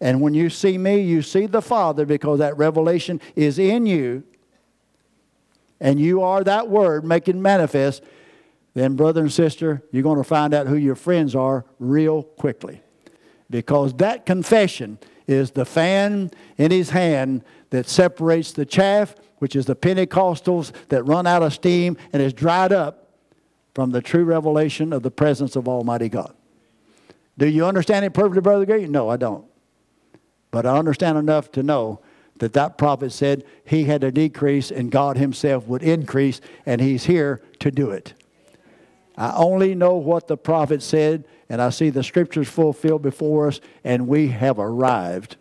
and 0.00 0.22
when 0.22 0.32
you 0.32 0.48
see 0.48 0.78
me, 0.78 1.02
you 1.02 1.20
see 1.20 1.44
the 1.44 1.60
Father 1.60 2.06
because 2.06 2.38
that 2.38 2.56
revelation 2.56 3.20
is 3.36 3.58
in 3.58 3.84
you 3.84 4.24
and 5.78 6.00
you 6.00 6.22
are 6.22 6.42
that 6.42 6.70
word 6.70 7.04
making 7.04 7.42
manifest, 7.42 8.02
then, 8.72 8.96
brother 8.96 9.20
and 9.20 9.30
sister, 9.30 9.82
you're 9.92 10.02
going 10.02 10.16
to 10.16 10.24
find 10.24 10.54
out 10.54 10.68
who 10.68 10.76
your 10.76 10.94
friends 10.94 11.34
are 11.34 11.66
real 11.78 12.22
quickly. 12.22 12.80
Because 13.50 13.92
that 13.96 14.24
confession 14.24 14.98
is 15.26 15.50
the 15.50 15.66
fan 15.66 16.30
in 16.56 16.70
his 16.70 16.88
hand 16.88 17.44
that 17.68 17.86
separates 17.86 18.52
the 18.52 18.64
chaff, 18.64 19.14
which 19.36 19.54
is 19.54 19.66
the 19.66 19.76
Pentecostals 19.76 20.72
that 20.88 21.02
run 21.02 21.26
out 21.26 21.42
of 21.42 21.52
steam 21.52 21.98
and 22.14 22.22
is 22.22 22.32
dried 22.32 22.72
up 22.72 23.04
from 23.78 23.92
the 23.92 24.02
true 24.02 24.24
revelation 24.24 24.92
of 24.92 25.04
the 25.04 25.10
presence 25.12 25.54
of 25.54 25.68
Almighty 25.68 26.08
God. 26.08 26.34
Do 27.38 27.46
you 27.46 27.64
understand 27.64 28.04
it 28.04 28.12
perfectly, 28.12 28.40
Brother 28.40 28.66
Gary? 28.66 28.88
No, 28.88 29.08
I 29.08 29.16
don't. 29.16 29.44
But 30.50 30.66
I 30.66 30.76
understand 30.76 31.16
enough 31.16 31.52
to 31.52 31.62
know 31.62 32.00
that 32.40 32.54
that 32.54 32.76
prophet 32.76 33.12
said 33.12 33.44
he 33.64 33.84
had 33.84 34.00
to 34.00 34.10
decrease 34.10 34.72
and 34.72 34.90
God 34.90 35.16
himself 35.16 35.68
would 35.68 35.84
increase, 35.84 36.40
and 36.66 36.80
he's 36.80 37.04
here 37.04 37.40
to 37.60 37.70
do 37.70 37.90
it. 37.90 38.14
I 39.16 39.32
only 39.36 39.76
know 39.76 39.94
what 39.94 40.26
the 40.26 40.36
prophet 40.36 40.82
said, 40.82 41.22
and 41.48 41.62
I 41.62 41.70
see 41.70 41.90
the 41.90 42.02
scriptures 42.02 42.48
fulfilled 42.48 43.02
before 43.02 43.46
us, 43.46 43.60
and 43.84 44.08
we 44.08 44.26
have 44.26 44.58
arrived. 44.58 45.36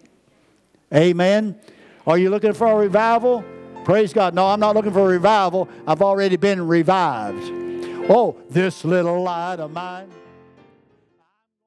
Amen. 0.93 1.59
Are 2.05 2.19
you 2.19 2.29
looking 2.29 2.53
for 2.53 2.67
a 2.67 2.75
revival? 2.75 3.43
Praise 3.83 4.13
God. 4.13 4.35
No, 4.35 4.45
I'm 4.45 4.59
not 4.59 4.75
looking 4.75 4.93
for 4.93 5.09
a 5.09 5.13
revival. 5.13 5.67
I've 5.87 6.03
already 6.03 6.35
been 6.35 6.67
revived. 6.67 7.66
Oh, 8.09 8.37
this 8.49 8.85
little 8.85 9.21
light 9.21 9.59
of 9.59 9.71
mine. 9.73 10.09